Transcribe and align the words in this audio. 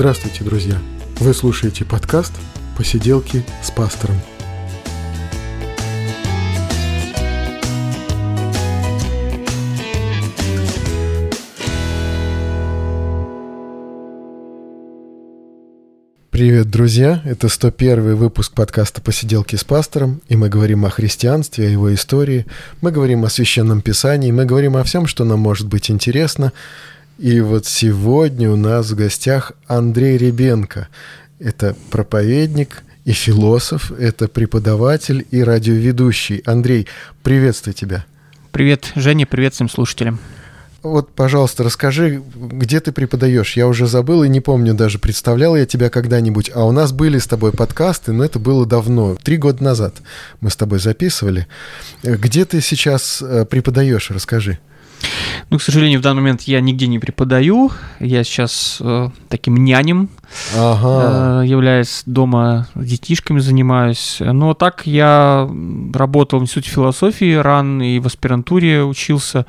Здравствуйте, 0.00 0.44
друзья! 0.44 0.78
Вы 1.18 1.34
слушаете 1.34 1.84
подкаст 1.84 2.32
«Посиделки 2.74 3.44
с 3.62 3.70
пастором». 3.70 4.16
Привет, 16.30 16.70
друзья! 16.70 17.20
Это 17.26 17.50
101 17.50 18.16
выпуск 18.16 18.54
подкаста 18.54 19.02
«Посиделки 19.02 19.56
с 19.56 19.64
пастором», 19.64 20.22
и 20.30 20.36
мы 20.36 20.48
говорим 20.48 20.86
о 20.86 20.88
христианстве, 20.88 21.66
о 21.66 21.70
его 21.70 21.92
истории, 21.92 22.46
мы 22.80 22.90
говорим 22.90 23.26
о 23.26 23.28
Священном 23.28 23.82
Писании, 23.82 24.32
мы 24.32 24.46
говорим 24.46 24.78
о 24.78 24.82
всем, 24.84 25.06
что 25.06 25.26
нам 25.26 25.40
может 25.40 25.68
быть 25.68 25.90
интересно. 25.90 26.54
И 27.20 27.42
вот 27.42 27.66
сегодня 27.66 28.50
у 28.50 28.56
нас 28.56 28.90
в 28.90 28.94
гостях 28.94 29.52
Андрей 29.66 30.16
Ребенко. 30.16 30.88
Это 31.38 31.76
проповедник 31.90 32.82
и 33.04 33.12
философ, 33.12 33.92
это 33.92 34.26
преподаватель 34.26 35.26
и 35.30 35.44
радиоведущий. 35.44 36.38
Андрей, 36.46 36.86
приветствую 37.22 37.74
тебя. 37.74 38.06
Привет, 38.52 38.92
Женя, 38.94 39.26
привет 39.26 39.52
всем 39.52 39.68
слушателям. 39.68 40.18
Вот, 40.82 41.10
пожалуйста, 41.10 41.62
расскажи, 41.62 42.22
где 42.34 42.80
ты 42.80 42.90
преподаешь? 42.90 43.54
Я 43.54 43.68
уже 43.68 43.86
забыл 43.86 44.22
и 44.22 44.28
не 44.30 44.40
помню 44.40 44.72
даже, 44.72 44.98
представлял 44.98 45.54
я 45.54 45.66
тебя 45.66 45.90
когда-нибудь. 45.90 46.50
А 46.54 46.64
у 46.64 46.72
нас 46.72 46.90
были 46.90 47.18
с 47.18 47.26
тобой 47.26 47.52
подкасты, 47.52 48.12
но 48.12 48.24
это 48.24 48.38
было 48.38 48.64
давно, 48.64 49.14
три 49.22 49.36
года 49.36 49.62
назад 49.62 49.96
мы 50.40 50.48
с 50.48 50.56
тобой 50.56 50.78
записывали. 50.78 51.46
Где 52.02 52.46
ты 52.46 52.62
сейчас 52.62 53.20
э, 53.20 53.44
преподаешь? 53.44 54.10
Расскажи. 54.10 54.58
Ну, 55.50 55.58
к 55.58 55.62
сожалению, 55.62 56.00
в 56.00 56.02
данный 56.02 56.22
момент 56.22 56.42
я 56.42 56.60
нигде 56.60 56.86
не 56.86 56.98
преподаю. 56.98 57.70
Я 57.98 58.24
сейчас 58.24 58.78
э, 58.80 59.08
таким 59.28 59.56
нянем 59.56 60.08
ага. 60.56 61.42
э, 61.42 61.46
являюсь 61.46 62.02
дома 62.06 62.68
детишками 62.74 63.40
занимаюсь. 63.40 64.18
Но 64.20 64.54
так 64.54 64.86
я 64.86 65.48
работал 65.92 66.40
в 66.40 66.42
институте 66.42 66.70
философии 66.70 67.34
ран 67.34 67.82
и 67.82 67.98
в 67.98 68.06
аспирантуре 68.06 68.84
учился. 68.84 69.46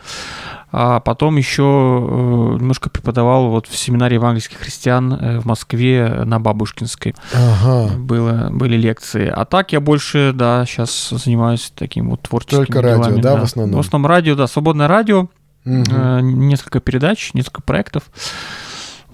А 0.73 1.01
потом 1.01 1.35
еще 1.35 1.63
э, 1.63 2.57
немножко 2.59 2.89
преподавал 2.89 3.49
вот 3.49 3.67
в 3.67 3.77
семинаре 3.77 4.15
евангельских 4.15 4.57
христиан 4.57 5.13
э, 5.13 5.39
в 5.39 5.45
Москве 5.45 6.23
на 6.23 6.39
Бабушкинской. 6.39 7.13
Ага. 7.33 7.93
Было, 7.97 8.47
были 8.51 8.77
лекции. 8.77 9.27
А 9.27 9.43
так 9.43 9.73
я 9.73 9.81
больше, 9.81 10.31
да, 10.33 10.65
сейчас 10.65 11.09
занимаюсь 11.09 11.73
таким 11.75 12.09
вот 12.09 12.21
творческим 12.21 12.65
Только 12.65 12.81
делами, 12.81 13.03
радио, 13.03 13.21
да, 13.21 13.33
да, 13.33 13.41
в 13.41 13.43
основном? 13.43 13.81
В 13.81 13.85
основном 13.85 14.09
радио, 14.09 14.35
да, 14.35 14.47
свободное 14.47 14.87
радио. 14.87 15.27
Угу. 15.65 16.19
Несколько 16.21 16.79
передач, 16.79 17.33
несколько 17.33 17.61
проектов. 17.61 18.03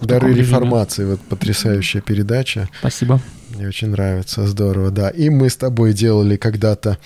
Дары 0.01 0.33
реформации, 0.33 1.05
вот 1.05 1.21
потрясающая 1.21 2.01
передача. 2.01 2.69
Спасибо. 2.79 3.19
Мне 3.49 3.67
очень 3.67 3.89
нравится, 3.89 4.45
здорово, 4.45 4.91
да. 4.91 5.09
И 5.09 5.29
мы 5.29 5.49
с 5.49 5.55
тобой 5.55 5.93
делали 5.93 6.37
когда-то 6.37 6.97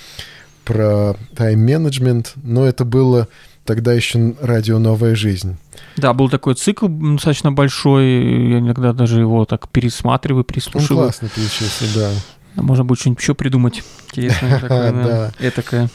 про 0.66 1.16
тайм-менеджмент, 1.36 2.34
но 2.44 2.66
это 2.66 2.84
было 2.84 3.28
тогда 3.66 3.94
еще 3.94 4.36
радио 4.42 4.80
«Новая 4.80 5.16
жизнь». 5.16 5.58
Да, 5.98 6.14
был 6.14 6.30
такой 6.30 6.56
цикл 6.56 6.88
достаточно 6.88 7.52
большой, 7.52 8.50
я 8.50 8.60
иногда 8.60 8.94
даже 8.94 9.20
его 9.20 9.46
так 9.46 9.70
пересматриваю, 9.70 10.44
переслушиваю. 10.44 10.98
Он 11.00 11.06
классно 11.06 11.30
получился, 11.30 11.86
да. 11.96 12.12
Можно 12.62 12.84
будет 12.84 13.00
что-нибудь 13.00 13.22
еще 13.22 13.34
придумать 13.34 13.84
интересное 14.10 14.60
такое, 14.62 14.92
да. 14.92 15.32
этакое. 15.40 15.90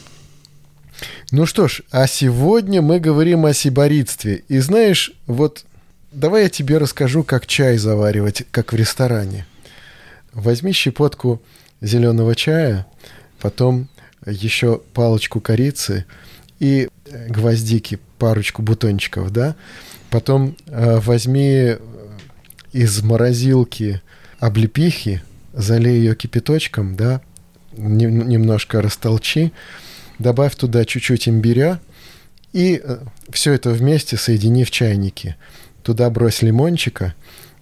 Ну 1.29 1.45
что 1.45 1.67
ж, 1.67 1.81
а 1.91 2.07
сегодня 2.07 2.81
мы 2.81 3.01
говорим 3.01 3.45
о 3.45 3.53
сиборитстве. 3.53 4.43
И 4.47 4.59
знаешь, 4.59 5.11
вот 5.25 5.65
давай 6.13 6.43
я 6.43 6.49
тебе 6.49 6.77
расскажу, 6.77 7.25
как 7.25 7.45
чай 7.45 7.77
заваривать, 7.77 8.43
как 8.49 8.71
в 8.71 8.77
ресторане. 8.77 9.45
Возьми 10.31 10.71
щепотку 10.71 11.41
зеленого 11.81 12.33
чая, 12.33 12.87
потом 13.41 13.89
еще 14.25 14.79
палочку 14.93 15.41
корицы 15.41 16.05
и 16.59 16.87
гвоздики, 17.27 17.99
парочку 18.19 18.61
бутончиков, 18.61 19.29
да. 19.31 19.57
Потом 20.09 20.55
э, 20.67 20.99
возьми 21.01 21.75
из 22.71 23.01
морозилки 23.01 24.01
облепихи, 24.39 25.21
залей 25.51 25.97
ее 25.97 26.15
кипяточком, 26.15 26.95
да, 26.95 27.19
немножко 27.73 28.81
растолчи, 28.81 29.51
добавь 30.19 30.55
туда 30.55 30.85
чуть-чуть 30.85 31.29
имбиря 31.29 31.79
и 32.53 32.81
э, 32.83 32.97
все 33.29 33.53
это 33.53 33.71
вместе 33.71 34.17
соедини 34.17 34.63
в 34.63 34.71
чайнике. 34.71 35.35
Туда 35.83 36.09
брось 36.09 36.41
лимончика, 36.41 37.13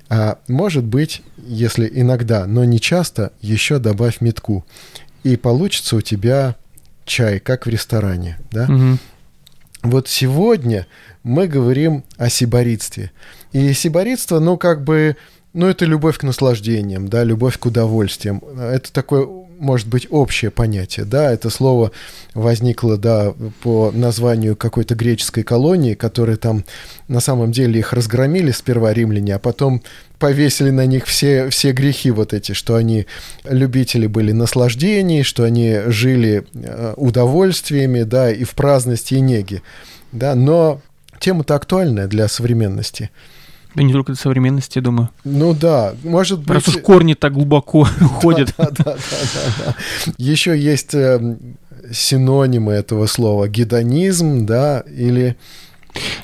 а 0.10 0.40
может 0.48 0.84
быть, 0.84 1.22
если 1.38 1.90
иногда, 1.92 2.46
но 2.46 2.64
не 2.64 2.80
часто, 2.80 3.32
еще 3.42 3.80
добавь 3.80 4.22
метку. 4.22 4.66
И 5.24 5.36
получится 5.36 5.96
у 5.96 6.02
тебя 6.02 6.56
чай, 7.06 7.40
как 7.40 7.66
в 7.66 7.70
ресторане, 7.70 8.38
да? 8.52 8.66
Угу. 8.66 8.98
Вот 9.84 10.08
сегодня 10.08 10.88
мы 11.24 11.48
говорим 11.48 12.04
о 12.18 12.30
сиборитстве. 12.30 13.12
И 13.52 13.74
сиборитство, 13.74 14.40
ну, 14.40 14.58
как 14.58 14.84
бы, 14.84 15.16
ну, 15.54 15.68
это 15.68 15.86
любовь 15.86 16.18
к 16.18 16.24
наслаждениям, 16.24 17.08
да, 17.08 17.24
любовь 17.24 17.58
к 17.58 17.66
удовольствиям. 17.66 18.42
Это 18.58 18.92
такое 18.92 19.28
может 19.60 19.88
быть 19.88 20.08
общее 20.10 20.52
понятие, 20.52 21.06
да, 21.06 21.32
это 21.32 21.50
слово 21.50 21.92
возникло, 22.34 22.98
да, 22.98 23.34
по 23.62 23.92
названию 23.94 24.56
какой-то 24.56 24.96
греческой 24.96 25.44
колонии, 25.44 25.94
которые 25.94 26.38
там 26.38 26.66
на 27.08 27.20
самом 27.20 27.52
деле 27.52 27.80
их 27.80 27.94
разгромили 27.94 28.52
сперва 28.52 28.94
римляне, 28.94 29.36
а 29.36 29.40
потом 29.40 29.82
повесили 30.20 30.70
на 30.70 30.86
них 30.86 31.06
все, 31.06 31.50
все 31.50 31.72
грехи 31.72 32.12
вот 32.12 32.34
эти, 32.34 32.54
что 32.54 32.76
они 32.76 33.06
любители 33.44 34.08
были 34.08 34.32
наслаждений, 34.32 35.24
что 35.24 35.44
они 35.44 35.78
жили 35.88 36.46
э, 36.54 36.94
удовольствиями, 36.98 38.04
да, 38.04 38.32
и 38.32 38.44
в 38.44 38.52
праздности 38.52 39.16
и 39.16 39.20
неге, 39.20 39.62
да, 40.12 40.36
но 40.36 40.82
тема-то 41.20 41.56
актуальная 41.56 42.08
для 42.08 42.28
современности. 42.28 43.10
Да 43.76 43.84
не 43.84 43.92
только 43.92 44.14
для 44.14 44.22
современности, 44.22 44.78
я 44.78 44.82
думаю. 44.82 45.10
Ну 45.24 45.54
да, 45.54 45.94
может 46.04 46.40
быть... 46.40 46.50
Раз 46.50 46.68
уж 46.70 46.78
корни 46.78 47.14
так 47.14 47.34
глубоко 47.34 47.88
уходят. 48.02 48.54
Да, 48.58 48.70
да, 48.72 48.84
да, 48.84 48.96
да, 49.66 49.76
Еще 50.18 50.58
есть 50.58 50.94
э, 50.94 51.38
синонимы 51.92 52.74
этого 52.74 53.06
слова. 53.06 53.48
Гедонизм, 53.48 54.46
да, 54.46 54.84
или 54.88 55.36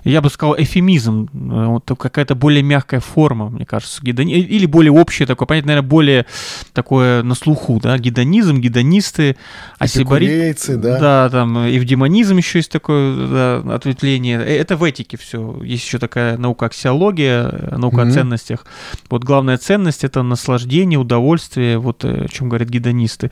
я 0.04 0.22
бы 0.22 0.30
сказал, 0.30 0.56
эфемизм, 0.58 1.30
э, 1.34 1.66
вот 1.68 1.92
какая-то 1.98 2.36
более 2.36 2.64
мягкая 2.64 3.00
форма, 3.00 3.50
мне 3.50 3.66
кажется, 3.66 4.02
гедони... 4.04 4.40
или 4.40 4.66
более 4.66 4.92
общее 4.92 5.26
такое, 5.28 5.46
понятно, 5.46 5.70
наверное, 5.70 5.90
более 5.90 6.26
такое 6.74 7.24
на 7.24 7.36
слуху, 7.36 7.80
да, 7.82 7.98
гедонизм, 7.98 8.60
гедонисты, 8.60 9.38
асибарит... 9.78 10.58
да? 10.68 11.00
Да, 11.00 11.30
там, 11.30 11.58
эвдемонизм 11.58 12.38
еще 12.38 12.60
есть 12.60 12.72
такое 12.72 13.28
да, 13.28 13.76
ответвление, 13.76 14.40
э, 14.40 14.58
это 14.58 14.76
в 14.76 14.84
этике 14.84 15.18
все, 15.18 15.62
есть 15.64 15.86
еще 15.86 16.00
такая 16.00 16.38
наука 16.38 16.68
аксиология, 16.68 17.50
э, 17.52 17.78
наука 17.78 18.02
mm-hmm. 18.02 18.10
о 18.10 18.12
ценностях, 18.12 18.66
вот 19.10 19.24
главная 19.24 19.58
ценность— 19.58 20.04
это 20.04 20.24
наслаждение, 20.24 21.00
удовольствие, 21.00 21.78
вот 21.78 22.04
о 22.04 22.28
чем 22.28 22.50
говорят 22.50 22.70
гедонисты, 22.70 23.32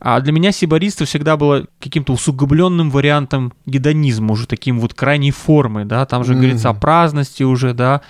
а 0.00 0.20
для 0.20 0.32
меня 0.32 0.52
сибаристство 0.52 1.06
всегда 1.06 1.36
было 1.36 1.66
каким-то 1.80 2.12
усугубленным 2.12 2.90
вариантом 2.90 3.52
гедонизма, 3.66 4.32
уже 4.32 4.46
таким 4.46 4.78
вот 4.78 4.94
крайней 4.94 5.30
формой, 5.30 5.73
формы, 5.74 5.84
да, 5.84 6.06
там 6.06 6.24
же 6.24 6.32
mm-hmm. 6.32 6.36
говорится 6.36 6.70
о 6.70 6.74
праздности 6.74 7.42
уже, 7.42 7.74
да, 7.74 8.00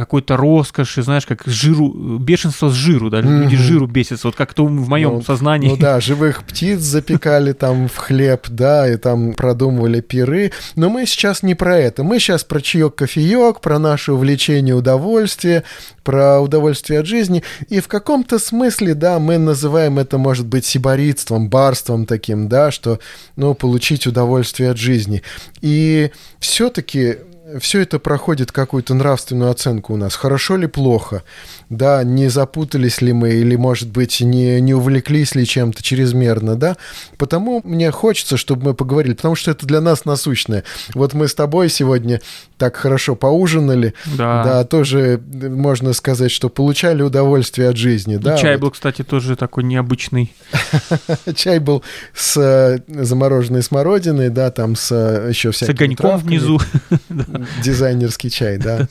какой-то 0.00 0.36
роскоши, 0.36 1.02
знаешь, 1.02 1.26
как 1.26 1.42
жиру, 1.46 2.18
бешенство 2.18 2.70
с 2.70 2.74
жиру, 2.74 3.10
да, 3.10 3.20
mm-hmm. 3.20 3.42
люди 3.42 3.56
жиру 3.56 3.86
бесятся, 3.86 4.28
вот 4.28 4.36
как-то 4.36 4.66
в 4.66 4.88
моем 4.88 5.14
ну, 5.14 5.22
сознании. 5.22 5.68
Ну 5.68 5.76
да, 5.76 6.00
живых 6.00 6.44
птиц 6.44 6.80
запекали 6.80 7.52
там 7.52 7.88
в 7.88 7.96
хлеб, 7.96 8.46
да, 8.48 8.88
и 8.88 8.96
там 8.96 9.34
продумывали 9.34 10.00
пиры, 10.00 10.52
но 10.76 10.88
мы 10.88 11.06
сейчас 11.06 11.42
не 11.42 11.54
про 11.54 11.78
это, 11.78 12.02
мы 12.02 12.18
сейчас 12.18 12.44
про 12.44 12.60
чаек-кофеек, 12.60 13.60
про 13.60 13.78
наше 13.78 14.12
увлечение 14.12 14.74
удовольствие, 14.74 15.64
про 16.02 16.40
удовольствие 16.40 17.00
от 17.00 17.06
жизни, 17.06 17.42
и 17.68 17.80
в 17.80 17.88
каком-то 17.88 18.38
смысле, 18.38 18.94
да, 18.94 19.18
мы 19.18 19.38
называем 19.38 19.98
это, 19.98 20.18
может 20.18 20.46
быть, 20.46 20.64
сиборитством, 20.64 21.48
барством 21.48 22.06
таким, 22.06 22.48
да, 22.48 22.70
что, 22.70 22.98
ну, 23.36 23.54
получить 23.54 24.06
удовольствие 24.06 24.70
от 24.70 24.78
жизни. 24.78 25.22
И 25.60 26.10
все-таки 26.38 27.18
все 27.60 27.80
это 27.80 27.98
проходит 27.98 28.52
какую-то 28.52 28.94
нравственную 28.94 29.50
оценку 29.50 29.94
у 29.94 29.96
нас. 29.96 30.14
Хорошо 30.14 30.56
ли, 30.56 30.66
плохо? 30.66 31.22
Да, 31.70 32.04
не 32.04 32.28
запутались 32.28 33.00
ли 33.00 33.12
мы 33.12 33.30
или, 33.30 33.56
может 33.56 33.90
быть, 33.90 34.20
не, 34.20 34.60
не 34.60 34.74
увлеклись 34.74 35.34
ли 35.34 35.46
чем-то 35.46 35.82
чрезмерно, 35.82 36.56
да? 36.56 36.76
Потому 37.16 37.60
мне 37.64 37.90
хочется, 37.90 38.36
чтобы 38.36 38.64
мы 38.64 38.74
поговорили, 38.74 39.14
потому 39.14 39.34
что 39.34 39.50
это 39.50 39.66
для 39.66 39.80
нас 39.80 40.04
насущное. 40.04 40.64
Вот 40.94 41.14
мы 41.14 41.28
с 41.28 41.34
тобой 41.34 41.68
сегодня 41.68 42.20
так 42.58 42.76
хорошо 42.76 43.14
поужинали, 43.14 43.94
да, 44.16 44.44
да 44.44 44.64
тоже 44.64 45.20
можно 45.30 45.92
сказать, 45.92 46.30
что 46.30 46.48
получали 46.48 47.02
удовольствие 47.02 47.68
от 47.68 47.76
жизни, 47.76 48.16
И 48.16 48.18
да? 48.18 48.36
чай 48.36 48.54
вот. 48.54 48.60
был, 48.60 48.70
кстати, 48.72 49.02
тоже 49.02 49.36
такой 49.36 49.64
необычный. 49.64 50.34
Чай 51.34 51.58
был 51.60 51.84
с 52.14 52.36
э, 52.36 52.80
замороженной 52.88 53.62
смородиной, 53.62 54.30
да, 54.30 54.50
там 54.50 54.74
с 54.74 54.90
э, 54.90 55.28
еще 55.28 55.52
всякими 55.52 55.76
С 55.76 55.80
огоньком 55.80 56.18
внизу. 56.18 56.60
Дизайнерский 57.62 58.30
чай, 58.30 58.58
да. 58.58 58.88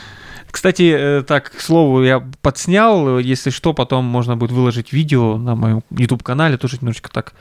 Кстати, 0.50 1.22
так, 1.26 1.50
к 1.50 1.60
слову, 1.60 2.02
я 2.02 2.26
подснял, 2.40 3.18
если 3.18 3.50
что, 3.50 3.74
потом 3.74 4.06
можно 4.06 4.36
будет 4.36 4.52
выложить 4.52 4.92
видео 4.92 5.36
на 5.36 5.54
моем 5.54 5.82
YouTube-канале, 5.90 6.56
тоже 6.56 6.78
немножечко 6.80 7.10
так 7.10 7.34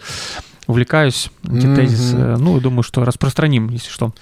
увлекаюсь, 0.68 1.30
антитезис. 1.48 2.14
Mm-hmm. 2.14 2.38
Ну, 2.38 2.60
думаю, 2.60 2.84
что 2.84 3.06
распространим, 3.06 3.70
если 3.70 3.90
что. 3.90 4.14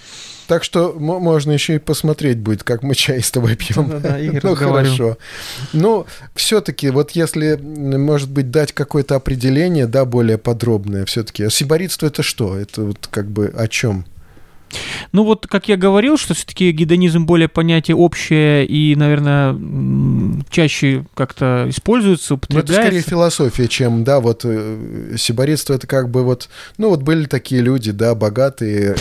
Так 0.48 0.64
что 0.64 0.94
можно 0.94 1.52
еще 1.52 1.76
и 1.76 1.80
посмотреть 1.80 2.40
будет, 2.40 2.64
как 2.64 2.84
мы 2.84 2.96
чай 2.96 3.22
с 3.22 3.32
тобой 3.32 3.56
пьем. 3.56 3.90
Да, 3.90 4.00
да, 4.00 4.20
Игорь, 4.20 4.42
ну, 4.44 4.56
хорошо. 4.56 5.18
Ну, 5.72 6.06
все-таки, 6.36 6.90
вот 6.90 7.12
если, 7.12 7.56
может 7.56 8.30
быть, 8.30 8.52
дать 8.52 8.74
какое-то 8.74 9.16
определение, 9.16 9.88
да, 9.88 10.06
более 10.06 10.38
подробное, 10.38 11.06
все-таки. 11.06 11.50
Сибаритство 11.50 12.08
это 12.08 12.24
что? 12.24 12.58
Это 12.58 12.84
вот 12.84 13.08
как 13.10 13.30
бы 13.30 13.54
о 13.56 13.68
чем? 13.68 14.06
Ну 15.12 15.24
вот, 15.24 15.48
как 15.48 15.68
я 15.68 15.78
говорил, 15.78 16.18
что 16.18 16.34
все-таки 16.34 16.72
гедонизм 16.72 17.26
более 17.26 17.48
понятие 17.48 17.96
общее 17.96 18.66
и, 18.66 18.96
наверное, 18.96 19.56
чаще 20.50 21.06
как-то 21.14 21.66
используется, 21.70 22.36
употребляется. 22.36 22.74
Но 22.74 22.80
это 22.80 22.88
скорее 22.88 23.02
философия, 23.02 23.68
чем, 23.68 24.04
да, 24.04 24.20
вот 24.20 24.42
э, 24.44 25.16
сиборитство 25.18 25.74
это 25.74 25.88
как 25.88 26.10
бы 26.10 26.24
вот, 26.24 26.50
ну 26.78 26.90
вот 26.90 27.04
были 27.04 27.26
такие 27.26 27.62
люди, 27.62 27.92
да, 27.92 28.16
богатые, 28.16 28.96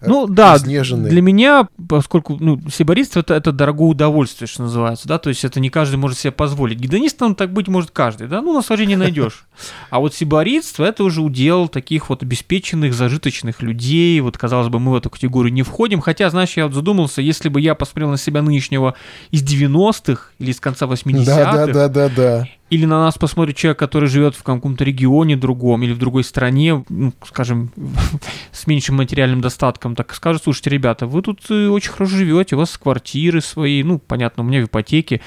э, 0.00 0.06
Ну 0.06 0.26
да, 0.26 0.56
изнеженные. 0.56 1.10
для 1.10 1.22
меня, 1.22 1.68
поскольку, 1.88 2.36
ну, 2.38 2.60
сиборитство 2.70 3.20
это, 3.20 3.34
это 3.34 3.52
дорогое 3.52 3.88
удовольствие, 3.88 4.48
что 4.48 4.62
называется, 4.62 5.08
да, 5.08 5.18
то 5.18 5.30
есть 5.30 5.44
это 5.44 5.60
не 5.60 5.70
каждый 5.70 5.96
может 5.96 6.18
себе 6.18 6.32
позволить. 6.32 6.78
Гедонистом 6.78 7.34
так 7.34 7.52
быть 7.52 7.68
может 7.68 7.90
каждый, 7.90 8.28
да, 8.28 8.42
ну 8.42 8.52
наслаждение 8.52 8.96
найдешь. 8.96 9.46
А 9.90 10.00
вот 10.00 10.14
сиборитство 10.14 10.84
это 10.84 11.04
уже 11.04 11.22
удел 11.22 11.68
таких 11.68 12.10
вот 12.10 12.22
обеспеченных, 12.22 12.94
зажиточных 12.94 13.62
людей, 13.62 14.20
вот 14.20 14.36
казалось 14.36 14.68
бы, 14.68 14.78
мы 14.78 14.92
вот 14.92 15.05
эту 15.06 15.10
категорию 15.10 15.52
не 15.52 15.62
входим. 15.62 16.00
Хотя, 16.00 16.28
знаешь, 16.30 16.56
я 16.56 16.66
вот 16.66 16.74
задумался, 16.74 17.22
если 17.22 17.48
бы 17.48 17.60
я 17.60 17.74
посмотрел 17.74 18.10
на 18.10 18.16
себя 18.16 18.42
нынешнего 18.42 18.94
из 19.30 19.42
90-х 19.42 20.30
или 20.38 20.50
из 20.50 20.60
конца 20.60 20.86
80-х, 20.86 21.24
да, 21.24 21.66
да, 21.66 21.72
да, 21.72 21.88
да, 21.88 22.08
да. 22.08 22.48
Или 22.68 22.84
на 22.84 22.98
нас 22.98 23.16
посмотрит 23.16 23.56
человек, 23.56 23.78
который 23.78 24.08
живет 24.08 24.34
в 24.34 24.42
каком-то 24.42 24.82
регионе 24.82 25.36
другом 25.36 25.84
или 25.84 25.92
в 25.92 25.98
другой 25.98 26.24
стране, 26.24 26.84
ну, 26.88 27.12
скажем, 27.24 27.70
с 28.50 28.66
меньшим 28.66 28.96
материальным 28.96 29.40
достатком, 29.40 29.94
так 29.94 30.12
скажет, 30.14 30.42
слушайте, 30.42 30.70
ребята, 30.70 31.06
вы 31.06 31.22
тут 31.22 31.40
э, 31.48 31.68
очень 31.68 31.92
хорошо 31.92 32.16
живете, 32.16 32.56
у 32.56 32.58
вас 32.58 32.76
квартиры 32.76 33.40
свои, 33.40 33.84
ну, 33.84 34.00
понятно, 34.00 34.42
у 34.42 34.46
меня 34.46 34.62
в 34.62 34.64
ипотеке. 34.64 35.20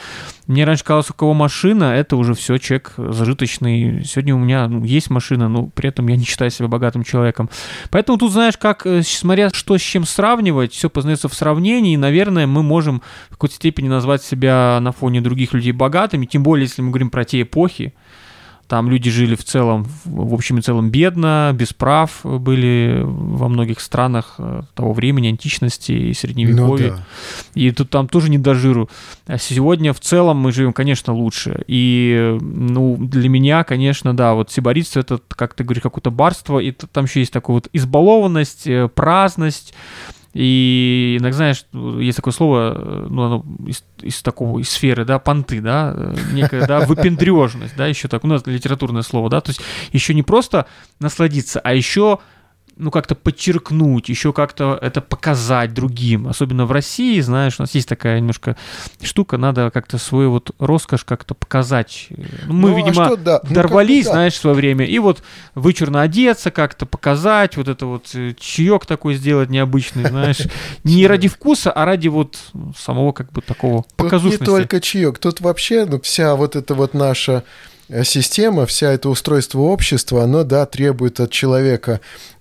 Мне 0.47 0.65
раньше 0.65 0.83
казалось, 0.83 1.11
у 1.11 1.13
кого 1.13 1.33
машина, 1.33 1.93
это 1.93 2.17
уже 2.17 2.33
все, 2.33 2.57
человек 2.57 2.93
зажиточный. 2.97 4.03
Сегодня 4.03 4.35
у 4.35 4.39
меня 4.39 4.67
ну, 4.67 4.83
есть 4.83 5.09
машина, 5.09 5.47
но 5.47 5.67
при 5.67 5.89
этом 5.89 6.07
я 6.07 6.17
не 6.17 6.25
считаю 6.25 6.51
себя 6.51 6.67
богатым 6.67 7.03
человеком. 7.05 7.49
Поэтому 7.89 8.17
тут, 8.17 8.33
знаешь, 8.33 8.57
как, 8.57 8.85
э, 8.85 9.01
смотря 9.03 9.49
что 9.51 9.77
с 9.77 9.81
чем 9.81 10.03
сравнивать, 10.03 10.73
все 10.73 10.89
познается 10.89 11.29
в 11.29 11.33
сравнении, 11.33 11.93
и, 11.93 11.97
наверное, 11.97 12.47
мы 12.47 12.63
можем 12.63 13.01
в 13.29 13.33
какой-то 13.33 13.55
степени 13.55 13.87
назвать 13.87 14.23
себя 14.23 14.77
на 14.81 14.91
фоне 14.91 15.21
других 15.21 15.53
людей 15.53 15.71
богатыми, 15.71 16.25
тем 16.25 16.43
более, 16.43 16.65
если 16.65 16.81
мы 16.81 16.89
говорим 16.89 17.09
про 17.09 17.28
те 17.29 17.41
эпохи. 17.43 17.93
Там 18.69 18.87
люди 18.87 19.09
жили 19.09 19.33
в 19.33 19.43
целом, 19.43 19.87
в 20.05 20.31
общем 20.31 20.59
и 20.59 20.61
целом, 20.61 20.91
бедно, 20.91 21.51
без 21.55 21.73
прав 21.73 22.19
были 22.23 23.01
во 23.03 23.49
многих 23.49 23.79
странах 23.79 24.35
э, 24.37 24.61
того 24.75 24.93
времени, 24.93 25.29
античности 25.29 25.91
и 25.91 26.13
средневековья. 26.13 26.91
Ну, 26.91 26.97
да. 26.97 27.03
И 27.55 27.71
тут 27.71 27.89
там 27.89 28.07
тоже 28.07 28.29
не 28.29 28.37
до 28.37 28.53
жиру. 28.53 28.87
А 29.25 29.39
сегодня 29.39 29.91
в 29.91 29.99
целом 29.99 30.37
мы 30.37 30.51
живем, 30.51 30.73
конечно, 30.73 31.13
лучше. 31.13 31.63
И, 31.65 32.37
ну, 32.39 32.95
для 32.99 33.27
меня, 33.27 33.63
конечно, 33.63 34.15
да, 34.15 34.35
вот 34.35 34.51
сибаритство 34.51 34.99
это, 34.99 35.19
как 35.29 35.55
ты 35.55 35.63
говоришь, 35.63 35.81
какое-то 35.81 36.11
барство, 36.11 36.59
и 36.59 36.71
там 36.71 37.05
еще 37.05 37.21
есть 37.21 37.33
такая 37.33 37.55
вот 37.55 37.69
избалованность, 37.73 38.67
э, 38.67 38.87
праздность, 38.87 39.73
и 40.33 41.17
иногда, 41.19 41.37
знаешь, 41.37 41.65
есть 41.73 42.17
такое 42.17 42.33
слово, 42.33 42.73
э, 42.75 43.07
ну, 43.09 43.23
оно 43.23 43.45
из, 43.65 43.83
из 44.01 44.21
такого, 44.21 44.59
из 44.59 44.69
сферы, 44.69 45.03
да, 45.03 45.17
понты, 45.17 45.59
да, 45.59 45.93
э, 45.95 46.15
некая, 46.33 46.67
да, 46.67 46.81
выпендрежность, 46.85 47.75
да, 47.75 47.87
еще 47.87 48.07
так, 48.07 48.23
у 48.23 48.27
нас 48.27 48.45
литературное 48.45 49.01
слово, 49.01 49.29
да, 49.29 49.41
то 49.41 49.49
есть 49.49 49.61
еще 49.91 50.13
не 50.13 50.23
просто 50.23 50.67
насладиться, 50.99 51.59
а 51.59 51.73
еще 51.73 52.19
ну, 52.79 52.91
как-то 52.91 53.13
подчеркнуть, 53.13 54.07
еще 54.07 54.31
как-то 54.31 54.79
это 54.81 55.01
показать 55.01 55.73
другим. 55.73 56.27
Особенно 56.27 56.65
в 56.65 56.71
России, 56.71 57.19
знаешь, 57.19 57.59
у 57.59 57.63
нас 57.63 57.75
есть 57.75 57.89
такая 57.89 58.19
немножко 58.19 58.55
штука, 59.01 59.37
надо 59.37 59.69
как-то 59.69 59.97
свою 59.97 60.31
вот 60.31 60.51
роскошь 60.59 61.03
как-то 61.03 61.35
показать. 61.35 62.07
Ну, 62.47 62.53
мы, 62.53 62.69
ну, 62.69 62.75
а 62.75 62.77
видимо, 62.77 63.03
а 63.03 63.05
что, 63.07 63.17
да. 63.17 63.41
Ну, 63.43 63.53
дорвались, 63.53 64.05
ну, 64.05 64.11
знаешь, 64.13 64.33
в 64.33 64.37
свое 64.37 64.55
время, 64.55 64.85
и 64.85 64.97
вот 64.97 65.21
вычурно 65.55 66.01
одеться, 66.01 66.51
как-то 66.51 66.85
показать, 66.85 67.57
вот 67.57 67.67
это 67.67 67.85
вот 67.85 68.07
э, 68.15 68.33
чаек 68.39 68.85
такой 68.85 69.15
сделать 69.15 69.49
необычный, 69.49 70.07
знаешь, 70.07 70.39
не 70.85 71.05
ради 71.05 71.27
вкуса, 71.27 71.71
а 71.71 71.83
ради 71.83 72.07
вот 72.07 72.37
самого 72.77 73.11
как 73.11 73.31
бы 73.33 73.41
такого 73.41 73.83
показушности. 73.97 74.41
не 74.41 74.45
только 74.45 74.79
чаек, 74.79 75.19
тут 75.19 75.41
вообще 75.41 75.85
ну, 75.85 75.99
вся 75.99 76.35
вот 76.35 76.55
эта 76.55 76.75
вот 76.75 76.93
наша 76.93 77.43
э, 77.89 78.05
система, 78.05 78.65
вся 78.65 78.93
это 78.93 79.09
устройство 79.09 79.59
общества, 79.59 80.23
оно, 80.23 80.45
да, 80.45 80.65
требует 80.65 81.19
от 81.19 81.31
человека 81.31 81.99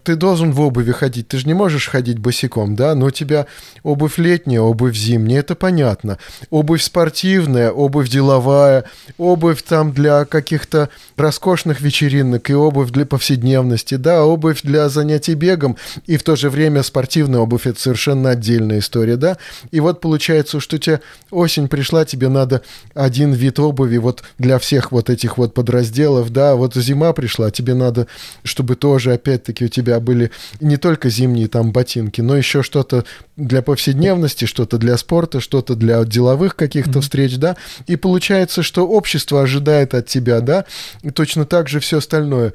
ты 0.08 0.16
должен 0.16 0.52
в 0.52 0.60
обуви 0.62 0.93
ходить, 0.93 1.28
ты 1.28 1.37
же 1.37 1.46
не 1.46 1.52
можешь 1.52 1.87
ходить 1.87 2.19
босиком, 2.19 2.75
да, 2.75 2.94
но 2.94 3.06
у 3.06 3.10
тебя 3.10 3.46
обувь 3.82 4.16
летняя, 4.16 4.62
обувь 4.62 4.96
зимняя, 4.96 5.40
это 5.40 5.55
понятно. 5.55 6.16
Обувь 6.49 6.82
спортивная, 6.82 7.70
обувь 7.70 8.08
деловая, 8.08 8.84
обувь 9.19 9.62
там 9.62 9.93
для 9.93 10.25
каких-то 10.25 10.88
роскошных 11.19 11.82
вечеринок 11.82 12.49
и 12.49 12.55
обувь 12.55 12.90
для 12.90 13.05
повседневности, 13.05 13.96
да, 13.96 14.25
обувь 14.25 14.62
для 14.62 14.88
занятий 14.88 15.34
бегом 15.34 15.76
и 16.06 16.16
в 16.16 16.22
то 16.22 16.37
же 16.37 16.49
время 16.49 16.82
спортивная 16.82 17.40
обувь, 17.40 17.66
это 17.66 17.78
совершенно 17.78 18.31
отдельная 18.31 18.78
история, 18.78 19.16
да. 19.16 19.37
И 19.72 19.81
вот 19.81 20.00
получается, 20.00 20.58
что 20.58 20.76
у 20.76 20.78
тебя 20.78 21.00
осень 21.31 21.69
пришла, 21.69 22.06
тебе 22.06 22.31
надо 22.31 22.62
один 22.94 23.32
вид 23.34 23.58
обуви 23.58 23.99
вот 23.99 24.22
для 24.38 24.58
всех 24.58 24.90
вот 24.90 25.10
этих 25.10 25.37
вот 25.37 25.52
подразделов, 25.52 26.31
да, 26.31 26.56
вот 26.56 26.75
зима 26.76 27.12
пришла, 27.12 27.50
тебе 27.50 27.75
надо, 27.75 28.06
чтобы 28.43 28.75
тоже 28.75 29.12
опять-таки 29.12 29.66
у 29.66 29.69
тебя 29.69 29.98
были 30.00 30.31
не 30.61 30.77
только 30.77 31.11
зимние 31.11 31.49
там 31.49 31.73
ботинки, 31.73 32.21
но 32.21 32.37
еще 32.37 32.62
что-то 32.62 33.05
для 33.37 33.62
повседневности, 33.62 34.45
что-то 34.45 34.79
для 34.79 34.97
спорта, 34.97 35.41
что-то 35.41 35.75
для 35.75 36.05
деловых 36.05 36.56
каких-то 36.56 36.99
mm-hmm. 36.99 37.03
встреч, 37.03 37.37
да, 37.37 37.56
и 37.87 37.97
получается, 37.97 38.62
что 38.62 38.87
общество 38.87 39.43
ожидает 39.43 39.95
от 39.95 40.06
тебя, 40.06 40.41
да, 40.41 40.65
и 41.03 41.11
точно 41.11 41.45
так 41.45 41.69
же 41.69 41.81
все 41.81 41.99
остальное. 41.99 42.53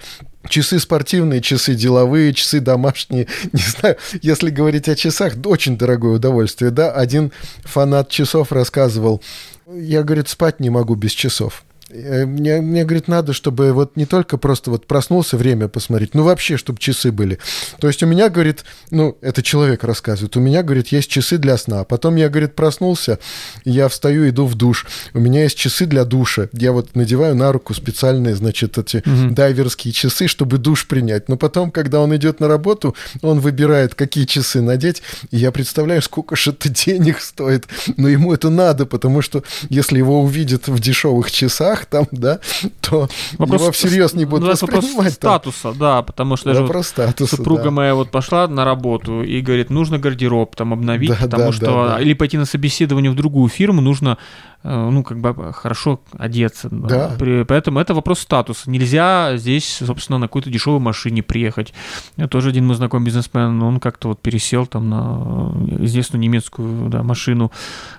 Часы 0.50 0.80
спортивные, 0.80 1.42
часы 1.42 1.74
деловые, 1.74 2.34
часы 2.34 2.60
домашние. 2.60 3.28
Не 3.54 3.62
знаю, 3.62 3.98
если 4.22 4.50
говорить 4.50 4.90
о 4.90 4.96
часах, 4.96 5.36
очень 5.46 5.78
дорогое 5.78 6.14
удовольствие, 6.14 6.70
да. 6.70 6.92
Один 6.92 7.32
фанат 7.64 8.10
часов 8.10 8.52
рассказывал, 8.52 9.22
я, 9.66 10.04
говорит, 10.04 10.28
спать 10.28 10.60
не 10.60 10.70
могу 10.70 10.96
без 10.96 11.12
часов. 11.12 11.64
Э, 11.94 12.26
мне, 12.26 12.62
мне, 12.62 12.84
говорит, 12.84 13.08
надо, 13.08 13.34
чтобы 13.34 13.72
вот 13.74 13.96
не 13.96 14.06
только 14.06 14.38
просто 14.38 14.72
вот 14.72 14.88
проснулся, 14.88 15.38
время 15.38 15.68
посмотреть, 15.68 16.16
ну 16.16 16.24
вообще, 16.24 16.58
чтобы 16.58 16.80
часы 16.80 17.12
были. 17.12 17.38
То 17.80 17.88
есть 17.88 18.02
у 18.04 18.08
меня, 18.08 18.30
говорит, 18.30 18.64
ну, 18.90 19.18
это 19.22 19.44
человек 19.44 19.84
рассказывает, 19.84 20.36
у 20.36 20.40
меня, 20.40 20.64
говорит, 20.64 20.88
есть 20.88 21.10
часы 21.10 21.38
для 21.38 21.58
сна. 21.58 21.84
Потом 21.84 22.16
я, 22.16 22.30
говорит, 22.30 22.56
проснулся, 22.56 23.20
я 23.64 23.88
встаю, 23.88 24.28
иду 24.30 24.46
в 24.46 24.56
душ. 24.56 24.88
У 25.14 25.20
меня 25.20 25.44
есть 25.44 25.58
часы 25.58 25.86
для 25.86 26.06
душа. 26.06 26.50
Я 26.54 26.72
вот 26.72 26.96
надеваю 26.96 27.36
на 27.36 27.52
руку 27.52 27.74
специальные, 27.74 28.36
значит, 28.36 28.78
эти 28.78 28.98
угу. 28.98 29.34
дайверские 29.34 29.94
часы, 29.94 30.28
чтобы 30.28 30.58
душ 30.58 30.88
принять. 30.88 31.30
Но 31.30 31.38
потом, 31.38 31.72
когда 31.72 32.00
он 32.00 32.16
идет 32.16 32.40
на 32.40 32.48
работу, 32.48 32.96
он 33.22 33.40
выбирает, 33.40 33.96
какие 33.96 34.26
часы 34.26 34.62
надеть. 34.62 35.04
И 35.32 35.38
я 35.38 35.52
представляю, 35.52 36.02
сколько 36.02 36.36
же 36.36 36.52
это 36.52 36.70
денег 36.70 37.20
стоит. 37.20 37.68
Но 37.98 38.08
ему 38.08 38.34
это 38.34 38.50
надо, 38.50 38.86
потому 38.86 39.22
что 39.22 39.44
если 39.70 39.98
его 39.98 40.22
увидят 40.22 40.68
в 40.68 40.80
дешевых 40.80 41.32
часах, 41.32 41.83
там, 41.90 42.08
да, 42.12 42.40
то 42.82 43.08
вопрос, 43.38 43.62
его 43.62 43.72
всерьез 43.72 44.14
не 44.14 44.26
будут 44.26 44.50
воспринимать. 44.50 44.94
Вопрос 44.96 45.14
статуса, 45.14 45.74
да, 45.74 46.02
потому 46.02 46.38
что 46.38 46.54
вопрос 46.54 46.88
статуса, 46.88 47.36
супруга 47.36 47.66
да. 47.66 47.72
моя 47.72 47.96
вот 47.96 48.12
пошла 48.12 48.48
на 48.48 48.66
работу 48.66 49.24
и 49.24 49.42
говорит, 49.42 49.70
нужно 49.70 50.00
гардероб 50.00 50.56
там 50.56 50.74
обновить, 50.74 51.10
да, 51.10 51.18
потому 51.22 51.46
да, 51.46 51.52
что... 51.52 51.66
Да, 51.66 51.88
да. 51.96 52.02
Или 52.02 52.14
пойти 52.14 52.38
на 52.38 52.46
собеседование 52.46 53.12
в 53.12 53.16
другую 53.16 53.50
фирму, 53.50 53.82
нужно 53.82 54.18
ну, 54.64 55.04
как 55.04 55.20
бы 55.20 55.52
хорошо 55.54 56.00
одеться. 56.18 56.70
Да. 56.72 57.16
Поэтому 57.48 57.80
это 57.80 57.94
вопрос 57.94 58.20
статуса. 58.20 58.70
Нельзя 58.70 59.36
здесь, 59.36 59.82
собственно, 59.86 60.20
на 60.20 60.28
какой-то 60.28 60.50
дешевой 60.50 60.80
машине 60.80 61.24
приехать. 61.24 61.74
Я 62.18 62.28
тоже 62.28 62.50
один 62.50 62.68
мой 62.68 62.76
знакомый 62.76 63.06
бизнесмен, 63.06 63.62
он 63.62 63.80
как-то 63.80 64.10
вот 64.10 64.22
пересел 64.22 64.66
там 64.68 64.90
на 64.90 65.84
известную 65.86 66.22
немецкую 66.22 66.90
да, 66.90 67.04
машину. 67.04 67.52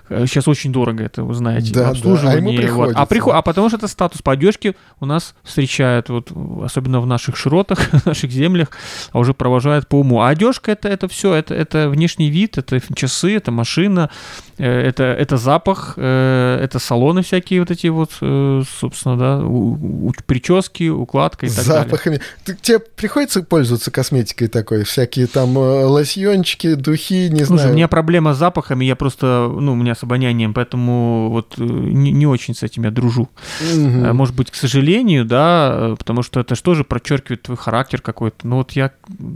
Сейчас 0.07 0.47
очень 0.47 0.71
дорого 0.71 1.03
это, 1.03 1.23
вы 1.23 1.33
знаете, 1.33 1.73
да, 1.73 1.89
обслуживание. 1.89 2.41
Да. 2.41 2.63
А, 2.63 2.67
ему 2.67 2.75
вот. 2.75 2.93
а, 2.95 3.05
приход... 3.05 3.33
а 3.35 3.41
потом 3.41 3.65
потому 3.65 3.69
что 3.69 3.77
это 3.77 3.87
статус. 3.87 4.21
По 4.21 4.33
одежке 4.33 4.75
у 4.99 5.05
нас 5.05 5.33
встречают, 5.43 6.09
вот, 6.09 6.31
особенно 6.63 7.01
в 7.01 7.07
наших 7.07 7.37
широтах, 7.37 7.79
в 7.91 8.05
наших 8.05 8.31
землях, 8.31 8.69
а 9.11 9.19
уже 9.19 9.33
провожают 9.33 9.87
по 9.87 9.99
уму. 9.99 10.21
А 10.21 10.29
одежка 10.29 10.71
это, 10.71 10.89
это 10.89 11.07
все, 11.07 11.33
это, 11.33 11.55
это 11.55 11.89
внешний 11.89 12.29
вид, 12.29 12.57
это 12.57 12.79
часы, 12.93 13.35
это 13.35 13.51
машина, 13.51 14.09
э, 14.57 14.65
это, 14.65 15.03
это 15.03 15.37
запах, 15.37 15.93
э, 15.97 16.54
это 16.55 16.79
салоны 16.79 17.21
всякие 17.21 17.59
вот 17.59 17.71
эти 17.71 17.87
вот, 17.87 18.11
э, 18.21 18.63
собственно, 18.79 19.17
да, 19.17 19.39
у, 19.39 20.07
у, 20.07 20.13
прически, 20.25 20.89
укладка 20.89 21.45
и 21.45 21.49
так 21.49 21.63
Запахами. 21.63 22.15
далее. 22.15 22.21
Ты, 22.43 22.55
тебе 22.55 22.79
приходится 22.79 23.43
пользоваться 23.43 23.91
косметикой 23.91 24.47
такой? 24.47 24.83
Всякие 24.83 25.27
там 25.27 25.57
лосьончики, 25.57 26.75
духи, 26.75 27.29
не 27.29 27.45
Слушай, 27.45 27.61
знаю. 27.61 27.71
у 27.71 27.75
меня 27.75 27.87
проблема 27.87 28.33
с 28.33 28.37
запахами, 28.37 28.85
я 28.85 28.95
просто, 28.95 29.49
ну, 29.59 29.73
у 29.73 29.75
меня 29.75 29.95
с 29.95 30.03
обонянием, 30.03 30.53
поэтому 30.53 31.29
вот 31.29 31.57
не, 31.57 32.11
не 32.11 32.27
очень 32.27 32.55
с 32.55 32.63
этим 32.63 32.83
я 32.83 32.91
дружу. 32.91 33.29
Угу. 33.61 34.13
Может 34.13 34.35
быть, 34.35 34.51
к 34.51 34.55
сожалению, 34.55 35.25
да, 35.25 35.95
потому 35.97 36.23
что 36.23 36.39
это 36.39 36.55
же 36.55 36.61
тоже 36.61 36.83
подчеркивает 36.83 37.43
твой 37.43 37.57
характер 37.57 38.01
какой-то. 38.01 38.47
Но 38.47 38.57
вот 38.57 38.71
я 38.71 38.91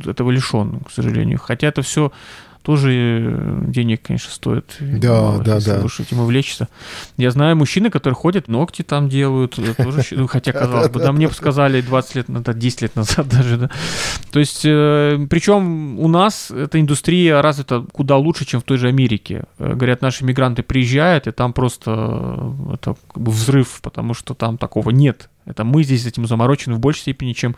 этого 0.05 0.31
лишен, 0.31 0.79
к 0.81 0.91
сожалению. 0.91 1.39
Хотя 1.39 1.67
это 1.67 1.81
все 1.81 2.11
тоже 2.61 2.91
э, 2.93 3.61
денег, 3.67 4.01
конечно, 4.03 4.31
стоит. 4.31 4.75
Да, 4.79 5.21
мало, 5.21 5.43
да, 5.43 5.55
если 5.55 5.71
да. 5.71 5.83
уж 5.83 5.99
этим 5.99 6.19
увлечься. 6.19 6.67
Я 7.17 7.31
знаю 7.31 7.55
мужчины, 7.55 7.89
которые 7.89 8.15
ходят, 8.15 8.47
ногти 8.47 8.81
там 8.81 9.07
делают, 9.07 9.57
э, 9.57 9.73
тоже, 9.73 10.03
ну, 10.11 10.27
хотя, 10.27 10.51
казалось 10.53 10.89
бы, 10.89 10.99
да, 10.99 11.11
мне 11.11 11.29
сказали 11.29 11.81
20 11.81 12.15
лет 12.15 12.29
назад, 12.29 12.57
10 12.57 12.81
лет 12.81 12.95
назад 12.95 13.27
даже, 13.29 13.57
да. 13.57 13.69
То 14.31 14.39
есть, 14.39 14.61
э, 14.65 15.25
причем 15.29 15.99
у 15.99 16.07
нас 16.07 16.51
эта 16.51 16.79
индустрия 16.79 17.41
развита 17.41 17.85
куда 17.91 18.17
лучше, 18.17 18.45
чем 18.45 18.59
в 18.59 18.63
той 18.63 18.77
же 18.77 18.87
Америке. 18.87 19.45
Говорят, 19.57 20.01
наши 20.01 20.25
мигранты 20.25 20.61
приезжают, 20.61 21.27
и 21.27 21.31
там 21.31 21.53
просто 21.53 22.53
это 22.73 22.95
как 23.07 23.23
бы 23.23 23.31
взрыв, 23.31 23.79
потому 23.81 24.13
что 24.13 24.33
там 24.33 24.57
такого 24.57 24.89
нет. 24.89 25.29
Это 25.45 25.63
мы 25.63 25.83
здесь 25.83 26.05
этим 26.05 26.27
заморочены 26.27 26.75
в 26.75 26.79
большей 26.79 27.01
степени, 27.01 27.33
чем 27.33 27.55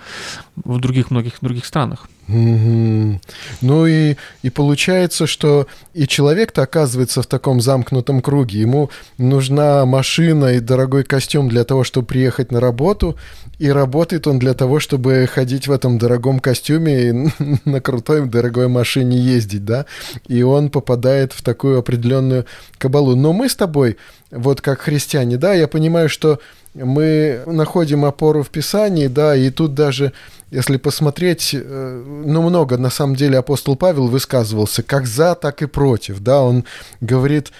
в 0.56 0.80
других 0.80 1.12
многих 1.12 1.34
других 1.42 1.66
странах. 1.66 2.08
Mm-hmm. 2.32 3.20
Ну 3.62 3.86
и, 3.86 4.16
и 4.42 4.50
получается, 4.50 5.28
что 5.28 5.68
и 5.94 6.08
человек-то 6.08 6.62
оказывается 6.62 7.22
в 7.22 7.28
таком 7.28 7.60
замкнутом 7.60 8.22
круге. 8.22 8.62
Ему 8.62 8.90
нужна 9.18 9.86
машина 9.86 10.54
и 10.54 10.60
дорогой 10.60 11.04
костюм 11.04 11.50
для 11.50 11.66
того, 11.66 11.84
чтобы 11.84 12.08
приехать 12.08 12.52
на 12.52 12.60
работу, 12.60 13.18
и 13.60 13.70
работает 13.70 14.28
он 14.28 14.40
для 14.40 14.54
того, 14.54 14.80
чтобы 14.80 15.28
ходить 15.32 15.68
в 15.68 15.72
этом 15.72 15.98
дорогом 15.98 16.40
костюме 16.40 17.10
и 17.10 17.12
на 17.66 17.82
крутой 17.82 18.26
дорогой 18.28 18.68
машине 18.70 19.18
ездить, 19.18 19.66
да? 19.66 19.86
И 20.28 20.42
он 20.42 20.70
попадает 20.70 21.34
в 21.34 21.42
такую 21.42 21.80
определенную 21.80 22.46
кабалу. 22.78 23.16
Но 23.16 23.34
мы 23.34 23.50
с 23.50 23.56
тобой, 23.56 23.98
вот 24.32 24.62
как 24.62 24.82
христиане, 24.82 25.38
да, 25.38 25.54
я 25.54 25.68
понимаю, 25.68 26.08
что 26.08 26.40
мы 26.74 27.44
находим 27.46 28.06
опору 28.06 28.44
в 28.44 28.50
Писании, 28.50 29.08
да, 29.08 29.36
и 29.36 29.50
тут 29.50 29.74
даже, 29.74 30.14
если 30.52 30.78
посмотреть, 30.78 31.52
э, 31.54 32.04
ну, 32.26 32.42
много, 32.42 32.78
на 32.78 32.90
самом 32.90 33.16
деле, 33.16 33.38
апостол 33.38 33.76
Павел 33.76 34.08
высказывался 34.08 34.84
как 34.84 35.06
за, 35.06 35.36
так 35.36 35.62
и 35.62 35.66
против, 35.66 36.20
да, 36.20 36.42
он 36.42 36.64
говорит, 37.02 37.52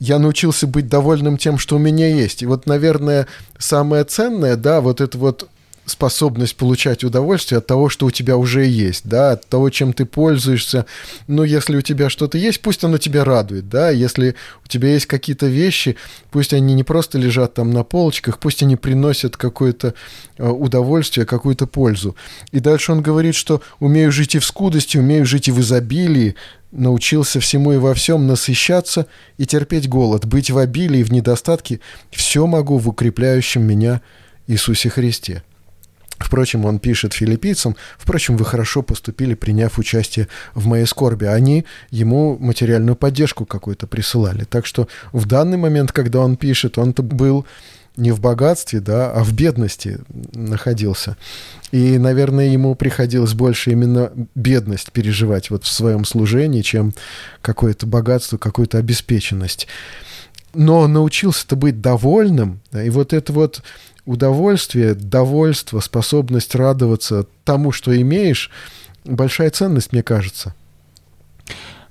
я 0.00 0.18
научился 0.18 0.66
быть 0.66 0.88
довольным 0.88 1.38
тем, 1.38 1.58
что 1.58 1.76
у 1.76 1.78
меня 1.78 2.08
есть. 2.08 2.42
И 2.42 2.46
вот, 2.46 2.66
наверное, 2.66 3.26
самое 3.58 4.04
ценное, 4.04 4.56
да, 4.56 4.80
вот 4.80 5.00
это 5.00 5.18
вот 5.18 5.48
способность 5.88 6.56
получать 6.56 7.04
удовольствие 7.04 7.58
от 7.58 7.66
того, 7.66 7.88
что 7.88 8.06
у 8.06 8.10
тебя 8.10 8.36
уже 8.36 8.64
есть, 8.64 9.06
да, 9.06 9.32
от 9.32 9.46
того, 9.46 9.70
чем 9.70 9.92
ты 9.92 10.04
пользуешься. 10.04 10.86
Ну, 11.26 11.42
если 11.44 11.76
у 11.76 11.80
тебя 11.80 12.10
что-то 12.10 12.38
есть, 12.38 12.60
пусть 12.60 12.84
оно 12.84 12.98
тебя 12.98 13.24
радует, 13.24 13.68
да, 13.68 13.90
если 13.90 14.34
у 14.64 14.68
тебя 14.68 14.90
есть 14.90 15.06
какие-то 15.06 15.46
вещи, 15.46 15.96
пусть 16.30 16.52
они 16.52 16.74
не 16.74 16.84
просто 16.84 17.18
лежат 17.18 17.54
там 17.54 17.70
на 17.70 17.84
полочках, 17.84 18.38
пусть 18.38 18.62
они 18.62 18.76
приносят 18.76 19.36
какое-то 19.36 19.94
э, 20.36 20.48
удовольствие, 20.48 21.26
какую-то 21.26 21.66
пользу. 21.66 22.16
И 22.52 22.60
дальше 22.60 22.92
он 22.92 23.02
говорит, 23.02 23.34
что 23.34 23.62
умею 23.80 24.12
жить 24.12 24.34
и 24.34 24.38
в 24.38 24.44
скудости, 24.44 24.98
умею 24.98 25.26
жить 25.26 25.48
и 25.48 25.52
в 25.52 25.60
изобилии, 25.60 26.36
научился 26.70 27.40
всему 27.40 27.72
и 27.72 27.78
во 27.78 27.94
всем 27.94 28.26
насыщаться 28.26 29.06
и 29.38 29.46
терпеть 29.46 29.88
голод, 29.88 30.26
быть 30.26 30.50
в 30.50 30.58
обилии, 30.58 31.02
в 31.02 31.12
недостатке, 31.12 31.80
все 32.10 32.46
могу 32.46 32.78
в 32.78 32.88
укрепляющем 32.88 33.62
меня 33.62 34.02
Иисусе 34.46 34.90
Христе. 34.90 35.42
Впрочем, 36.18 36.64
он 36.64 36.78
пишет 36.78 37.12
филиппийцам, 37.12 37.76
впрочем, 37.96 38.36
вы 38.36 38.44
хорошо 38.44 38.82
поступили, 38.82 39.34
приняв 39.34 39.78
участие 39.78 40.28
в 40.54 40.66
моей 40.66 40.86
скорби. 40.86 41.26
Они 41.26 41.64
ему 41.90 42.36
материальную 42.38 42.96
поддержку 42.96 43.46
какую-то 43.46 43.86
присылали. 43.86 44.44
Так 44.44 44.66
что 44.66 44.88
в 45.12 45.26
данный 45.26 45.56
момент, 45.56 45.92
когда 45.92 46.20
он 46.20 46.36
пишет, 46.36 46.76
он-то 46.76 47.02
был 47.02 47.46
не 47.96 48.12
в 48.12 48.20
богатстве, 48.20 48.80
да, 48.80 49.10
а 49.10 49.24
в 49.24 49.32
бедности 49.32 49.98
находился. 50.32 51.16
И, 51.72 51.98
наверное, 51.98 52.46
ему 52.46 52.74
приходилось 52.76 53.34
больше 53.34 53.72
именно 53.72 54.12
бедность 54.36 54.92
переживать 54.92 55.50
вот 55.50 55.64
в 55.64 55.68
своем 55.68 56.04
служении, 56.04 56.62
чем 56.62 56.92
какое-то 57.42 57.86
богатство, 57.86 58.38
какую-то 58.38 58.78
обеспеченность. 58.78 59.66
Но 60.54 60.86
научился-то 60.86 61.56
быть 61.56 61.80
довольным, 61.80 62.60
и 62.72 62.88
вот 62.88 63.12
это 63.12 63.32
вот 63.32 63.62
удовольствие, 64.08 64.94
довольство, 64.94 65.80
способность 65.80 66.54
радоваться 66.54 67.26
тому, 67.44 67.72
что 67.72 67.94
имеешь, 68.00 68.50
большая 69.04 69.50
ценность, 69.50 69.92
мне 69.92 70.02
кажется. 70.02 70.54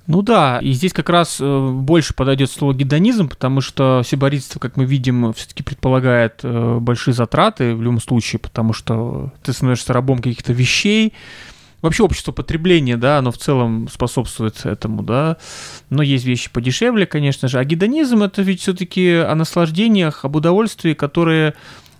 Ну 0.08 0.22
да, 0.22 0.58
и 0.60 0.72
здесь 0.72 0.92
как 0.92 1.10
раз 1.10 1.36
э, 1.38 1.68
больше 1.70 2.14
подойдет 2.14 2.50
слово 2.50 2.74
гедонизм, 2.74 3.28
потому 3.28 3.60
что 3.60 4.02
сиборитство, 4.04 4.58
как 4.58 4.76
мы 4.76 4.84
видим, 4.84 5.32
все-таки 5.34 5.62
предполагает 5.62 6.40
э, 6.42 6.78
большие 6.80 7.14
затраты 7.14 7.74
в 7.74 7.82
любом 7.82 8.00
случае, 8.00 8.40
потому 8.40 8.72
что 8.72 9.32
ты 9.44 9.52
становишься 9.52 9.92
рабом 9.92 10.18
каких-то 10.18 10.52
вещей, 10.52 11.14
Вообще 11.80 12.02
общество 12.02 12.32
потребления, 12.32 12.96
да, 12.96 13.18
оно 13.18 13.30
в 13.30 13.38
целом 13.38 13.88
способствует 13.88 14.66
этому, 14.66 15.04
да. 15.04 15.36
Но 15.90 16.02
есть 16.02 16.24
вещи 16.24 16.50
подешевле, 16.50 17.06
конечно 17.06 17.46
же. 17.46 17.60
А 17.60 17.64
гедонизм 17.64 18.24
это 18.24 18.42
ведь 18.42 18.62
все-таки 18.62 19.12
о 19.12 19.36
наслаждениях, 19.36 20.24
об 20.24 20.34
удовольствии, 20.34 20.94
которые 20.94 21.54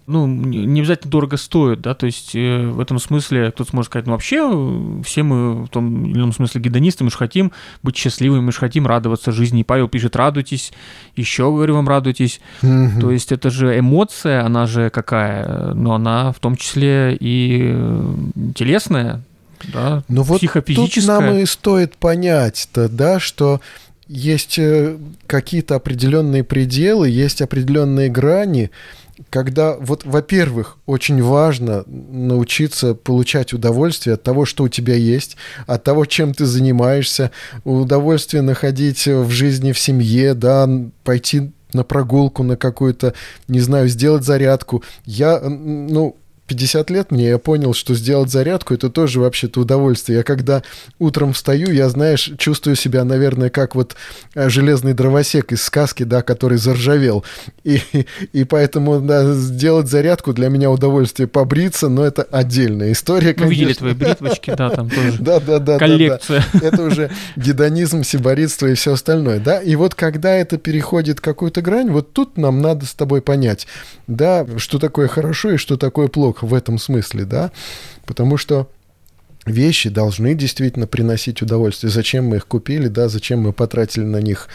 ну, 0.08 0.26
не 0.26 0.80
обязательно 0.80 1.10
дорого 1.10 1.36
стоит, 1.36 1.82
да, 1.82 1.94
то 1.94 2.06
есть 2.06 2.34
э, 2.34 2.66
в 2.66 2.80
этом 2.80 2.98
смысле 2.98 3.50
кто-то 3.50 3.70
сможет 3.70 3.90
сказать, 3.90 4.06
ну, 4.06 4.12
вообще 4.12 4.40
э, 4.42 5.02
все 5.04 5.22
мы 5.22 5.64
в 5.64 5.68
том 5.68 6.06
или 6.06 6.16
ином 6.16 6.32
смысле 6.32 6.62
гедонисты, 6.62 7.04
мы 7.04 7.10
же 7.10 7.18
хотим 7.18 7.52
быть 7.82 7.94
счастливыми, 7.94 8.40
мы 8.40 8.52
же 8.52 8.58
хотим 8.58 8.86
радоваться 8.86 9.32
жизни. 9.32 9.60
И 9.60 9.64
Павел 9.64 9.86
пишет, 9.86 10.16
радуйтесь, 10.16 10.72
еще, 11.14 11.44
говорю 11.44 11.74
вам, 11.74 11.86
радуйтесь. 11.86 12.40
Mm-hmm. 12.62 13.00
То 13.00 13.10
есть 13.10 13.32
это 13.32 13.50
же 13.50 13.78
эмоция, 13.78 14.44
она 14.46 14.66
же 14.66 14.88
какая? 14.88 15.74
Но 15.74 15.94
она 15.94 16.32
в 16.32 16.38
том 16.38 16.56
числе 16.56 17.14
и 17.14 17.70
э, 17.74 18.14
телесная, 18.54 19.22
да, 19.72 20.04
ну, 20.08 20.22
вот 20.22 20.40
тут 20.40 20.96
нам 21.04 21.34
и 21.34 21.44
стоит 21.44 21.96
понять-то, 21.96 22.88
да, 22.88 23.20
что 23.20 23.60
есть 24.08 24.58
э, 24.58 24.96
какие-то 25.26 25.74
определенные 25.74 26.42
пределы, 26.42 27.10
есть 27.10 27.42
определенные 27.42 28.08
грани, 28.08 28.70
когда 29.30 29.76
вот, 29.76 30.04
во-первых, 30.04 30.78
очень 30.86 31.22
важно 31.22 31.84
научиться 31.86 32.94
получать 32.94 33.52
удовольствие 33.52 34.14
от 34.14 34.22
того, 34.22 34.44
что 34.44 34.64
у 34.64 34.68
тебя 34.68 34.94
есть, 34.94 35.36
от 35.66 35.84
того, 35.84 36.04
чем 36.04 36.34
ты 36.34 36.46
занимаешься, 36.46 37.30
удовольствие 37.64 38.42
находить 38.42 39.06
в 39.06 39.30
жизни, 39.30 39.72
в 39.72 39.78
семье, 39.78 40.34
да, 40.34 40.68
пойти 41.04 41.50
на 41.72 41.84
прогулку 41.84 42.42
на 42.42 42.56
какую-то, 42.56 43.14
не 43.46 43.60
знаю, 43.60 43.88
сделать 43.88 44.24
зарядку. 44.24 44.82
Я, 45.04 45.40
ну, 45.40 46.16
50 46.48 46.90
лет 46.90 47.10
мне, 47.12 47.28
я 47.28 47.38
понял, 47.38 47.74
что 47.74 47.94
сделать 47.94 48.30
зарядку 48.30 48.74
это 48.74 48.88
тоже 48.88 49.20
вообще-то 49.20 49.60
удовольствие. 49.60 50.18
Я 50.18 50.24
когда 50.24 50.62
утром 50.98 51.34
встаю, 51.34 51.70
я, 51.70 51.88
знаешь, 51.90 52.32
чувствую 52.38 52.74
себя, 52.74 53.04
наверное, 53.04 53.50
как 53.50 53.74
вот 53.74 53.94
э, 54.34 54.48
железный 54.48 54.94
дровосек 54.94 55.52
из 55.52 55.62
сказки, 55.62 56.04
да, 56.04 56.22
который 56.22 56.58
заржавел. 56.58 57.24
И, 57.64 57.80
и 58.32 58.44
поэтому, 58.44 59.00
да, 59.00 59.34
сделать 59.34 59.88
зарядку 59.88 60.32
для 60.32 60.48
меня 60.48 60.70
удовольствие 60.70 61.28
побриться, 61.28 61.88
но 61.88 62.04
это 62.04 62.22
отдельная 62.22 62.92
история, 62.92 63.34
конечно. 63.34 63.46
Мы 63.46 63.50
видели 63.50 63.72
твои 63.74 63.92
бритвочки, 63.92 64.54
да, 64.56 64.70
там 64.70 64.88
тоже. 64.88 65.18
Да, 65.18 65.40
да, 65.40 65.58
да. 65.58 65.78
Коллекция. 65.78 66.44
Это 66.62 66.82
уже 66.82 67.10
гедонизм, 67.36 68.02
сиборитство 68.04 68.66
и 68.68 68.74
все 68.74 68.94
остальное, 68.94 69.38
да. 69.38 69.60
И 69.60 69.76
вот 69.76 69.94
когда 69.94 70.32
это 70.32 70.56
переходит 70.56 71.20
какую-то 71.20 71.60
грань, 71.60 71.90
вот 71.90 72.14
тут 72.14 72.38
нам 72.38 72.62
надо 72.62 72.86
с 72.86 72.94
тобой 72.94 73.20
понять, 73.20 73.66
да, 74.06 74.46
что 74.56 74.78
такое 74.78 75.08
хорошо 75.08 75.52
и 75.52 75.56
что 75.58 75.76
такое 75.76 76.08
плохо 76.08 76.37
в 76.42 76.54
этом 76.54 76.78
смысле, 76.78 77.24
да, 77.24 77.52
потому 78.06 78.36
что 78.36 78.68
вещи 79.46 79.88
должны 79.88 80.34
действительно 80.34 80.86
приносить 80.86 81.42
удовольствие. 81.42 81.90
Зачем 81.90 82.26
мы 82.26 82.36
их 82.36 82.46
купили, 82.46 82.88
да, 82.88 83.08
зачем 83.08 83.40
мы 83.40 83.52
потратили 83.52 84.04
на 84.04 84.20
них 84.20 84.48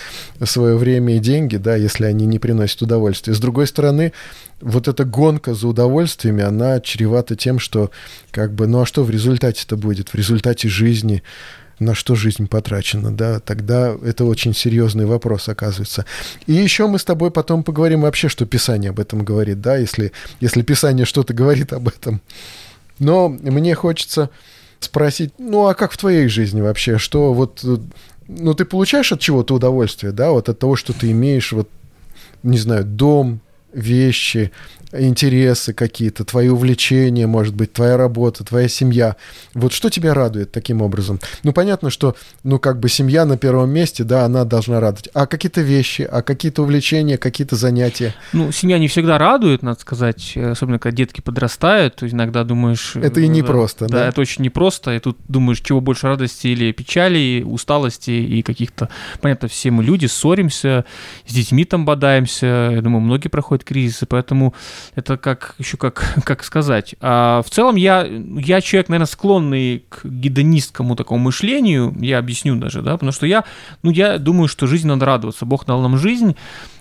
свое 0.44 0.78
время 0.78 1.18
и 1.18 1.20
деньги, 1.20 1.58
да, 1.58 1.76
если 1.76 2.06
они 2.06 2.26
не 2.26 2.40
приносят 2.40 2.82
удовольствия. 2.82 3.34
С 3.34 3.40
другой 3.40 3.68
стороны, 3.68 4.14
вот 4.62 4.88
эта 4.88 5.04
гонка 5.04 5.54
за 5.54 5.68
удовольствиями, 5.68 6.44
она 6.44 6.80
чревата 6.80 7.36
тем, 7.36 7.60
что 7.60 7.92
как 8.32 8.54
бы, 8.54 8.68
ну 8.68 8.82
а 8.82 8.86
что 8.86 9.04
в 9.04 9.10
результате 9.10 9.64
это 9.66 9.78
будет? 9.78 10.10
В 10.10 10.16
результате 10.16 10.70
жизни 10.70 11.24
на 11.80 11.96
что 11.96 12.16
жизнь 12.16 12.48
потрачена, 12.48 13.12
да, 13.16 13.40
тогда 13.40 13.96
это 14.04 14.26
очень 14.26 14.54
серьезный 14.54 15.06
вопрос 15.06 15.50
оказывается. 15.50 16.06
И 16.48 16.54
еще 16.54 16.88
мы 16.88 17.00
с 17.00 17.04
тобой 17.04 17.32
потом 17.32 17.64
поговорим 17.64 18.02
вообще, 18.02 18.30
что 18.30 18.46
Писание 18.46 18.90
об 18.90 19.00
этом 19.00 19.24
говорит, 19.24 19.62
да, 19.62 19.78
если, 19.78 20.12
если 20.40 20.62
Писание 20.62 21.06
что-то 21.06 21.34
говорит 21.34 21.74
об 21.74 21.88
этом. 21.88 22.22
Но 23.00 23.30
мне 23.30 23.76
хочется 23.76 24.30
спросить, 24.80 25.34
ну 25.38 25.68
а 25.68 25.74
как 25.74 25.92
в 25.92 25.98
твоей 25.98 26.28
жизни 26.28 26.62
вообще, 26.62 26.98
что 26.98 27.34
вот, 27.34 27.64
ну 28.28 28.54
ты 28.54 28.66
получаешь 28.66 29.12
от 29.12 29.20
чего-то 29.20 29.56
удовольствие, 29.56 30.12
да, 30.12 30.32
вот 30.32 30.50
от 30.50 30.60
того, 30.60 30.76
что 30.76 30.94
ты 30.94 31.12
имеешь, 31.12 31.52
вот, 31.52 31.70
не 32.44 32.58
знаю, 32.58 32.84
дом, 32.86 33.40
вещи, 33.74 34.52
интересы 34.94 35.74
какие-то, 35.74 36.26
твои 36.26 36.50
увлечения, 36.50 37.28
может 37.28 37.56
быть, 37.56 37.74
твоя 37.74 37.98
работа, 37.98 38.44
твоя 38.44 38.68
семья. 38.68 39.16
Вот 39.54 39.74
что 39.74 39.90
тебя 39.90 40.14
радует 40.14 40.52
таким 40.52 40.82
образом? 40.82 41.20
Ну, 41.44 41.54
понятно, 41.54 41.90
что, 41.90 42.16
ну, 42.44 42.60
как 42.60 42.80
бы 42.80 42.90
семья 42.90 43.26
на 43.26 43.38
первом 43.38 43.70
месте, 43.70 44.04
да, 44.04 44.26
она 44.26 44.46
должна 44.46 44.80
радовать. 44.80 45.10
А 45.14 45.26
какие-то 45.26 45.62
вещи, 45.62 46.08
а 46.10 46.22
какие-то 46.22 46.64
увлечения, 46.64 47.18
какие-то 47.18 47.56
занятия? 47.56 48.14
Ну, 48.34 48.52
семья 48.52 48.78
не 48.78 48.88
всегда 48.88 49.18
радует, 49.18 49.64
надо 49.64 49.80
сказать, 49.80 50.36
особенно 50.38 50.80
когда 50.80 50.96
детки 50.96 51.22
подрастают, 51.22 51.96
то 51.96 52.08
иногда 52.08 52.44
думаешь... 52.44 52.96
Это 52.96 53.20
и 53.20 53.28
непросто, 53.28 53.88
да? 53.88 54.00
Да, 54.00 54.08
это 54.10 54.22
очень 54.22 54.44
непросто, 54.44 54.94
и 54.94 55.00
тут 55.00 55.18
думаешь, 55.28 55.62
чего 55.62 55.82
больше 55.82 56.08
радости 56.08 56.48
или 56.48 56.72
печали, 56.72 57.44
усталости 57.46 58.12
и 58.12 58.42
каких-то... 58.42 58.90
Понятно, 59.22 59.48
все 59.48 59.72
мы 59.72 59.84
люди, 59.84 60.06
ссоримся, 60.06 60.86
с 61.26 61.34
детьми 61.34 61.66
там 61.66 61.86
бодаемся, 61.86 62.72
я 62.74 62.82
думаю, 62.82 63.02
многие 63.02 63.30
проходят 63.30 63.64
кризисы, 63.64 64.06
поэтому 64.06 64.54
это 64.96 65.18
как 65.18 65.56
еще 65.60 65.78
как, 65.78 66.16
как 66.24 66.44
сказать. 66.44 66.96
А 67.02 67.42
в 67.44 67.50
целом 67.50 67.76
я, 67.76 68.06
я 68.06 68.62
человек, 68.62 68.90
наверное, 68.90 69.08
склонный 69.08 69.86
к 69.90 70.06
гедонистскому 70.06 70.96
такому 70.96 71.26
мышлению, 71.26 71.96
я 72.00 72.20
объясню 72.20 72.56
даже, 72.56 72.82
да, 72.82 72.94
потому 72.94 73.12
что 73.12 73.26
я, 73.26 73.44
ну, 73.82 73.92
я 73.92 74.18
думаю, 74.18 74.48
что 74.48 74.68
жизнь 74.68 74.88
надо 74.88 75.06
радоваться. 75.06 75.46
Бог 75.46 75.66
дал 75.66 75.82
нам 75.82 75.98
жизнь, 75.98 76.36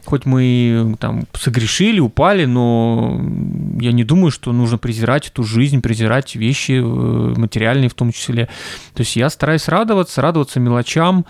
хоть 0.05 0.27
мы 0.27 0.97
там 0.99 1.25
согрешили, 1.35 2.01
упали, 2.01 2.45
но 2.45 3.21
я 3.81 3.93
не 3.93 4.05
думаю, 4.05 4.31
что 4.31 4.53
нужно 4.53 4.79
презирать 4.79 5.29
эту 5.29 5.45
жизнь, 5.45 5.81
презирать 5.81 6.35
вещи 6.35 6.73
э, 6.73 6.83
материальные 6.83 7.89
в 7.89 7.95
том 7.95 8.13
числе. 8.13 8.47
То 8.95 9.01
есть 9.01 9.17
я 9.17 9.31
стараюсь 9.31 9.69
радоваться, 9.69 10.23
радоваться 10.23 10.61
мелочам, 10.61 11.27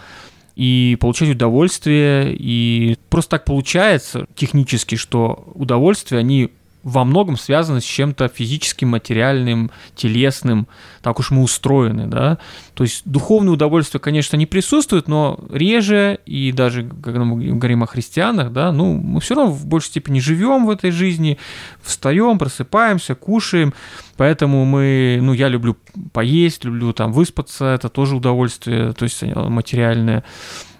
и 0.56 0.96
получать 1.00 1.30
удовольствие. 1.30 2.34
И 2.38 2.96
просто 3.08 3.32
так 3.32 3.44
получается 3.44 4.26
технически, 4.34 4.96
что 4.96 5.50
удовольствие, 5.54 6.20
они 6.20 6.50
во 6.82 7.04
многом 7.04 7.36
связано 7.36 7.80
с 7.80 7.84
чем-то 7.84 8.28
физическим, 8.28 8.88
материальным, 8.88 9.70
телесным. 9.94 10.66
Так 11.02 11.18
уж 11.20 11.30
мы 11.30 11.42
устроены, 11.42 12.06
да. 12.06 12.38
То 12.74 12.84
есть 12.84 13.02
духовное 13.04 13.52
удовольствие, 13.52 14.00
конечно, 14.00 14.36
не 14.36 14.46
присутствует, 14.46 15.08
но 15.08 15.38
реже, 15.50 16.18
и 16.26 16.52
даже 16.52 16.88
когда 17.02 17.24
мы 17.24 17.52
говорим 17.52 17.82
о 17.82 17.86
христианах, 17.86 18.52
да, 18.52 18.72
ну, 18.72 18.94
мы 18.94 19.20
все 19.20 19.34
равно 19.34 19.52
в 19.52 19.66
большей 19.66 19.88
степени 19.88 20.18
живем 20.18 20.66
в 20.66 20.70
этой 20.70 20.90
жизни, 20.90 21.38
встаем, 21.82 22.38
просыпаемся, 22.38 23.14
кушаем, 23.14 23.74
поэтому 24.16 24.64
мы, 24.64 25.18
ну, 25.22 25.32
я 25.32 25.48
люблю 25.48 25.76
поесть, 26.12 26.64
люблю 26.64 26.92
там 26.92 27.12
выспаться, 27.12 27.66
это 27.66 27.88
тоже 27.88 28.16
удовольствие, 28.16 28.92
то 28.92 29.04
есть 29.04 29.22
материальное 29.22 30.24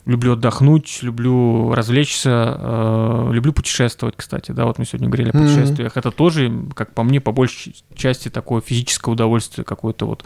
люблю 0.04 0.32
отдохнуть, 0.32 0.98
люблю 1.02 1.72
развлечься, 1.74 2.56
э, 2.58 3.30
люблю 3.32 3.52
путешествовать, 3.52 4.16
кстати, 4.16 4.50
да, 4.50 4.64
вот 4.64 4.78
мы 4.78 4.84
сегодня 4.84 5.08
говорили 5.08 5.30
о 5.30 5.32
путешествиях. 5.32 5.96
Mm-hmm. 5.96 5.98
Это 6.00 6.10
тоже, 6.10 6.52
как 6.74 6.92
по 6.92 7.02
мне, 7.02 7.20
по 7.20 7.32
большей 7.32 7.74
части 7.94 8.28
такое 8.28 8.60
физическое 8.60 9.12
удовольствие 9.12 9.64
какое-то 9.64 10.06
вот. 10.06 10.24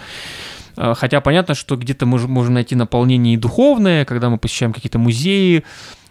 Э, 0.77 0.95
хотя 0.97 1.21
понятно, 1.21 1.55
что 1.55 1.77
где-то 1.77 2.07
мы 2.07 2.19
можем 2.27 2.55
найти 2.55 2.75
наполнение 2.75 3.35
и 3.35 3.37
духовное, 3.37 4.05
когда 4.05 4.31
мы 4.31 4.39
посещаем 4.39 4.73
какие-то 4.73 4.99
музеи, 4.99 5.63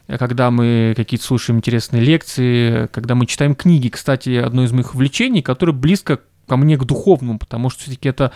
когда 0.07 0.51
мы 0.51 0.93
какие-то 0.95 1.25
слушаем 1.25 1.57
интересные 1.57 2.03
лекции, 2.03 2.88
когда 2.91 3.15
мы 3.15 3.25
читаем 3.25 3.55
книги. 3.55 3.89
Кстати, 3.89 4.36
одно 4.38 4.63
из 4.63 4.72
моих 4.72 4.93
увлечений, 4.93 5.41
которое 5.41 5.74
близко 5.74 6.19
ко 6.48 6.57
мне 6.57 6.77
к 6.77 6.84
духовному, 6.84 7.39
потому 7.39 7.72
что 7.72 7.84
все-таки 7.84 8.10
это 8.10 8.31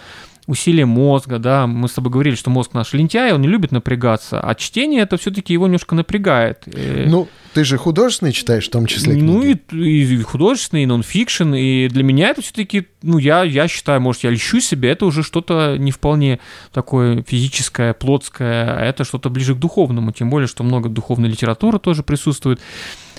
усилие 0.50 0.88
мозга, 0.88 1.38
да, 1.38 1.68
мы 1.68 1.88
с 1.88 1.91
тобой 1.91 2.12
говорили, 2.12 2.34
что 2.34 2.50
мозг 2.50 2.74
наш 2.74 2.94
лентяй, 2.94 3.34
он 3.34 3.41
не 3.41 3.48
любит 3.48 3.72
напрягаться, 3.72 4.41
а 4.41 4.56
чтение 4.56 5.03
это 5.03 5.15
все-таки 5.18 5.53
его 5.53 5.68
немножко 5.68 5.94
напрягает. 5.94 6.63
Э, 6.65 7.06
ну, 7.08 7.27
ты 7.53 7.63
же 7.63 7.77
художественный 7.77 8.32
читаешь 8.32 8.65
в 8.68 8.72
том 8.72 8.88
числе 8.88 9.13
книги. 9.13 9.24
Ну, 9.24 9.44
и, 9.79 10.03
и 10.03 10.22
художественный, 10.24 10.84
и 10.84 10.86
нонфикшн, 10.88 11.53
и 11.53 11.88
для 11.89 12.03
меня 12.03 12.29
это 12.29 12.41
все-таки, 12.41 12.88
ну, 13.03 13.20
я, 13.20 13.44
я 13.44 13.68
считаю, 13.68 14.01
может, 14.01 14.24
я 14.24 14.32
льщу 14.32 14.60
себе, 14.60 14.89
это 14.89 15.06
уже 15.06 15.22
что-то 15.22 15.77
не 15.77 15.91
вполне 15.91 16.39
такое 16.74 17.22
физическое, 17.22 17.94
плотское, 17.94 18.75
а 18.75 18.82
это 18.84 19.03
что-то 19.03 19.29
ближе 19.29 19.53
к 19.53 19.60
духовному, 19.60 20.12
тем 20.13 20.32
более, 20.32 20.48
что 20.48 20.63
много 20.63 20.89
духовной 20.89 21.29
литературы 21.29 21.77
тоже 21.77 22.01
присутствует. 22.01 22.60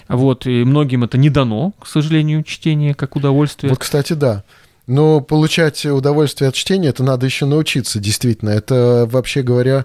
Вот, 0.09 0.47
и 0.47 0.65
многим 0.65 1.05
это 1.05 1.17
не 1.17 1.31
дано, 1.31 1.75
к 1.79 1.87
сожалению, 1.87 2.43
чтение 2.43 2.95
как 2.95 3.15
удовольствие. 3.15 3.71
Вот, 3.71 3.79
кстати, 3.79 4.15
да. 4.15 4.43
Но 4.87 5.21
получать 5.21 5.85
удовольствие 5.87 6.49
от 6.49 6.55
чтения, 6.55 6.89
это 6.89 7.05
надо 7.05 7.27
еще 7.27 7.47
научиться, 7.47 8.01
действительно. 8.01 8.51
Это, 8.51 9.07
вообще 9.11 9.43
говоря, 9.43 9.85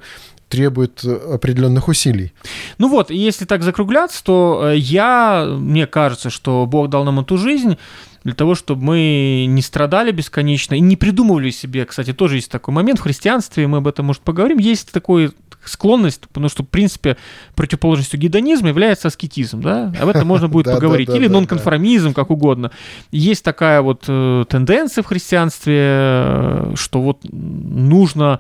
требует 0.50 1.04
определенных 1.04 1.88
усилий. 1.88 2.34
Ну 2.78 2.90
вот, 2.90 3.10
если 3.10 3.46
так 3.46 3.64
закругляться, 3.64 4.24
то 4.24 4.62
э, 4.66 4.78
я, 4.78 5.46
мне 5.48 5.88
кажется, 5.88 6.30
что 6.30 6.66
Бог 6.66 6.90
дал 6.90 7.04
нам 7.04 7.20
эту 7.20 7.38
жизнь 7.38 7.78
для 8.24 8.34
того, 8.34 8.56
чтобы 8.56 8.84
мы 8.84 9.46
не 9.48 9.62
страдали 9.62 10.12
бесконечно 10.12 10.74
и 10.74 10.80
не 10.80 10.96
придумывали 10.96 11.52
себе, 11.52 11.86
кстати, 11.86 12.12
тоже 12.12 12.38
есть 12.38 12.50
такой 12.50 12.74
момент 12.74 13.00
в 13.00 13.04
христианстве, 13.04 13.68
мы 13.68 13.78
об 13.78 13.88
этом, 13.88 14.08
может, 14.08 14.24
поговорим, 14.24 14.58
есть 14.58 14.92
такой 14.92 15.32
склонность, 15.68 16.22
потому 16.28 16.50
что, 16.50 16.64
в 16.64 16.68
принципе, 16.68 17.18
противоположностью 17.56 18.20
гедонизма 18.20 18.70
является 18.70 19.08
аскетизм, 19.08 19.62
да, 19.62 19.94
об 20.00 20.10
этом 20.10 20.28
можно 20.28 20.48
будет 20.48 20.66
поговорить, 20.74 21.10
или 21.10 21.28
нонконформизм, 21.28 22.14
как 22.14 22.30
угодно. 22.30 22.72
Есть 23.12 23.44
такая 23.44 23.82
вот 23.82 24.06
э, 24.08 24.46
тенденция 24.50 25.04
в 25.04 25.08
христианстве, 25.08 25.76
э, 25.78 26.74
что 26.76 27.02
вот 27.02 27.20
нужно 27.32 28.40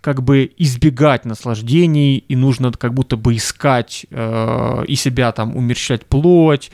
как 0.00 0.22
бы 0.22 0.50
избегать 0.58 1.24
наслаждений, 1.24 2.16
и 2.16 2.34
нужно 2.34 2.72
как 2.72 2.92
будто 2.92 3.16
бы 3.16 3.36
искать 3.36 4.06
э, 4.10 4.84
и 4.88 4.94
себя 4.96 5.32
там 5.32 5.56
умерщвлять 5.56 6.06
плоть, 6.06 6.70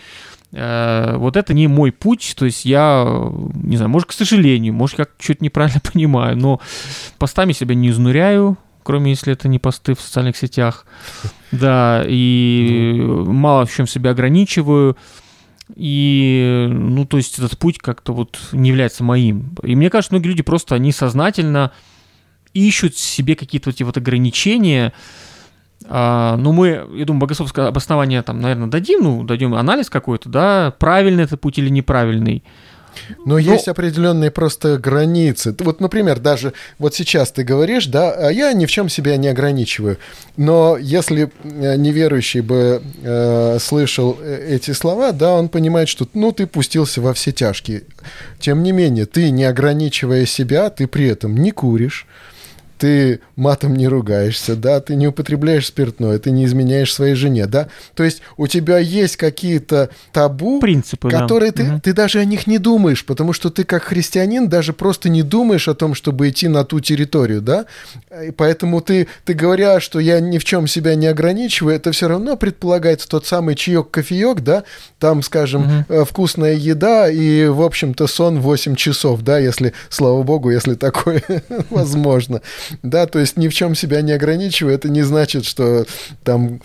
вот 0.51 1.37
это 1.37 1.53
не 1.53 1.67
мой 1.67 1.93
путь, 1.93 2.35
то 2.39 2.47
есть 2.47 2.65
я, 2.65 3.05
не 3.53 3.77
знаю, 3.77 3.91
может, 3.91 4.09
к 4.09 4.13
сожалению, 4.13 4.73
может, 4.73 4.97
как 4.97 5.11
что-то 5.19 5.45
неправильно 5.45 5.83
понимаю, 5.93 6.39
но 6.39 6.59
постами 7.19 7.53
себя 7.53 7.75
не 7.75 7.91
изнуряю, 7.91 8.57
кроме 8.89 9.11
если 9.11 9.35
это 9.35 9.49
не 9.49 9.59
посты 9.59 9.95
в 9.95 10.01
социальных 10.01 10.37
сетях. 10.37 10.87
Да, 11.51 12.05
и 12.07 12.93
ну. 12.99 13.33
мало 13.33 13.65
в 13.65 13.75
чем 13.75 13.87
себя 13.87 14.11
ограничиваю. 14.11 14.99
И, 15.77 16.67
ну, 16.71 17.07
то 17.07 17.17
есть 17.17 17.39
этот 17.39 17.57
путь 17.59 17.79
как-то 17.79 18.13
вот 18.13 18.39
не 18.53 18.69
является 18.69 19.03
моим. 19.03 19.57
И 19.63 19.75
мне 19.75 19.89
кажется, 19.89 20.15
многие 20.15 20.29
люди 20.29 20.43
просто, 20.43 20.75
они 20.75 20.93
сознательно 20.93 21.73
ищут 22.53 22.99
себе 22.99 23.35
какие-то 23.35 23.71
вот 23.71 23.77
эти 23.77 23.83
вот 23.83 23.97
ограничения. 23.97 24.93
А, 25.87 26.37
ну, 26.37 26.53
мы, 26.53 26.87
я 26.93 27.07
думаю, 27.07 27.21
богословское 27.21 27.67
обоснование 27.67 28.21
там, 28.21 28.43
наверное, 28.43 28.69
дадим, 28.69 29.03
ну, 29.03 29.25
дадим 29.25 29.55
анализ 29.55 29.89
какой-то, 29.89 30.29
да, 30.29 30.75
правильный 30.79 31.25
это 31.25 31.39
путь 31.39 31.59
или 31.59 31.71
неправильный. 31.71 32.45
Но, 33.19 33.25
Но 33.27 33.39
есть 33.39 33.69
определенные 33.69 34.31
просто 34.31 34.79
границы. 34.79 35.55
Вот, 35.59 35.81
например, 35.81 36.19
даже 36.19 36.53
вот 36.79 36.95
сейчас 36.95 37.33
ты 37.33 37.43
говоришь, 37.43 37.87
да, 37.87 38.13
а 38.13 38.31
я 38.31 38.53
ни 38.53 38.67
в 38.67 38.71
чем 38.71 38.89
себя 38.89 39.17
не 39.17 39.29
ограничиваю. 39.29 39.99
Но 40.37 40.77
если 40.77 41.31
э, 41.43 41.77
неверующий 41.77 42.41
бы 42.41 42.83
э, 43.03 43.59
слышал 43.61 44.19
э, 44.21 44.57
эти 44.57 44.73
слова, 44.73 45.13
да, 45.13 45.33
он 45.33 45.49
понимает, 45.49 45.89
что 45.89 46.07
ну 46.15 46.33
ты 46.33 46.47
пустился 46.47 47.01
во 47.01 47.15
все 47.15 47.33
тяжкие. 47.33 47.83
Тем 48.39 48.63
не 48.63 48.73
менее, 48.73 49.07
ты 49.07 49.31
не 49.31 49.45
ограничивая 49.45 50.27
себя, 50.27 50.71
ты 50.71 50.87
при 50.87 51.09
этом 51.09 51.37
не 51.37 51.51
куришь, 51.51 52.07
ты 52.79 53.21
матом 53.37 53.75
не 53.75 53.89
ругаешься, 53.89 54.57
да, 54.57 54.81
ты 54.81 54.95
не 54.95 55.09
употребляешь 55.09 55.67
спиртное, 55.67 56.19
ты 56.19 56.31
не 56.31 56.45
изменяешь 56.45 56.95
своей 56.95 57.15
жене, 57.15 57.47
да. 57.47 57.69
То 57.95 58.05
есть 58.05 58.23
у 58.37 58.47
тебя 58.47 58.79
есть 58.79 59.17
какие-то 59.17 59.91
табу, 60.13 60.61
Принципы, 60.61 61.11
которые 61.11 61.51
да. 61.53 61.57
ты, 61.57 61.71
угу. 61.71 61.81
ты 61.81 61.93
даже 61.93 62.21
о 62.21 62.25
них 62.25 62.47
не 62.47 62.59
думаешь, 62.59 63.05
потому 63.05 63.33
что 63.33 63.51
ты 63.51 63.65
как 63.65 63.83
христианин 63.83 64.49
даже 64.49 64.73
просто 64.73 65.09
не 65.09 65.23
думаешь 65.23 65.69
о 65.69 65.75
том, 65.75 65.95
чтобы 65.95 66.29
идти 66.29 66.49
на 66.49 66.65
ту 66.65 66.81
территорию, 66.81 67.43
да. 67.43 67.67
И 68.25 68.31
поэтому 68.31 68.81
ты, 68.81 69.09
ты 69.25 69.35
говоря, 69.35 69.81
что 69.81 69.99
я 69.99 70.21
ни 70.21 70.39
в 70.39 70.45
чем 70.45 70.67
себя 70.67 70.95
не 70.95 71.07
ограничиваю, 71.07 71.75
это 71.75 71.93
все 71.93 72.09
равно 72.09 72.37
предполагается 72.37 73.09
тот 73.09 73.27
самый 73.27 73.57
чаек, 73.57 73.91
кофеек, 73.91 74.41
да, 74.41 74.65
там, 74.99 75.23
скажем, 75.23 75.85
угу. 75.89 76.05
вкусная 76.05 76.55
еда 76.55 77.11
и, 77.11 77.47
в 77.47 77.63
общем-то, 77.63 78.07
сон 78.07 78.41
8 78.41 78.77
часов, 78.77 79.23
да, 79.23 79.39
если, 79.39 79.73
слава 79.89 80.23
богу, 80.23 80.51
если 80.51 80.75
такое 80.75 81.23
возможно. 81.71 82.41
Да, 82.83 83.07
то 83.07 83.19
есть 83.19 83.37
ни 83.37 83.49
в 83.49 83.55
чем 83.55 83.75
себя 83.75 84.03
не 84.03 84.13
ограничиваю, 84.13 84.75
это 84.75 84.89
не 84.89 85.03
значит, 85.03 85.45
что 85.45 85.87
там 86.25 86.61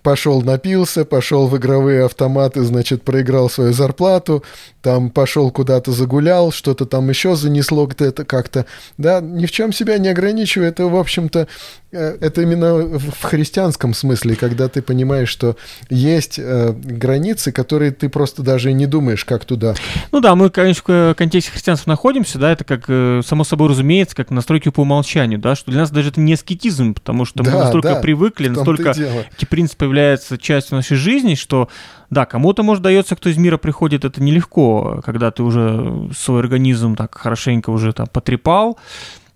пошел 0.00 0.40
напился, 0.42 1.04
пошел 1.04 1.46
в 1.48 1.56
игровые 1.56 2.06
автоматы, 2.06 2.62
значит, 2.62 3.02
проиграл 3.02 3.50
свою 3.50 3.72
зарплату, 3.72 4.42
там 4.80 5.10
пошел 5.10 5.50
куда-то 5.50 5.92
загулял, 5.92 6.50
что-то 6.50 6.86
там 6.86 7.08
еще 7.08 7.36
занесло 7.36 7.86
где-то 7.86 8.24
как-то, 8.24 8.66
да, 8.98 9.20
ни 9.20 9.46
в 9.46 9.52
чем 9.52 9.72
себя 9.72 9.98
не 9.98 10.08
ограничивая, 10.08 10.68
это, 10.68 10.86
в 10.86 10.96
общем-то, 10.96 11.46
э, 11.92 12.16
это 12.20 12.42
именно 12.42 12.74
в 12.74 13.22
христианском 13.22 13.94
смысле, 13.94 14.34
когда 14.34 14.68
ты 14.68 14.82
понимаешь, 14.82 15.28
что 15.28 15.56
есть 15.90 16.38
э, 16.38 16.72
границы, 16.72 17.52
которые 17.52 17.92
ты 17.92 18.08
просто 18.08 18.42
даже 18.42 18.72
не 18.72 18.86
думаешь, 18.86 19.24
как 19.24 19.44
туда. 19.44 19.74
Ну 20.10 20.20
да, 20.20 20.34
мы, 20.34 20.50
конечно, 20.50 20.82
в 20.82 21.14
контексте 21.14 21.52
христианства 21.52 21.90
находимся, 21.90 22.38
да, 22.38 22.50
это 22.50 22.64
как, 22.64 22.84
э, 22.88 23.20
само 23.24 23.44
собой 23.44 23.68
разумеется, 23.68 24.16
как 24.16 24.30
настройки 24.30 24.70
по 24.70 24.80
умолчанию, 24.80 25.38
да, 25.38 25.54
что 25.54 25.70
для 25.70 25.80
нас 25.80 25.90
даже 25.90 26.08
это 26.08 26.20
не 26.20 26.32
аскетизм, 26.32 26.94
потому 26.94 27.24
что 27.24 27.44
да, 27.44 27.50
мы 27.50 27.58
настолько 27.58 27.90
да, 27.90 28.00
привыкли, 28.00 28.48
настолько 28.48 28.90
эти 28.90 29.44
принципы 29.44 29.81
являются 29.84 30.38
частью 30.38 30.76
нашей 30.76 30.96
жизни, 30.96 31.34
что 31.34 31.68
да, 32.10 32.26
кому-то, 32.26 32.62
может, 32.62 32.82
дается, 32.82 33.16
кто 33.16 33.28
из 33.28 33.36
мира 33.36 33.56
приходит, 33.56 34.04
это 34.04 34.22
нелегко, 34.22 35.00
когда 35.04 35.30
ты 35.30 35.42
уже 35.42 36.10
свой 36.16 36.40
организм 36.40 36.94
так 36.94 37.14
хорошенько 37.14 37.70
уже 37.70 37.92
там 37.92 38.06
потрепал, 38.06 38.78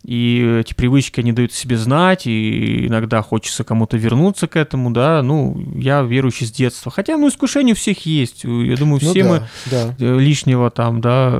и 0.07 0.59
эти 0.61 0.73
привычки, 0.73 1.19
они 1.19 1.33
дают 1.33 1.53
себе 1.53 1.77
знать, 1.77 2.29
и 2.29 2.87
иногда 2.87 3.23
хочется 3.23 3.64
кому-то 3.64 3.97
вернуться 3.97 4.47
к 4.47 4.55
этому, 4.55 4.92
да, 4.92 5.21
ну, 5.21 5.61
я 5.75 6.03
верующий 6.03 6.47
с 6.47 6.53
детства. 6.53 6.92
Хотя, 6.92 7.16
ну, 7.16 7.29
искушение 7.29 7.73
у 7.73 7.77
всех 7.77 8.07
есть, 8.07 8.45
я 8.45 8.77
думаю, 8.77 9.01
ну 9.03 9.11
все 9.11 9.25
ну, 9.25 9.31
да, 9.31 9.40
мы 9.40 9.49
да. 9.66 9.95
Э, 9.99 10.19
лишнего 10.21 10.71
там, 10.71 11.01
да, 11.01 11.33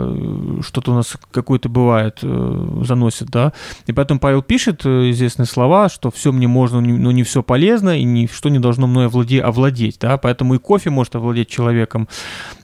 что-то 0.63 0.91
у 0.91 0.95
нас 0.95 1.17
какое-то 1.31 1.69
бывает, 1.69 2.19
э, 2.23 2.83
заносит, 2.83 3.29
да, 3.29 3.53
и 3.87 3.93
поэтому 3.93 4.19
Павел 4.19 4.43
пишет 4.43 4.85
э, 4.85 5.11
известные 5.11 5.47
слова, 5.47 5.89
что 5.89 6.11
все 6.11 6.33
мне 6.33 6.49
можно, 6.49 6.81
но 6.81 7.13
не 7.13 7.23
все 7.23 7.45
полезно, 7.45 7.97
и 7.97 8.03
ничто 8.03 8.49
не 8.49 8.59
должно 8.59 8.89
мной 8.89 9.07
овладеть, 9.07 9.45
овладеть, 9.45 9.99
да, 10.01 10.17
поэтому 10.17 10.57
и 10.57 10.59
кофе 10.59 10.91
может 10.91 11.15
овладеть 11.15 11.49
человеком, 11.49 12.09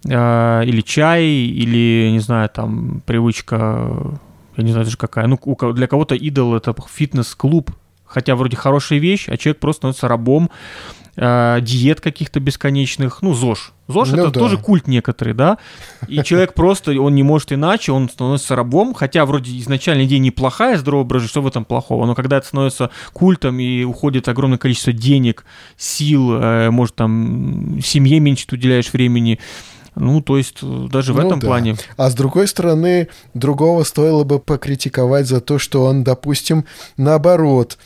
или 0.05 0.81
чай, 0.85 1.25
или, 1.25 2.09
не 2.11 2.19
знаю, 2.19 2.49
там, 2.53 3.03
привычка 3.07 4.19
я 4.57 4.65
не 4.65 4.73
знаю 4.73 4.85
даже 4.85 4.97
какая, 4.97 5.27
ну, 5.27 5.38
для 5.73 5.87
кого-то 5.87 6.15
идол 6.15 6.55
это 6.55 6.75
фитнес-клуб, 6.88 7.71
хотя 8.05 8.37
вроде 8.37 8.57
хорошая 8.57 8.99
вещь, 8.99 9.29
а 9.29 9.37
человек 9.37 9.61
просто 9.61 9.81
становится 9.81 10.09
рабом 10.09 10.51
э, 11.17 11.59
диет 11.62 12.01
каких-то 12.01 12.41
бесконечных, 12.41 13.23
ну, 13.23 13.35
ЗОЖ. 13.35 13.73
ЗОЖ 13.88 14.11
ну, 14.11 14.17
это 14.19 14.31
да. 14.31 14.41
тоже 14.41 14.59
культ 14.59 14.87
некоторый, 14.87 15.35
да, 15.35 15.59
и 16.09 16.23
человек 16.23 16.55
просто, 16.55 16.93
он 17.01 17.15
не 17.15 17.23
может 17.23 17.53
иначе, 17.53 17.93
он 17.93 18.09
становится 18.09 18.57
рабом, 18.57 18.95
хотя 18.95 19.25
вроде 19.27 19.59
изначально 19.59 20.05
идея 20.05 20.19
неплохая, 20.19 20.79
здоровый 20.79 21.05
образ 21.05 21.25
что 21.25 21.43
в 21.43 21.47
этом 21.47 21.65
плохого, 21.65 22.07
но 22.07 22.15
когда 22.15 22.38
это 22.38 22.47
становится 22.47 22.91
культом 23.12 23.59
и 23.59 23.85
уходит 23.85 24.29
огромное 24.29 24.59
количество 24.59 24.93
денег, 24.93 25.45
сил, 25.77 26.35
э, 26.35 26.71
может, 26.71 26.95
там, 26.95 27.81
семье 27.83 28.21
меньше 28.21 28.47
ты 28.47 28.57
уделяешь 28.57 28.93
времени, 28.93 29.38
ну, 29.94 30.22
то 30.22 30.38
есть 30.38 30.59
э, 30.62 30.88
даже 30.90 31.12
в 31.12 31.16
ну, 31.16 31.26
этом 31.26 31.38
да. 31.38 31.46
плане. 31.46 31.76
А 31.96 32.11
с 32.11 32.14
другой 32.14 32.48
стороны, 32.48 33.09
другого 33.35 33.85
стоило 33.85 34.24
бы 34.24 34.38
покритиковать 34.38 35.26
за 35.26 35.40
то, 35.40 35.59
что 35.59 35.85
он, 35.85 36.02
допустим, 36.05 36.64
наоборот, 36.96 37.78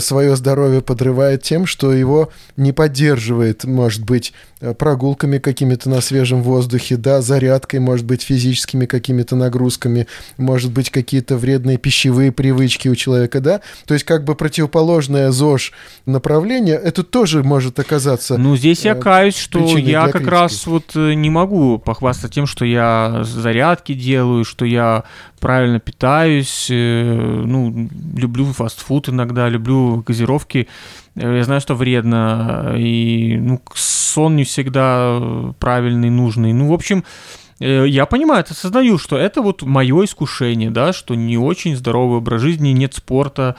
свое 0.00 0.36
здоровье 0.36 0.80
подрывает 0.80 1.42
тем, 1.42 1.66
что 1.66 1.92
его 1.92 2.30
не 2.56 2.72
поддерживает, 2.72 3.64
может 3.64 4.04
быть, 4.04 4.32
э, 4.60 4.74
прогулками 4.74 5.38
какими-то 5.38 5.90
на 5.90 6.00
свежем 6.00 6.42
воздухе, 6.42 6.96
да, 6.96 7.20
зарядкой, 7.20 7.80
может 7.80 8.06
быть, 8.06 8.22
физическими 8.22 8.86
какими-то 8.86 9.36
нагрузками, 9.36 10.06
может 10.36 10.72
быть, 10.72 10.90
какие-то 10.90 11.36
вредные 11.36 11.76
пищевые 11.76 12.32
привычки 12.32 12.88
у 12.88 12.94
человека, 12.94 13.40
да, 13.40 13.60
то 13.86 13.94
есть 13.94 14.04
как 14.04 14.24
бы 14.24 14.34
противоположное 14.34 15.30
ЗОЖ 15.30 15.72
направление, 16.06 16.76
это 16.76 17.02
тоже 17.02 17.42
может 17.42 17.78
оказаться... 17.78 18.38
Ну, 18.38 18.56
здесь 18.56 18.84
я 18.84 18.92
э, 18.92 19.00
каюсь, 19.00 19.36
что 19.36 19.76
я 19.76 20.08
как 20.08 20.26
раз 20.26 20.66
вот 20.66 20.94
не 20.94 21.30
могу 21.30 21.78
похвастаться 21.78 22.28
тем, 22.28 22.46
что 22.46 22.64
я 22.64 23.22
зарядки 23.24 23.92
делаю, 23.92 24.44
что 24.44 24.64
я 24.64 25.04
правильно 25.44 25.78
питаюсь, 25.78 26.68
ну, 26.70 27.90
люблю 28.16 28.46
фастфуд 28.46 29.10
иногда, 29.10 29.50
люблю 29.50 29.74
люблю 29.74 30.02
газировки. 30.06 30.68
Э, 31.16 31.36
я 31.36 31.44
знаю, 31.44 31.60
что 31.60 31.74
вредно, 31.74 32.74
и 32.76 33.36
ну, 33.40 33.60
сон 33.74 34.36
не 34.36 34.44
всегда 34.44 35.20
правильный, 35.58 36.10
нужный. 36.10 36.52
Ну, 36.52 36.68
в 36.68 36.72
общем, 36.72 37.04
э, 37.60 37.86
я 37.88 38.06
понимаю, 38.06 38.40
это 38.40 38.52
осознаю, 38.52 38.98
что 38.98 39.16
это 39.16 39.42
вот 39.42 39.62
мое 39.62 40.04
искушение, 40.04 40.70
да, 40.70 40.92
что 40.92 41.14
не 41.14 41.38
очень 41.38 41.76
здоровый 41.76 42.18
образ 42.18 42.42
жизни, 42.42 42.70
нет 42.70 42.94
спорта, 42.94 43.56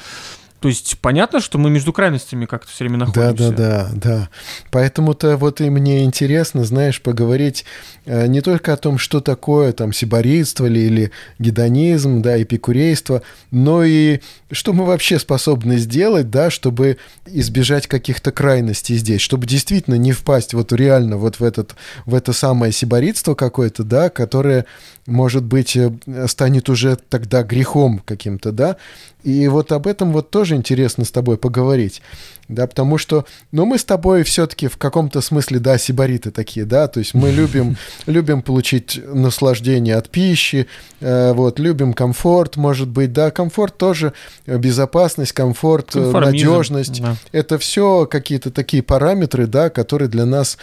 то 0.66 0.70
есть 0.70 0.98
понятно, 0.98 1.42
что 1.42 1.60
мы 1.60 1.70
между 1.70 1.94
крайностями 1.94 2.48
как-то 2.48 2.72
все 2.72 2.86
время 2.86 2.98
находимся. 2.98 3.52
Да, 3.52 3.56
да, 3.56 3.90
да, 3.92 3.92
да. 3.94 4.30
Поэтому-то 4.72 5.38
вот 5.38 5.62
и 5.62 5.70
мне 5.70 6.04
интересно, 6.04 6.64
знаешь, 6.64 7.04
поговорить 7.04 7.66
э, 8.08 8.26
не 8.26 8.42
только 8.42 8.74
о 8.74 8.78
том, 8.78 8.98
что 8.98 9.22
такое 9.22 9.74
там 9.74 9.94
сиборейство 9.94 10.66
или, 10.66 10.80
или 10.80 11.12
гедонизм, 11.38 12.24
да, 12.24 12.42
эпикурейство, 12.42 13.22
но 13.52 13.84
и 13.84 14.22
что 14.52 14.74
мы 14.74 14.86
вообще 14.86 15.20
способны 15.20 15.78
сделать, 15.78 16.32
да, 16.32 16.50
чтобы 16.50 16.98
избежать 17.28 17.86
каких-то 17.86 18.32
крайностей 18.32 18.98
здесь, 18.98 19.22
чтобы 19.22 19.46
действительно 19.46 19.96
не 19.96 20.14
впасть 20.14 20.56
вот 20.56 20.74
реально 20.74 21.18
вот 21.18 21.40
в, 21.40 21.44
этот, 21.44 21.76
в 22.08 22.16
это 22.16 22.34
самое 22.34 22.72
сиборитство 22.72 23.36
какое-то, 23.36 23.84
да, 23.84 24.10
которое, 24.10 24.66
может 25.06 25.44
быть, 25.44 25.78
э, 25.78 25.92
станет 26.28 26.70
уже 26.70 26.96
тогда 26.96 27.44
грехом 27.44 28.02
каким-то, 28.04 28.52
да, 28.52 28.78
и 29.26 29.48
вот 29.48 29.72
об 29.72 29.88
этом 29.88 30.14
вот 30.14 30.30
тоже 30.30 30.55
интересно 30.56 31.06
с 31.06 31.12
тобой 31.12 31.38
поговорить, 31.38 32.02
да, 32.48 32.68
потому 32.68 32.98
что, 32.98 33.26
ну, 33.52 33.66
мы 33.66 33.78
с 33.78 33.84
тобой 33.84 34.24
все-таки 34.24 34.68
в 34.68 34.78
каком-то 34.78 35.22
смысле, 35.22 35.60
да, 35.60 35.78
сибариты 35.78 36.32
такие, 36.32 36.66
да, 36.66 36.88
то 36.88 37.00
есть 37.00 37.14
мы 37.14 37.32
любим, 37.34 37.78
любим 38.06 38.42
получить 38.42 39.00
наслаждение 39.06 39.96
от 39.96 40.10
пищи, 40.10 40.68
э, 41.00 41.34
вот, 41.34 41.60
любим 41.60 41.94
комфорт, 41.94 42.56
может 42.56 42.88
быть, 42.88 43.14
да, 43.14 43.32
комфорт 43.32 43.78
тоже, 43.78 44.14
безопасность, 44.46 45.34
комфорт, 45.34 45.96
э, 45.96 46.12
надежность, 46.12 47.02
да. 47.02 47.16
это 47.32 47.58
все 47.58 48.06
какие-то 48.06 48.52
такие 48.52 48.84
параметры, 48.84 49.48
да, 49.48 49.70
которые 49.70 50.10
для 50.10 50.26
нас 50.26 50.58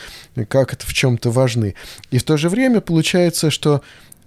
как 0.49 0.73
это 0.73 0.87
в 0.87 0.93
чем-то 0.93 1.31
важны. 1.31 1.75
И 2.11 2.19
в 2.19 2.25
то 2.25 2.37
же 2.37 2.49
время 2.49 2.81
получается, 2.81 3.51
что 3.51 3.83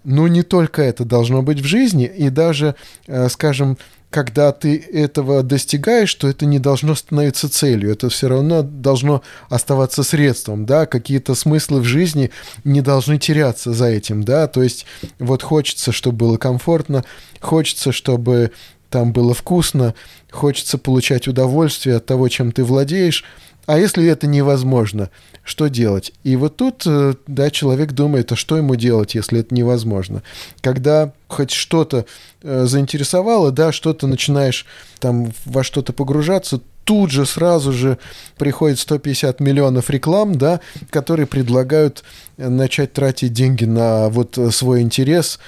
ну, 0.06 0.28
не 0.28 0.44
только 0.44 0.82
это 0.82 1.04
должно 1.04 1.42
быть 1.42 1.60
в 1.60 1.66
жизни, 1.66 2.06
и 2.06 2.30
даже, 2.30 2.76
э, 3.08 3.28
скажем, 3.30 3.78
когда 4.16 4.54
ты 4.54 4.78
этого 4.78 5.44
достигаешь, 5.44 6.16
то 6.16 6.30
это 6.30 6.46
не 6.46 6.58
должно 6.58 6.96
становиться 6.96 7.50
целью, 7.50 7.92
это 7.92 8.08
все 8.08 8.30
равно 8.30 8.62
должно 8.62 9.22
оставаться 9.50 10.04
средством, 10.04 10.66
да, 10.66 10.86
какие-то 10.86 11.36
смыслы 11.36 11.82
в 11.82 11.84
жизни 11.84 12.32
не 12.64 12.80
должны 12.80 13.20
теряться 13.20 13.74
за 13.74 13.88
этим, 13.88 14.24
да, 14.24 14.48
то 14.48 14.64
есть 14.64 14.86
вот 15.20 15.44
хочется, 15.44 15.92
чтобы 15.92 16.16
было 16.16 16.38
комфортно, 16.38 17.04
хочется, 17.42 17.92
чтобы 17.92 18.52
там 18.90 19.12
было 19.12 19.34
вкусно, 19.34 19.94
хочется 20.32 20.78
получать 20.78 21.28
удовольствие 21.28 21.98
от 21.98 22.06
того, 22.06 22.30
чем 22.30 22.54
ты 22.54 22.64
владеешь, 22.64 23.26
а 23.66 23.80
если 23.80 24.06
это 24.08 24.28
невозможно, 24.28 25.10
что 25.44 25.68
делать? 25.68 26.14
И 26.24 26.36
вот 26.36 26.58
тут, 26.58 26.84
э, 26.86 27.14
да, 27.28 27.50
человек 27.50 27.94
думает, 27.94 28.32
а 28.32 28.36
что 28.36 28.58
ему 28.58 28.76
делать, 28.76 29.16
если 29.16 29.40
это 29.40 29.54
невозможно? 29.54 30.24
Когда 30.62 31.14
хоть 31.28 31.52
что-то 31.52 32.06
э, 32.44 32.66
заинтересовало, 32.66 33.52
да, 33.52 33.72
что-то 33.72 34.08
начинаешь 34.08 34.66
там 35.00 35.32
во 35.46 35.64
что-то 35.64 35.94
погружаться, 35.94 36.62
тут 36.84 37.10
же 37.10 37.26
сразу 37.26 37.72
же 37.72 37.98
приходит 38.38 38.80
150 38.80 39.40
миллионов 39.40 39.90
реклам, 39.90 40.36
да, 40.36 40.60
которые 40.92 41.26
предлагают 41.26 42.04
начать 42.38 42.94
тратить 42.94 43.34
деньги 43.34 43.66
на 43.66 44.10
вот 44.10 44.38
свой 44.52 44.82
интерес, 44.82 45.40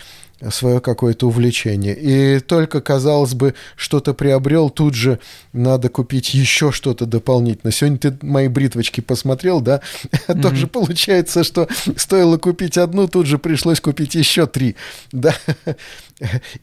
свое 0.52 0.80
какое-то 0.80 1.28
увлечение. 1.28 1.96
И 1.96 2.40
только, 2.40 2.82
казалось 2.82 3.34
бы, 3.34 3.56
что-то 3.76 4.14
приобрел, 4.14 4.70
тут 4.70 4.94
же 4.94 5.20
надо 5.54 5.90
купить 5.90 6.34
еще 6.34 6.72
что-то 6.72 7.06
дополнительно. 7.06 7.72
Сегодня 7.72 7.98
ты 7.98 8.18
мои 8.22 8.48
бритвочки 8.48 9.02
посмотрел, 9.02 9.62
да? 9.62 9.82
Mm-hmm. 10.28 10.42
Тоже 10.42 10.68
получается, 10.68 11.44
что 11.44 11.68
стоило 11.96 12.38
купить 12.38 12.78
одну, 12.78 13.08
тут 13.08 13.28
же 13.28 13.38
пришлось 13.38 13.80
купить 13.80 14.14
еще 14.16 14.46
три, 14.46 14.76
да? 15.12 15.34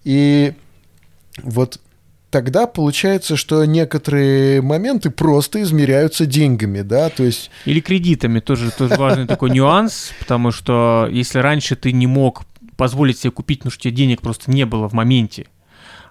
И 0.04 0.52
вот 1.42 1.80
тогда 2.30 2.66
получается, 2.66 3.36
что 3.36 3.64
некоторые 3.64 4.60
моменты 4.60 5.10
просто 5.10 5.62
измеряются 5.62 6.26
деньгами, 6.26 6.82
да, 6.82 7.08
то 7.08 7.22
есть... 7.22 7.50
Или 7.64 7.80
кредитами, 7.80 8.40
тоже, 8.40 8.70
тоже 8.70 8.96
важный 8.96 9.26
такой 9.26 9.50
нюанс, 9.50 10.12
потому 10.18 10.50
что 10.50 11.08
если 11.10 11.38
раньше 11.38 11.76
ты 11.76 11.92
не 11.92 12.06
мог 12.06 12.42
позволить 12.76 13.18
себе 13.18 13.30
купить, 13.30 13.60
потому 13.60 13.72
что 13.72 13.80
у 13.80 13.82
тебя 13.82 13.96
денег 13.96 14.20
просто 14.20 14.50
не 14.50 14.64
было 14.66 14.88
в 14.88 14.92
моменте. 14.92 15.46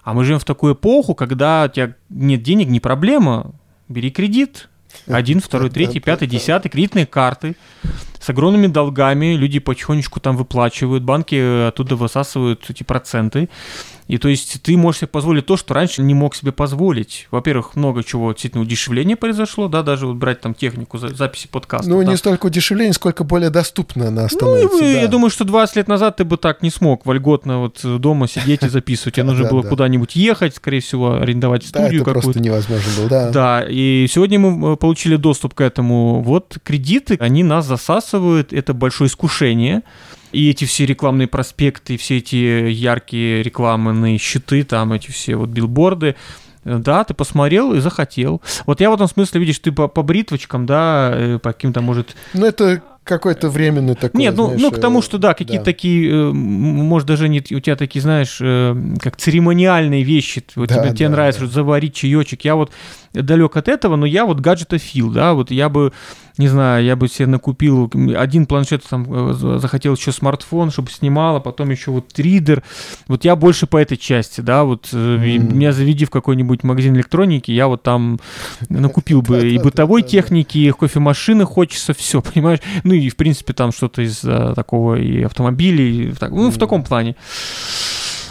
А 0.02 0.12
мы 0.12 0.24
живем 0.24 0.38
в 0.38 0.44
такую 0.44 0.74
эпоху, 0.74 1.14
когда 1.14 1.64
у 1.64 1.68
тебя 1.68 1.94
нет 2.10 2.42
денег, 2.42 2.68
не 2.68 2.80
проблема, 2.80 3.52
бери 3.88 4.10
кредит, 4.10 4.68
один, 5.06 5.40
второй, 5.40 5.70
третий, 5.70 6.00
пятый, 6.00 6.28
десятый, 6.28 6.70
кредитные 6.70 7.06
карты. 7.06 7.56
С 8.24 8.30
огромными 8.30 8.68
долгами, 8.68 9.34
люди 9.34 9.58
потихонечку 9.58 10.18
там 10.18 10.36
выплачивают, 10.38 11.02
банки 11.02 11.68
оттуда 11.68 11.94
высасывают 11.94 12.64
эти 12.70 12.82
проценты. 12.82 13.50
И 14.06 14.18
то 14.18 14.28
есть 14.28 14.60
ты 14.62 14.76
можешь 14.76 15.00
себе 15.00 15.08
позволить 15.08 15.46
то, 15.46 15.56
что 15.56 15.72
раньше 15.72 16.02
не 16.02 16.14
мог 16.14 16.34
себе 16.34 16.52
позволить. 16.52 17.26
Во-первых, 17.30 17.74
много 17.74 18.04
чего 18.04 18.32
действительно 18.32 18.62
удешевление 18.62 19.16
произошло, 19.16 19.68
да, 19.68 19.82
даже 19.82 20.06
вот 20.06 20.16
брать 20.16 20.40
там 20.40 20.54
технику 20.54 20.98
записи 20.98 21.48
подкаста. 21.48 21.88
Ну, 21.88 22.02
да. 22.02 22.10
не 22.10 22.16
столько 22.16 22.46
удешевление, 22.46 22.92
сколько 22.92 23.24
более 23.24 23.48
доступно 23.48 24.08
она 24.08 24.28
становится. 24.28 24.76
Ну, 24.76 24.80
да. 24.80 25.00
я 25.00 25.08
думаю, 25.08 25.30
что 25.30 25.44
20 25.44 25.76
лет 25.76 25.88
назад 25.88 26.16
ты 26.16 26.24
бы 26.24 26.36
так 26.36 26.62
не 26.62 26.70
смог 26.70 27.06
вольготно 27.06 27.60
вот 27.60 27.80
дома 27.82 28.28
сидеть 28.28 28.62
и 28.62 28.68
записывать. 28.68 29.14
Тебе 29.14 29.24
нужно 29.24 29.48
было 29.48 29.62
куда-нибудь 29.62 30.16
ехать, 30.16 30.54
скорее 30.56 30.80
всего, 30.80 31.14
арендовать 31.14 31.64
студию 31.64 32.04
какую-то. 32.04 32.20
просто 32.20 32.40
невозможно 32.40 32.90
было, 32.98 33.08
да. 33.08 33.30
Да, 33.30 33.64
и 33.66 34.06
сегодня 34.10 34.38
мы 34.38 34.74
э, 34.74 34.76
получили 34.76 35.16
доступ 35.16 35.54
к 35.54 35.62
этому. 35.62 36.20
Вот 36.20 36.58
кредиты, 36.62 37.16
они 37.20 37.42
нас 37.42 37.66
засасывают, 37.66 38.13
это 38.18 38.74
большое 38.74 39.08
искушение. 39.08 39.82
И 40.32 40.50
эти 40.50 40.64
все 40.64 40.84
рекламные 40.84 41.28
проспекты, 41.28 41.96
все 41.96 42.18
эти 42.18 42.34
яркие 42.36 43.42
рекламные 43.42 44.18
щиты, 44.18 44.64
там 44.64 44.92
эти 44.92 45.12
все 45.12 45.36
вот 45.36 45.50
билборды, 45.50 46.16
да, 46.64 47.04
ты 47.04 47.14
посмотрел 47.14 47.74
и 47.74 47.80
захотел. 47.80 48.40
Вот 48.66 48.80
я 48.80 48.90
в 48.90 48.94
этом 48.94 49.06
смысле, 49.06 49.40
видишь, 49.40 49.58
ты 49.58 49.70
по, 49.70 49.86
по 49.86 50.02
бритвочкам, 50.02 50.66
да, 50.66 51.12
э, 51.14 51.38
по 51.38 51.52
каким-то, 51.52 51.82
может... 51.82 52.16
Ну, 52.32 52.46
это 52.46 52.82
какой-то 53.04 53.50
временный 53.50 53.94
такой. 53.94 54.18
Нет, 54.18 54.34
ну, 54.34 54.46
знаешь, 54.46 54.62
ну 54.62 54.70
к 54.70 54.80
тому, 54.80 55.02
что 55.02 55.18
да, 55.18 55.34
какие-то 55.34 55.64
да. 55.64 55.70
такие, 55.70 56.10
э, 56.10 56.32
может, 56.32 57.06
даже 57.06 57.28
не 57.28 57.40
у 57.40 57.60
тебя 57.60 57.76
такие, 57.76 58.00
знаешь, 58.00 58.38
э, 58.40 58.74
как 59.00 59.16
церемониальные 59.16 60.02
вещи. 60.02 60.42
Вот 60.56 60.70
да, 60.70 60.76
тебе, 60.76 60.88
да, 60.88 60.96
тебе 60.96 61.08
нравится 61.10 61.42
да. 61.42 61.48
заварить 61.48 61.94
чаечек. 61.94 62.42
Я 62.44 62.56
вот 62.56 62.72
далек 63.12 63.56
от 63.56 63.68
этого, 63.68 63.96
но 63.96 64.06
я 64.06 64.24
вот 64.24 64.40
гаджетофил, 64.40 65.10
да, 65.10 65.34
вот 65.34 65.50
я 65.50 65.68
бы 65.68 65.92
не 66.36 66.48
знаю, 66.48 66.84
я 66.84 66.96
бы 66.96 67.08
себе 67.08 67.26
накупил 67.26 67.90
один 68.16 68.46
планшет, 68.46 68.82
там, 68.84 69.06
э, 69.08 69.58
захотел 69.58 69.94
еще 69.94 70.10
смартфон, 70.10 70.70
чтобы 70.70 70.90
снимал, 70.90 71.36
а 71.36 71.40
потом 71.40 71.70
еще 71.70 71.92
вот 71.92 72.18
ридер. 72.18 72.62
Вот 73.06 73.24
я 73.24 73.36
больше 73.36 73.66
по 73.66 73.76
этой 73.76 73.96
части, 73.96 74.40
да, 74.40 74.64
вот 74.64 74.86
mm-hmm. 74.86 75.54
меня 75.54 75.72
заведи 75.72 76.04
в 76.04 76.10
какой-нибудь 76.10 76.64
магазин 76.64 76.96
электроники, 76.96 77.52
я 77.52 77.68
вот 77.68 77.82
там 77.82 78.18
накупил 78.68 79.22
бы 79.22 79.48
и 79.48 79.58
бытовой 79.58 80.02
техники, 80.02 80.58
и 80.58 80.70
кофемашины 80.72 81.44
хочется, 81.44 81.94
все, 81.98 82.20
понимаешь? 82.20 82.60
Ну 82.82 82.94
и, 82.94 83.08
в 83.08 83.16
принципе, 83.16 83.52
там 83.52 83.72
что-то 83.72 84.02
из 84.02 84.18
такого 84.18 84.96
и 84.96 85.22
автомобилей, 85.22 86.14
ну, 86.20 86.50
в 86.50 86.58
таком 86.58 86.82
плане. 86.82 87.14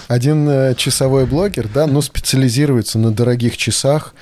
Один 0.07 0.47
э, 0.49 0.75
часовой 0.75 1.25
блогер, 1.25 1.69
да, 1.73 1.87
ну, 1.87 2.01
специализируется 2.01 2.99
на 2.99 3.11
дорогих 3.11 3.57
часах, 3.57 4.13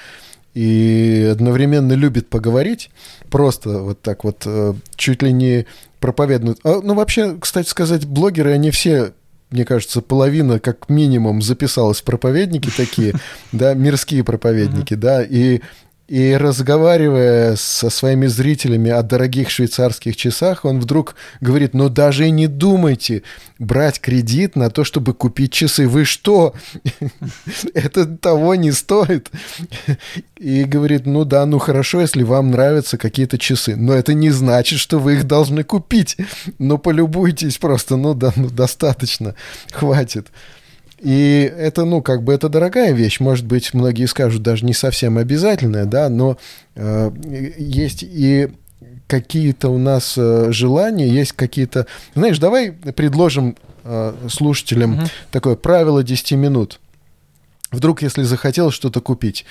и 0.54 1.30
одновременно 1.32 1.94
любит 1.94 2.30
поговорить, 2.30 2.90
просто 3.30 3.80
вот 3.80 4.02
так 4.02 4.24
вот, 4.24 4.44
э, 4.46 4.74
чуть 4.96 5.22
ли 5.24 5.32
не 5.32 5.66
проповедует. 6.00 6.60
А, 6.64 6.82
ну, 6.82 6.94
вообще, 6.94 7.38
кстати 7.40 7.68
сказать, 7.68 8.06
блогеры, 8.06 8.52
они 8.52 8.72
все 8.72 9.14
мне 9.52 9.66
кажется, 9.66 10.02
половина 10.02 10.60
как 10.60 10.90
минимум 10.90 11.42
записалась 11.42 12.02
проповедники 12.02 12.70
такие, 12.76 13.14
да, 13.52 13.74
мирские 13.74 14.24
проповедники, 14.24 14.94
да, 14.94 15.22
и 15.24 15.60
и 16.12 16.36
разговаривая 16.36 17.56
со 17.56 17.90
своими 17.90 18.28
зрителями 18.28 18.92
о 18.92 19.02
дорогих 19.02 19.50
швейцарских 19.50 20.18
часах, 20.18 20.66
он 20.66 20.82
вдруг 20.82 21.16
говорит, 21.40 21.74
ну 21.74 21.88
даже 21.88 22.28
и 22.28 22.32
не 22.32 22.48
думайте 22.48 23.24
брать 23.60 24.02
кредит 24.02 24.58
на 24.58 24.70
то, 24.70 24.84
чтобы 24.84 25.14
купить 25.14 25.54
часы. 25.54 25.88
Вы 25.88 26.04
что? 26.04 26.54
Это 27.74 28.06
того 28.06 28.56
не 28.56 28.74
стоит. 28.74 29.32
И 30.36 30.66
говорит, 30.66 31.06
ну 31.06 31.24
да, 31.24 31.46
ну 31.46 31.60
хорошо, 31.60 32.02
если 32.02 32.24
вам 32.24 32.52
нравятся 32.52 32.98
какие-то 32.98 33.38
часы, 33.38 33.78
но 33.78 33.94
это 33.94 34.14
не 34.14 34.32
значит, 34.32 34.80
что 34.80 35.00
вы 35.00 35.14
их 35.14 35.24
должны 35.26 35.64
купить. 35.64 36.18
Ну 36.60 36.78
полюбуйтесь 36.78 37.58
просто, 37.58 37.96
ну 37.96 38.16
да, 38.16 38.34
ну 38.36 38.50
достаточно, 38.50 39.36
хватит. 39.72 40.28
И 41.02 41.52
это, 41.58 41.84
ну, 41.86 42.04
как 42.04 42.24
бы 42.24 42.32
это 42.32 42.48
дорогая 42.48 42.94
вещь, 42.94 43.20
может 43.20 43.46
быть, 43.46 43.74
многие 43.74 44.06
скажут, 44.06 44.44
даже 44.44 44.66
не 44.66 44.74
совсем 44.74 45.18
обязательная, 45.18 45.86
да, 45.86 46.10
но 46.10 46.38
э, 46.76 47.12
есть 47.58 48.04
и 48.04 48.50
какие-то 49.08 49.70
у 49.70 49.80
нас 49.80 50.14
э, 50.16 50.52
желания, 50.52 51.10
есть 51.10 51.34
какие-то... 51.34 51.88
Знаешь, 52.14 52.38
давай 52.38 52.72
предложим 52.72 53.58
э, 53.84 54.14
слушателям 54.30 55.00
угу. 55.00 55.08
такое 55.32 55.56
правило 55.56 56.04
10 56.04 56.34
минут. 56.34 56.80
Вдруг, 57.72 58.04
если 58.04 58.22
захотел 58.22 58.70
что-то 58.70 59.02
купить, 59.02 59.46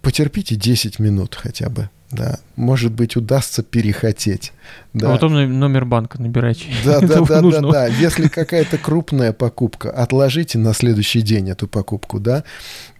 потерпите 0.00 0.56
10 0.56 0.98
минут 1.00 1.34
хотя 1.34 1.68
бы. 1.68 1.90
Да, 2.10 2.38
может 2.54 2.92
быть, 2.92 3.16
удастся 3.16 3.62
перехотеть. 3.62 4.52
Да. 4.94 5.08
А 5.08 5.12
потом 5.12 5.32
номер 5.58 5.84
банка 5.84 6.20
набирайте. 6.20 6.66
Да, 6.84 7.00
да, 7.00 7.20
да, 7.20 7.42
да, 7.42 7.60
да. 7.60 7.86
Если 7.86 8.28
какая-то 8.28 8.78
крупная 8.78 9.32
покупка, 9.32 9.90
отложите 9.90 10.58
на 10.58 10.72
следующий 10.72 11.22
день 11.22 11.50
эту 11.50 11.66
покупку, 11.66 12.20
да. 12.20 12.44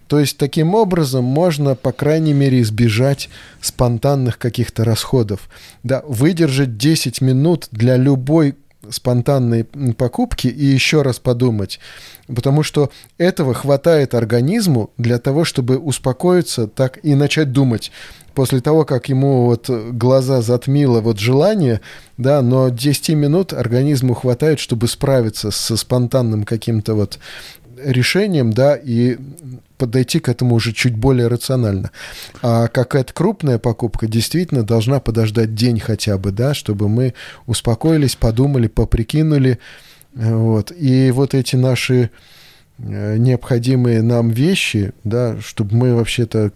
То 0.07 0.19
есть 0.19 0.37
таким 0.37 0.73
образом 0.73 1.23
можно, 1.23 1.75
по 1.75 1.91
крайней 1.91 2.33
мере, 2.33 2.61
избежать 2.61 3.29
спонтанных 3.61 4.37
каких-то 4.37 4.83
расходов. 4.83 5.49
Да, 5.83 6.01
выдержать 6.07 6.77
10 6.77 7.21
минут 7.21 7.67
для 7.71 7.97
любой 7.97 8.55
спонтанной 8.89 9.65
покупки 9.97 10.47
и 10.47 10.65
еще 10.65 11.01
раз 11.01 11.19
подумать, 11.19 11.79
потому 12.27 12.63
что 12.63 12.91
этого 13.17 13.53
хватает 13.53 14.13
организму 14.13 14.91
для 14.97 15.19
того, 15.19 15.45
чтобы 15.45 15.77
успокоиться 15.77 16.67
так 16.67 16.99
и 17.03 17.15
начать 17.15 17.51
думать. 17.51 17.91
После 18.33 18.61
того, 18.61 18.85
как 18.85 19.09
ему 19.09 19.45
вот 19.45 19.69
глаза 19.69 20.41
затмило 20.41 21.01
вот 21.01 21.17
желание, 21.17 21.81
да, 22.17 22.41
но 22.41 22.69
10 22.69 23.09
минут 23.09 23.51
организму 23.51 24.13
хватает, 24.13 24.59
чтобы 24.59 24.87
справиться 24.87 25.49
со 25.49 25.75
спонтанным 25.75 26.43
каким-то 26.43 26.93
вот 26.93 27.17
решением, 27.83 28.53
да, 28.53 28.75
и 28.75 29.17
подойти 29.77 30.19
к 30.19 30.29
этому 30.29 30.55
уже 30.55 30.73
чуть 30.73 30.95
более 30.95 31.27
рационально. 31.27 31.91
А 32.41 32.67
какая-то 32.67 33.13
крупная 33.13 33.59
покупка 33.59 34.07
действительно 34.07 34.63
должна 34.63 34.99
подождать 34.99 35.55
день 35.55 35.79
хотя 35.79 36.17
бы, 36.17 36.31
да, 36.31 36.53
чтобы 36.53 36.89
мы 36.89 37.13
успокоились, 37.45 38.15
подумали, 38.15 38.67
поприкинули. 38.67 39.59
Вот. 40.13 40.71
И 40.71 41.11
вот 41.11 41.33
эти 41.33 41.55
наши 41.55 42.09
э, 42.79 43.17
необходимые 43.17 44.01
нам 44.01 44.29
вещи, 44.29 44.93
да, 45.03 45.39
чтобы 45.41 45.75
мы 45.75 45.95
вообще-то 45.95 46.51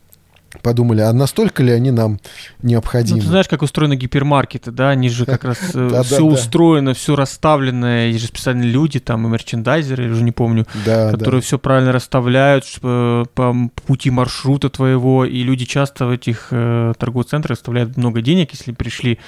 подумали, 0.61 0.99
а 0.99 1.13
настолько 1.13 1.63
ли 1.63 1.71
они 1.71 1.91
нам 1.91 2.19
необходимы? 2.61 3.19
Ну, 3.19 3.23
ты 3.23 3.29
знаешь, 3.29 3.47
как 3.47 3.61
устроены 3.61 3.95
гипермаркеты, 3.95 4.71
да, 4.71 4.89
они 4.89 5.09
же 5.09 5.25
как 5.25 5.45
раз 5.45 5.59
э, 5.73 6.01
все 6.03 6.23
устроено, 6.23 6.93
все 6.93 7.15
расставлено, 7.15 8.07
есть 8.07 8.19
же 8.19 8.27
специальные 8.27 8.69
люди, 8.69 8.99
там, 8.99 9.25
и 9.25 9.29
мерчендайзеры, 9.29 10.05
я 10.05 10.11
уже 10.11 10.23
не 10.23 10.33
помню, 10.33 10.65
которые 10.83 11.41
все 11.41 11.57
правильно 11.57 11.91
расставляют 11.93 12.65
э, 12.83 13.25
по 13.33 13.55
пути 13.85 14.09
маршрута 14.09 14.69
твоего, 14.69 15.23
и 15.23 15.43
люди 15.43 15.65
часто 15.65 16.05
в 16.05 16.11
этих 16.11 16.47
торговых 16.49 17.27
центрах 17.27 17.57
оставляют 17.57 17.95
много 17.95 18.21
денег, 18.21 18.51
если 18.51 18.73
пришли 18.73 19.19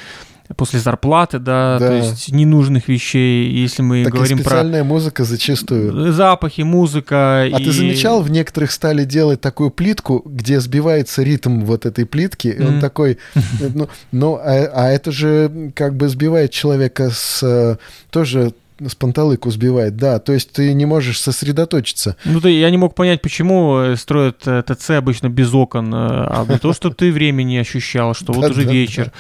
после 0.55 0.79
зарплаты, 0.79 1.39
да, 1.39 1.77
да, 1.79 1.87
то 1.87 1.93
есть 1.93 2.31
ненужных 2.31 2.87
вещей, 2.87 3.49
если 3.49 3.81
мы 3.81 4.03
так 4.03 4.13
говорим 4.13 4.37
и 4.37 4.41
специальная 4.41 4.81
про... 4.81 4.89
музыка 4.89 5.23
зачастую. 5.23 6.11
Запахи, 6.13 6.61
музыка. 6.61 7.41
А 7.41 7.47
и... 7.47 7.63
ты 7.63 7.71
замечал, 7.71 8.21
в 8.21 8.31
некоторых 8.31 8.71
стали 8.71 9.03
делать 9.03 9.41
такую 9.41 9.71
плитку, 9.71 10.21
где 10.25 10.59
сбивается 10.59 11.23
ритм 11.23 11.61
вот 11.61 11.85
этой 11.85 12.05
плитки, 12.05 12.47
и 12.47 12.61
он 12.61 12.79
такой, 12.79 13.17
ну, 13.73 13.89
ну 14.11 14.35
а, 14.35 14.71
а 14.73 14.89
это 14.89 15.11
же 15.11 15.71
как 15.75 15.95
бы 15.95 16.07
сбивает 16.07 16.51
человека 16.51 17.09
с 17.11 17.79
тоже 18.09 18.53
с 18.79 18.95
панталыку 18.95 19.51
сбивает, 19.51 19.97
да. 19.97 20.19
То 20.19 20.33
есть 20.33 20.51
ты 20.51 20.73
не 20.73 20.85
можешь 20.85 21.19
сосредоточиться. 21.19 22.15
Ну, 22.25 22.41
ты, 22.41 22.49
я 22.49 22.69
не 22.69 22.77
мог 22.77 22.95
понять, 22.95 23.21
почему 23.21 23.77
э, 23.79 23.95
строят 23.95 24.45
э, 24.45 24.63
ТЦ 24.63 24.91
обычно 24.91 25.29
без 25.29 25.53
окон, 25.53 25.93
э, 25.93 25.97
а 25.97 26.45
не 26.47 26.57
то, 26.57 26.73
что 26.73 26.89
ты 26.89 27.11
времени 27.11 27.57
ощущал, 27.57 28.13
что 28.13 28.33
вот 28.33 28.51
уже 28.51 28.63
вечер. 28.63 29.11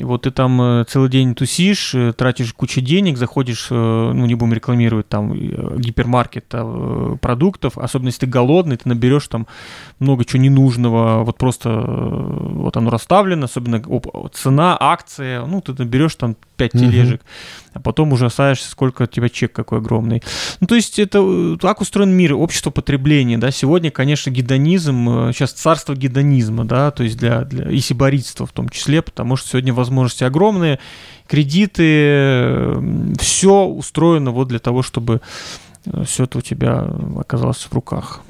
И 0.00 0.04
вот 0.04 0.22
ты 0.22 0.30
там 0.30 0.60
э, 0.62 0.84
целый 0.88 1.10
день 1.10 1.34
тусишь, 1.34 1.94
э, 1.94 2.14
тратишь 2.14 2.54
кучу 2.54 2.80
денег, 2.80 3.18
заходишь, 3.18 3.68
э, 3.70 3.74
ну 3.74 4.24
не 4.24 4.34
будем 4.34 4.54
рекламировать 4.54 5.08
там 5.08 5.34
гипермаркет 5.34 6.46
продуктов, 7.20 7.76
особенно 7.76 8.08
если 8.08 8.20
ты 8.20 8.26
голодный, 8.26 8.78
ты 8.78 8.88
наберешь 8.88 9.28
там 9.28 9.46
много 9.98 10.24
чего 10.24 10.42
ненужного, 10.42 11.22
вот 11.22 11.36
просто 11.36 11.70
вот 11.70 12.76
оно 12.76 12.90
расставлено, 12.90 13.44
особенно 13.44 13.82
цена, 14.32 14.76
акция, 14.80 15.44
ну 15.44 15.60
ты 15.60 15.74
наберешь 15.76 16.14
там 16.14 16.34
5 16.56 16.72
тележек, 16.72 17.20
mm-hmm. 17.20 17.70
а 17.74 17.80
потом 17.80 18.12
уже 18.12 18.26
ужасаешься, 18.26 18.70
сколько 18.70 19.02
у 19.02 19.06
тебя 19.06 19.28
чек 19.28 19.52
какой 19.52 19.78
огромный. 19.78 20.22
Ну 20.60 20.66
то 20.66 20.74
есть 20.74 20.98
это 20.98 21.56
так 21.58 21.80
устроен 21.80 22.10
мир, 22.10 22.34
общество 22.34 22.70
потребления, 22.70 23.38
да, 23.38 23.50
сегодня, 23.50 23.90
конечно, 23.90 24.30
гедонизм, 24.30 25.32
сейчас 25.32 25.52
царство 25.52 25.94
гедонизма, 25.94 26.64
да, 26.64 26.90
то 26.90 27.02
есть 27.02 27.18
для, 27.18 27.42
для 27.42 27.70
и 27.70 27.80
сиборитства 27.80 28.46
в 28.46 28.52
том 28.52 28.68
числе, 28.68 29.02
потому 29.02 29.36
что 29.36 29.48
сегодня 29.48 29.72
возможности 29.90 30.24
огромные, 30.24 30.78
кредиты, 31.26 32.76
все 33.18 33.64
устроено 33.64 34.30
вот 34.30 34.48
для 34.48 34.58
того, 34.58 34.82
чтобы 34.82 35.20
э, 35.84 36.04
все 36.04 36.24
это 36.24 36.38
у 36.38 36.40
тебя 36.40 36.86
оказалось 37.18 37.58
в 37.58 37.72
руках. 37.72 38.20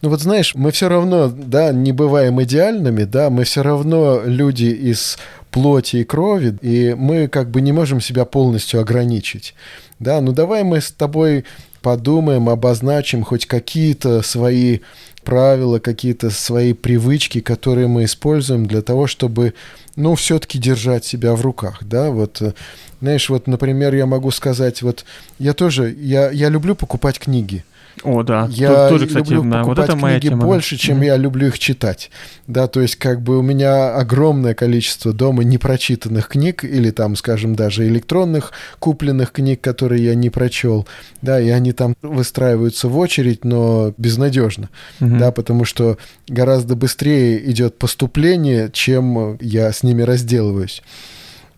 Ну 0.00 0.08
вот 0.08 0.20
знаешь, 0.20 0.54
мы 0.54 0.70
все 0.70 0.88
равно, 0.88 1.28
да, 1.28 1.72
не 1.72 1.92
бываем 1.92 2.40
идеальными, 2.42 3.04
да, 3.04 3.30
мы 3.30 3.44
все 3.44 3.62
равно 3.62 4.22
люди 4.24 4.64
из 4.64 5.18
плоти 5.50 5.96
и 5.96 6.04
крови, 6.04 6.56
и 6.62 6.94
мы 6.94 7.28
как 7.28 7.50
бы 7.50 7.60
не 7.60 7.72
можем 7.72 8.00
себя 8.00 8.24
полностью 8.24 8.80
ограничить. 8.80 9.54
Да, 9.98 10.20
ну 10.20 10.32
давай 10.32 10.62
мы 10.62 10.80
с 10.80 10.90
тобой 10.90 11.44
подумаем, 11.82 12.48
обозначим 12.48 13.24
хоть 13.24 13.46
какие-то 13.46 14.22
свои 14.22 14.80
правила, 15.24 15.78
какие-то 15.78 16.30
свои 16.30 16.72
привычки, 16.72 17.40
которые 17.40 17.86
мы 17.86 18.04
используем 18.04 18.66
для 18.66 18.82
того, 18.82 19.06
чтобы, 19.06 19.52
ну, 19.98 20.14
все-таки 20.14 20.58
держать 20.58 21.04
себя 21.04 21.34
в 21.34 21.40
руках, 21.42 21.78
да, 21.82 22.10
вот, 22.10 22.40
э, 22.40 22.52
знаешь, 23.00 23.28
вот, 23.28 23.48
например, 23.48 23.94
я 23.96 24.06
могу 24.06 24.30
сказать, 24.30 24.80
вот, 24.80 25.04
я 25.40 25.54
тоже, 25.54 25.92
я, 25.98 26.30
я 26.30 26.48
люблю 26.48 26.76
покупать 26.76 27.18
книги, 27.18 27.64
о, 28.02 28.22
да. 28.22 28.48
Я 28.50 28.88
тоже, 28.88 29.06
кстати, 29.06 29.30
люблю 29.30 29.50
да, 29.50 29.58
покупать 29.60 29.78
вот 29.78 29.84
это 29.84 29.96
моя 29.96 30.18
книги 30.18 30.32
тема. 30.32 30.44
больше, 30.44 30.76
чем 30.76 31.00
mm-hmm. 31.00 31.06
я 31.06 31.16
люблю 31.16 31.46
их 31.48 31.58
читать. 31.58 32.10
Да, 32.46 32.66
то 32.66 32.80
есть 32.80 32.96
как 32.96 33.22
бы 33.22 33.38
у 33.38 33.42
меня 33.42 33.94
огромное 33.94 34.54
количество 34.54 35.12
дома 35.12 35.44
непрочитанных 35.44 36.28
книг 36.28 36.64
или 36.64 36.90
там, 36.90 37.16
скажем, 37.16 37.54
даже 37.54 37.86
электронных 37.86 38.52
купленных 38.78 39.32
книг, 39.32 39.60
которые 39.60 40.04
я 40.04 40.14
не 40.14 40.30
прочел. 40.30 40.86
Да, 41.22 41.40
и 41.40 41.48
они 41.48 41.72
там 41.72 41.94
выстраиваются 42.02 42.88
в 42.88 42.98
очередь, 42.98 43.44
но 43.44 43.92
безнадежно. 43.96 44.68
Mm-hmm. 45.00 45.18
Да, 45.18 45.32
потому 45.32 45.64
что 45.64 45.98
гораздо 46.28 46.76
быстрее 46.76 47.50
идет 47.50 47.78
поступление, 47.78 48.70
чем 48.72 49.36
я 49.40 49.72
с 49.72 49.82
ними 49.82 50.02
разделываюсь. 50.02 50.82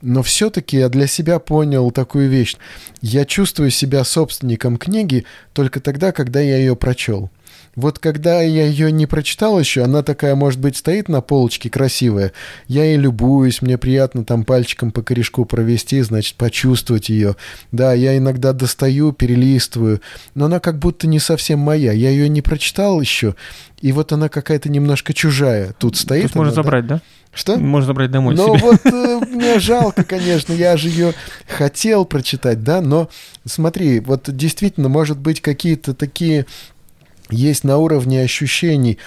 Но 0.02 0.22
все-таки 0.22 0.78
я 0.78 0.88
для 0.88 1.06
себя 1.06 1.38
понял 1.38 1.90
такую 1.90 2.28
вещь. 2.30 2.56
Я 3.02 3.24
чувствую 3.24 3.70
себя 3.70 4.04
собственником 4.04 4.76
книги 4.78 5.24
только 5.52 5.80
тогда, 5.80 6.12
когда 6.12 6.40
я 6.40 6.56
ее 6.56 6.74
прочел. 6.74 7.30
Вот 7.76 7.98
когда 8.00 8.42
я 8.42 8.66
ее 8.66 8.90
не 8.90 9.06
прочитал 9.06 9.58
еще, 9.58 9.82
она 9.84 10.02
такая, 10.02 10.34
может 10.34 10.58
быть, 10.58 10.76
стоит 10.76 11.08
на 11.08 11.20
полочке 11.20 11.70
красивая. 11.70 12.32
Я 12.66 12.84
ей 12.84 12.96
любуюсь, 12.96 13.62
мне 13.62 13.78
приятно 13.78 14.24
там 14.24 14.44
пальчиком 14.44 14.90
по 14.90 15.02
корешку 15.02 15.44
провести, 15.44 16.00
значит, 16.02 16.34
почувствовать 16.34 17.08
ее. 17.08 17.36
Да, 17.70 17.92
я 17.92 18.18
иногда 18.18 18.52
достаю, 18.52 19.12
перелистываю, 19.12 20.00
но 20.34 20.46
она 20.46 20.58
как 20.58 20.78
будто 20.78 21.06
не 21.06 21.20
совсем 21.20 21.60
моя. 21.60 21.92
Я 21.92 22.10
ее 22.10 22.28
не 22.28 22.42
прочитал 22.42 23.00
еще, 23.00 23.36
и 23.80 23.92
вот 23.92 24.12
она 24.12 24.28
какая-то 24.28 24.68
немножко 24.68 25.14
чужая. 25.14 25.72
Тут 25.78 25.96
стоит. 25.96 26.24
Тут 26.24 26.34
можно 26.34 26.52
забрать, 26.52 26.86
да? 26.86 27.00
Что? 27.32 27.56
Можно 27.56 27.86
забрать 27.86 28.10
домой 28.10 28.34
Ну 28.34 28.56
вот 28.56 28.80
э, 28.84 29.20
мне 29.30 29.60
жалко, 29.60 30.02
конечно, 30.02 30.52
я 30.52 30.76
же 30.76 30.88
ее 30.88 31.14
хотел 31.46 32.04
прочитать, 32.04 32.64
да, 32.64 32.80
но 32.80 33.08
смотри, 33.44 34.00
вот 34.00 34.24
действительно, 34.26 34.88
может 34.88 35.16
быть, 35.16 35.40
какие-то 35.40 35.94
такие 35.94 36.46
есть 37.32 37.64
на 37.64 37.78
уровне 37.78 38.22
ощущений. 38.22 38.98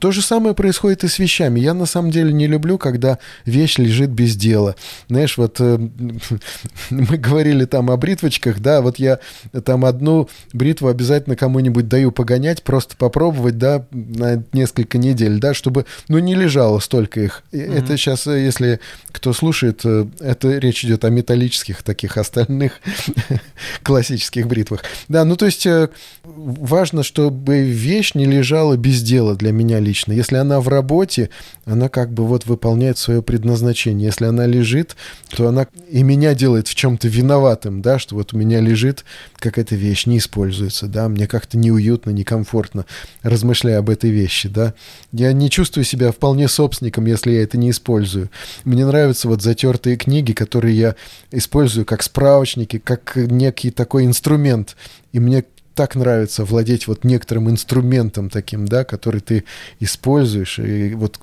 То 0.00 0.12
же 0.12 0.22
самое 0.22 0.54
происходит 0.54 1.04
и 1.04 1.08
с 1.08 1.18
вещами. 1.18 1.60
Я 1.60 1.74
на 1.74 1.86
самом 1.86 2.10
деле 2.10 2.32
не 2.32 2.46
люблю, 2.46 2.78
когда 2.78 3.18
вещь 3.44 3.78
лежит 3.78 4.10
без 4.10 4.36
дела. 4.36 4.76
Знаешь, 5.08 5.36
вот 5.36 5.56
э, 5.60 5.78
мы 6.90 7.16
говорили 7.16 7.64
там 7.64 7.90
о 7.90 7.96
бритвочках, 7.96 8.60
да, 8.60 8.80
вот 8.80 8.98
я 8.98 9.18
там 9.64 9.84
одну 9.84 10.28
бритву 10.52 10.88
обязательно 10.88 11.36
кому-нибудь 11.36 11.88
даю 11.88 12.12
погонять, 12.12 12.62
просто 12.62 12.96
попробовать, 12.96 13.58
да, 13.58 13.86
на 13.90 14.42
несколько 14.52 14.98
недель, 14.98 15.38
да, 15.38 15.54
чтобы, 15.54 15.86
ну, 16.08 16.18
не 16.18 16.34
лежало 16.34 16.78
столько 16.78 17.20
их. 17.20 17.42
Mm-hmm. 17.52 17.78
Это 17.78 17.96
сейчас, 17.96 18.26
э, 18.26 18.44
если 18.44 18.80
кто 19.10 19.32
слушает, 19.32 19.80
э, 19.84 20.06
это 20.20 20.58
речь 20.58 20.84
идет 20.84 21.04
о 21.04 21.10
металлических 21.10 21.82
таких 21.82 22.16
остальных 22.16 22.80
классических 23.82 24.46
бритвах. 24.46 24.84
Да, 25.08 25.24
ну, 25.24 25.36
то 25.36 25.46
есть 25.46 25.66
э, 25.66 25.88
важно, 26.24 27.02
чтобы 27.02 27.64
вещь 27.72 28.12
не 28.14 28.24
лежала 28.24 28.76
без 28.76 29.02
дела 29.02 29.34
для 29.34 29.52
меня 29.52 29.80
лично. 29.80 30.12
Если 30.12 30.36
она 30.36 30.60
в 30.60 30.68
работе, 30.68 31.30
она 31.64 31.88
как 31.88 32.12
бы 32.12 32.26
вот 32.26 32.46
выполняет 32.46 32.98
свое 32.98 33.22
предназначение. 33.22 34.06
Если 34.06 34.26
она 34.26 34.46
лежит, 34.46 34.96
то 35.30 35.48
она 35.48 35.66
и 35.90 36.02
меня 36.02 36.34
делает 36.34 36.68
в 36.68 36.74
чем-то 36.74 37.08
виноватым, 37.08 37.82
да, 37.82 37.98
что 37.98 38.14
вот 38.14 38.32
у 38.32 38.36
меня 38.36 38.60
лежит 38.60 39.04
какая-то 39.36 39.74
вещь, 39.74 40.06
не 40.06 40.18
используется, 40.18 40.86
да, 40.86 41.08
мне 41.08 41.26
как-то 41.26 41.58
неуютно, 41.58 42.10
некомфортно, 42.10 42.86
размышляя 43.22 43.78
об 43.78 43.90
этой 43.90 44.10
вещи, 44.10 44.48
да. 44.48 44.74
Я 45.12 45.32
не 45.32 45.50
чувствую 45.50 45.84
себя 45.84 46.12
вполне 46.12 46.48
собственником, 46.48 47.06
если 47.06 47.32
я 47.32 47.42
это 47.42 47.58
не 47.58 47.70
использую. 47.70 48.30
Мне 48.64 48.86
нравятся 48.86 49.28
вот 49.28 49.42
затертые 49.42 49.96
книги, 49.96 50.32
которые 50.32 50.76
я 50.76 50.94
использую 51.30 51.84
как 51.84 52.02
справочники, 52.02 52.78
как 52.78 53.16
некий 53.16 53.70
такой 53.70 54.04
инструмент. 54.04 54.76
И 55.12 55.20
мне 55.20 55.44
так 55.74 55.94
нравится 55.94 56.44
владеть 56.44 56.86
вот 56.86 57.04
некоторым 57.04 57.50
инструментом 57.50 58.30
таким, 58.30 58.66
да, 58.66 58.84
который 58.84 59.20
ты 59.20 59.44
используешь, 59.80 60.58
и 60.58 60.94
вот, 60.94 61.18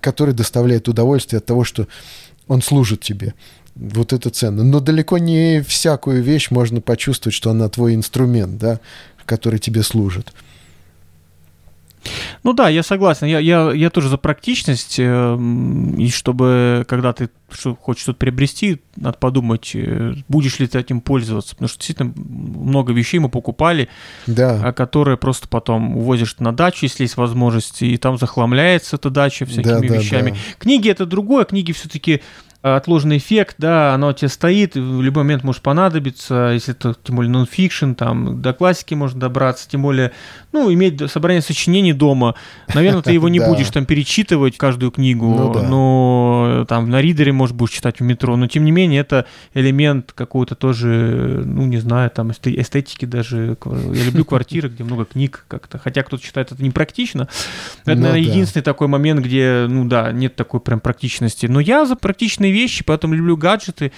который 0.00 0.34
доставляет 0.34 0.88
удовольствие 0.88 1.38
от 1.38 1.46
того, 1.46 1.64
что 1.64 1.88
он 2.48 2.62
служит 2.62 3.00
тебе. 3.00 3.34
Вот 3.74 4.12
это 4.12 4.30
ценно. 4.30 4.64
Но 4.64 4.80
далеко 4.80 5.18
не 5.18 5.62
всякую 5.62 6.22
вещь 6.22 6.50
можно 6.50 6.80
почувствовать, 6.80 7.34
что 7.34 7.50
она 7.50 7.68
твой 7.68 7.94
инструмент, 7.94 8.58
да, 8.58 8.80
который 9.24 9.58
тебе 9.58 9.82
служит. 9.82 10.32
Ну 12.42 12.52
да, 12.52 12.68
я 12.68 12.82
согласен. 12.82 13.26
Я, 13.26 13.38
я, 13.38 13.72
я 13.72 13.90
тоже 13.90 14.08
за 14.08 14.16
практичность. 14.16 14.96
Э, 14.98 15.36
и 15.98 16.08
чтобы, 16.08 16.84
когда 16.88 17.12
ты 17.12 17.30
что, 17.50 17.74
хочешь 17.74 18.02
что-то 18.02 18.18
приобрести, 18.18 18.80
надо 18.96 19.18
подумать, 19.18 19.72
э, 19.74 20.14
будешь 20.28 20.58
ли 20.58 20.66
ты 20.66 20.78
этим 20.78 21.00
пользоваться. 21.00 21.54
Потому 21.54 21.68
что 21.68 21.78
действительно 21.78 22.12
много 22.16 22.92
вещей 22.92 23.18
мы 23.18 23.28
покупали, 23.28 23.88
да. 24.26 24.60
А 24.62 24.72
которые 24.72 25.16
просто 25.16 25.48
потом 25.48 25.96
увозишь 25.96 26.36
на 26.38 26.52
дачу, 26.52 26.78
если 26.82 27.04
есть 27.04 27.16
возможность, 27.16 27.82
и 27.82 27.96
там 27.96 28.18
захламляется 28.18 28.96
эта 28.96 29.10
дача 29.10 29.44
всякими 29.46 29.88
да, 29.88 29.96
вещами. 29.96 30.30
Да, 30.30 30.36
да. 30.36 30.42
Книги 30.58 30.88
это 30.88 31.06
другое, 31.06 31.44
книги 31.44 31.72
все-таки 31.72 32.22
отложенный 32.62 33.16
эффект, 33.16 33.56
да, 33.58 33.94
оно 33.94 34.08
у 34.08 34.12
тебя 34.12 34.28
стоит, 34.28 34.74
в 34.74 35.00
любой 35.00 35.22
момент 35.22 35.44
может 35.44 35.62
понадобиться, 35.62 36.50
если 36.52 36.74
это, 36.74 36.94
тем 37.02 37.16
более, 37.16 37.30
нонфикшн, 37.30 37.92
там, 37.92 38.42
до 38.42 38.52
классики 38.52 38.94
можно 38.94 39.18
добраться, 39.18 39.68
тем 39.68 39.82
более, 39.82 40.12
ну, 40.52 40.72
иметь 40.72 41.10
собрание 41.10 41.40
сочинений 41.40 41.92
дома, 41.92 42.34
наверное, 42.74 43.02
ты 43.02 43.12
его 43.12 43.28
не 43.28 43.38
будешь 43.46 43.70
там 43.70 43.86
перечитывать 43.86 44.58
каждую 44.58 44.90
книгу, 44.92 45.26
ну 45.62 46.39
но 46.46 46.64
там 46.64 46.90
на 46.90 47.00
ридере, 47.00 47.32
может, 47.32 47.56
будешь 47.56 47.72
читать 47.72 48.00
в 48.00 48.02
метро, 48.02 48.36
но, 48.36 48.46
тем 48.46 48.64
не 48.64 48.70
менее, 48.70 49.00
это 49.00 49.26
элемент 49.54 50.12
какой-то 50.12 50.54
тоже, 50.54 51.42
ну, 51.44 51.66
не 51.66 51.78
знаю, 51.78 52.10
там, 52.10 52.30
эстетики 52.32 53.04
даже, 53.04 53.56
я 53.92 54.04
люблю 54.04 54.24
квартиры, 54.24 54.68
где 54.68 54.84
много 54.84 55.04
книг 55.04 55.44
как-то, 55.48 55.78
хотя 55.78 56.02
кто-то 56.02 56.22
считает 56.22 56.52
это 56.52 56.62
непрактично, 56.62 57.28
это, 57.82 57.94
ну 57.94 58.02
наверное, 58.02 58.20
единственный 58.20 58.62
такой 58.62 58.88
момент, 58.88 59.20
где, 59.24 59.66
ну, 59.68 59.84
да, 59.84 60.12
нет 60.12 60.36
такой 60.36 60.60
прям 60.60 60.80
практичности, 60.80 61.46
но 61.46 61.60
я 61.60 61.86
за 61.86 61.96
практичные 61.96 62.52
вещи, 62.52 62.84
поэтому 62.84 63.14
люблю 63.14 63.36
гаджеты. 63.36 63.92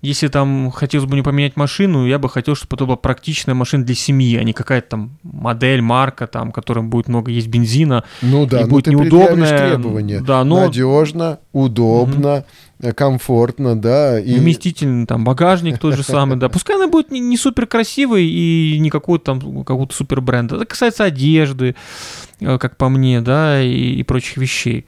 Если 0.00 0.28
там 0.28 0.70
хотелось 0.70 1.08
бы 1.08 1.16
не 1.16 1.22
поменять 1.22 1.56
машину, 1.56 2.06
я 2.06 2.18
бы 2.18 2.28
хотел, 2.28 2.54
чтобы 2.54 2.76
это 2.76 2.86
была 2.86 2.96
практичная 2.96 3.54
машина 3.54 3.84
для 3.84 3.96
семьи, 3.96 4.36
а 4.36 4.44
не 4.44 4.52
какая-то 4.52 4.88
там 4.90 5.18
модель, 5.24 5.80
марка, 5.80 6.26
там, 6.26 6.52
которым 6.52 6.88
будет 6.88 7.08
много 7.08 7.32
есть 7.32 7.48
бензина. 7.48 8.04
Ну 8.22 8.46
да, 8.46 8.62
и 8.62 8.64
будет 8.64 8.84
ты 8.84 8.92
неудобная. 8.92 9.70
требования. 9.70 10.20
Да, 10.20 10.44
но... 10.44 10.66
Надежно, 10.66 11.38
удобно. 11.52 12.36
Угу 12.38 12.44
комфортно, 12.94 13.80
да. 13.80 14.20
И... 14.20 14.38
Вместительный 14.38 15.06
там 15.06 15.24
багажник 15.24 15.78
тот 15.78 15.94
же 15.94 16.02
самый, 16.02 16.36
да. 16.38 16.48
Пускай 16.58 16.76
она 16.76 16.86
будет 16.86 17.10
не, 17.10 17.18
не 17.20 17.36
супер 17.36 17.66
красивой 17.66 18.24
и 18.26 18.78
не 18.78 18.90
какой-то 18.90 19.24
там 19.24 19.64
какого-то 19.64 19.94
супер 19.94 20.20
бренда. 20.20 20.56
Это 20.56 20.64
касается 20.64 21.04
одежды, 21.04 21.74
э, 22.40 22.58
как 22.58 22.76
по 22.76 22.88
мне, 22.88 23.20
да, 23.20 23.60
и, 23.60 23.94
и 23.94 24.02
прочих 24.04 24.36
вещей. 24.36 24.86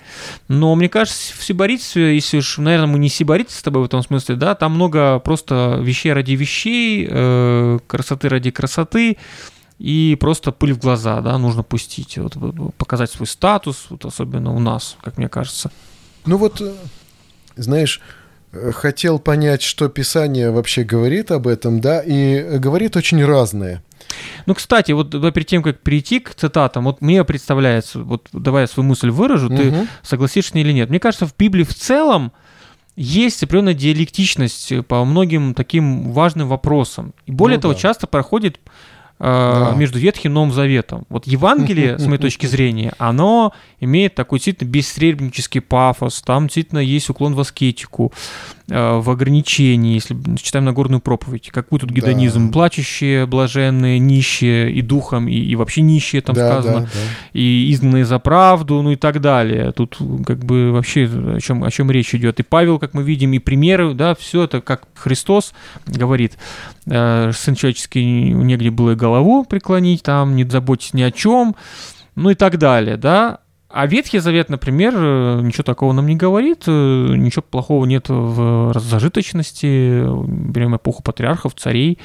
Но 0.49 0.75
мне 0.77 0.89
кажется, 0.89 1.37
в 1.37 1.43
сибаритстве, 1.43 2.15
если 2.15 2.39
уж, 2.39 2.59
наверное, 2.59 2.87
мы 2.87 2.99
не 2.99 3.09
сибариты 3.09 3.53
с 3.53 3.63
тобой 3.63 3.83
в 3.83 3.87
этом 3.87 4.03
смысле, 4.03 4.37
да, 4.37 4.55
там 4.55 4.75
много 4.75 5.19
просто 5.19 5.79
вещей 5.83 6.13
ради 6.13 6.33
вещей, 6.33 7.09
э, 7.11 7.79
красоты 7.87 8.29
ради 8.29 8.53
красоты, 8.53 9.17
и 9.81 10.17
просто 10.21 10.53
пыль 10.53 10.75
в 10.75 10.79
глаза, 10.79 11.21
да, 11.23 11.39
нужно 11.39 11.63
пустить, 11.63 12.19
вот, 12.19 12.37
показать 12.77 13.11
свой 13.11 13.27
статус, 13.27 13.87
вот 13.89 14.05
особенно 14.05 14.55
у 14.55 14.61
нас, 14.61 14.97
как 15.03 15.17
мне 15.17 15.29
кажется. 15.29 15.73
Ну 16.27 16.37
вот 16.37 16.61
э, 16.61 16.75
знаешь, 17.57 18.01
э, 18.53 18.73
хотел 18.73 19.19
понять, 19.19 19.63
что 19.63 19.89
Писание 19.89 20.51
вообще 20.51 20.85
говорит 20.85 21.31
об 21.31 21.47
этом, 21.47 21.81
да, 21.81 22.01
и 22.01 22.59
говорит 22.59 22.97
очень 22.97 23.25
разное. 23.25 23.83
Ну, 24.47 24.55
кстати, 24.55 24.93
вот 24.93 25.11
перед 25.11 25.47
тем, 25.47 25.63
как 25.63 25.81
перейти 25.81 26.21
к 26.21 26.35
цитатам, 26.35 26.85
вот 26.85 27.01
мне 27.01 27.25
представляется, 27.25 28.01
вот 28.01 28.29
давай 28.33 28.65
я 28.65 28.67
свою 28.67 28.89
мысль 28.89 29.11
выражу, 29.11 29.47
угу. 29.47 29.57
ты 29.57 29.89
согласишься 30.03 30.59
или 30.59 30.73
нет. 30.73 30.91
Мне 30.91 30.99
кажется, 30.99 31.27
в 31.27 31.37
Библии 31.37 31.65
в 31.65 31.75
целом 31.75 32.33
есть 32.97 33.43
определенная 33.43 33.75
диалектичность 33.75 34.87
по 34.87 35.05
многим 35.05 35.55
таким 35.55 36.11
важным 36.13 36.49
вопросам. 36.49 37.15
И 37.27 37.33
более 37.33 37.59
ну, 37.59 37.63
того, 37.63 37.75
да. 37.75 37.81
часто 37.81 38.07
проходит 38.07 38.59
да. 39.21 39.75
между 39.77 39.99
Ветхим 39.99 40.31
и 40.31 40.35
Новым 40.35 40.53
Заветом. 40.53 41.05
Вот 41.09 41.27
Евангелие, 41.27 41.99
с 41.99 42.07
моей 42.07 42.19
точки 42.21 42.47
зрения, 42.47 42.95
оно 42.99 43.53
имеет 43.79 44.15
такой 44.15 44.39
действительно 44.39 44.69
бессребнический 44.69 45.61
пафос, 45.61 46.23
там 46.23 46.45
действительно 46.45 46.79
есть 46.79 47.11
уклон 47.11 47.35
в 47.35 47.41
аскетику, 47.41 48.13
Э, 48.71 49.01
в 49.01 49.11
ограничении, 49.11 49.95
если 49.95 50.17
читаем 50.41 50.65
Нагорную 50.65 51.01
проповедь, 51.01 51.51
какой 51.51 51.81
тут 51.81 51.91
гедонизм, 51.91 52.47
да. 52.47 52.53
плачущие, 52.53 53.27
блаженные, 53.27 53.99
нищие 53.99 54.73
и 54.73 54.81
духом, 54.81 55.27
и, 55.27 55.35
и 55.35 55.57
вообще 55.57 55.81
нищие 55.81 56.23
там 56.23 56.37
да, 56.37 56.49
сказано, 56.49 56.81
да, 56.83 56.87
да. 56.87 57.01
и 57.33 57.73
изгнанные 57.73 58.05
за 58.05 58.21
правду, 58.21 58.81
ну 58.83 58.93
и 58.93 58.97
так 58.97 59.21
далее. 59.21 59.73
Тут 59.73 59.99
как 60.25 60.45
бы 60.45 60.71
вообще 60.71 61.07
о 61.07 61.41
чем, 61.41 61.65
о 61.65 61.71
чем 61.71 61.91
речь 61.91 62.15
идет. 62.15 62.39
И 62.39 62.45
Павел, 62.45 62.79
как 62.79 62.95
мы 62.95 63.03
видим, 63.03 63.33
и 63.33 63.41
примеры, 63.41 63.93
да, 63.95 64.15
все 64.15 64.45
это 64.45 64.61
как 64.61 64.85
Христос 64.95 65.53
говорит, 65.87 66.35
э, 66.80 66.80
сын 66.91 67.55
человеческий 67.55 68.33
негде 68.33 68.71
было 68.71 68.93
и 68.93 68.97
голову 68.97 69.45
преклонить, 69.45 70.03
там, 70.03 70.35
не 70.35 70.45
заботьтесь 70.45 70.93
ни 70.93 71.03
о 71.03 71.11
чем, 71.11 71.55
ну 72.17 72.31
и 72.31 72.35
так 72.35 72.59
далее, 72.59 72.97
да. 72.97 73.41
А 73.73 73.87
Ветхий 73.87 74.19
Завет, 74.19 74.49
например, 74.49 74.95
э, 74.97 75.41
ничего 75.43 75.63
такого 75.63 75.93
нам 75.93 76.07
не 76.07 76.17
говорит, 76.17 76.65
э, 76.67 76.71
ничего 77.17 77.43
плохого 77.49 77.87
нет 77.87 78.09
в 78.09 78.73
зажиточности, 78.75 80.03
берем 80.27 80.75
эпоху 80.75 81.05
патриархов, 81.05 81.55
царей. 81.55 81.99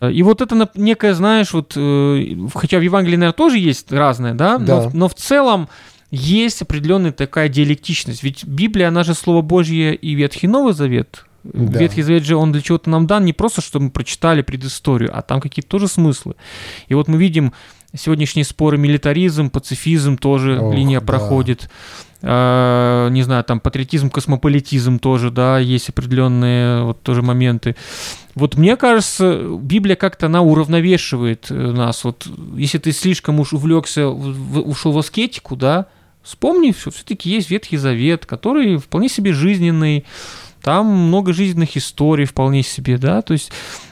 И 0.00 0.22
вот 0.22 0.40
это 0.40 0.70
некое, 0.76 1.12
знаешь, 1.12 1.52
вот, 1.52 1.74
э, 1.76 2.36
хотя 2.54 2.78
в 2.78 2.80
Евангелии, 2.80 3.16
наверное, 3.16 3.36
тоже 3.36 3.58
есть 3.58 3.92
разное, 3.92 4.32
да, 4.32 4.56
да. 4.56 4.84
Но, 4.84 4.90
но 4.94 5.08
в 5.08 5.14
целом 5.14 5.68
есть 6.10 6.62
определенная 6.62 7.12
такая 7.12 7.50
диалектичность. 7.50 8.22
Ведь 8.22 8.44
Библия, 8.44 8.88
она 8.88 9.04
же 9.04 9.12
Слово 9.12 9.42
Божье 9.42 9.94
и 9.94 10.14
Ветхий 10.14 10.48
Новый 10.48 10.72
Завет. 10.72 11.26
Да. 11.44 11.78
Ветхий 11.78 12.02
Завет 12.02 12.24
же, 12.24 12.36
он 12.36 12.52
для 12.52 12.60
чего-то 12.60 12.90
нам 12.90 13.06
дан, 13.06 13.24
не 13.24 13.32
просто, 13.32 13.60
чтобы 13.60 13.86
мы 13.86 13.90
прочитали 13.90 14.42
предысторию, 14.42 15.10
а 15.16 15.22
там 15.22 15.40
какие-то 15.40 15.68
тоже 15.68 15.88
смыслы. 15.88 16.34
И 16.88 16.94
вот 16.94 17.08
мы 17.08 17.18
видим 17.18 17.52
сегодняшние 17.94 18.44
споры 18.44 18.78
милитаризм, 18.78 19.50
пацифизм 19.50 20.16
тоже 20.16 20.58
Ох, 20.60 20.74
линия 20.74 21.00
да. 21.00 21.06
проходит. 21.06 21.70
А, 22.22 23.08
не 23.08 23.22
знаю, 23.22 23.42
там 23.44 23.60
патриотизм, 23.60 24.10
космополитизм 24.10 24.98
тоже, 24.98 25.30
да, 25.30 25.58
есть 25.58 25.88
определенные 25.88 26.84
вот 26.84 27.02
тоже 27.02 27.22
моменты. 27.22 27.76
Вот 28.34 28.56
мне 28.56 28.76
кажется, 28.76 29.42
Библия 29.60 29.96
как-то 29.96 30.26
она 30.26 30.42
уравновешивает 30.42 31.46
э, 31.50 31.54
нас. 31.54 32.04
Вот 32.04 32.26
если 32.56 32.78
ты 32.78 32.92
слишком 32.92 33.40
уж 33.40 33.52
увлекся, 33.52 34.08
ушел 34.08 34.92
в 34.92 34.98
аскетику, 34.98 35.56
да, 35.56 35.86
вспомни, 36.22 36.72
что 36.72 36.90
все-таки 36.90 37.30
есть 37.30 37.50
Ветхий 37.50 37.78
Завет, 37.78 38.26
который 38.26 38.76
вполне 38.76 39.08
себе 39.08 39.32
жизненный, 39.32 40.04
там 40.62 40.86
много 40.86 41.32
жизненных 41.32 41.76
историй 41.76 42.24
вполне 42.24 42.62
себе, 42.62 42.98
да, 42.98 43.22
то 43.22 43.32
есть 43.32 43.50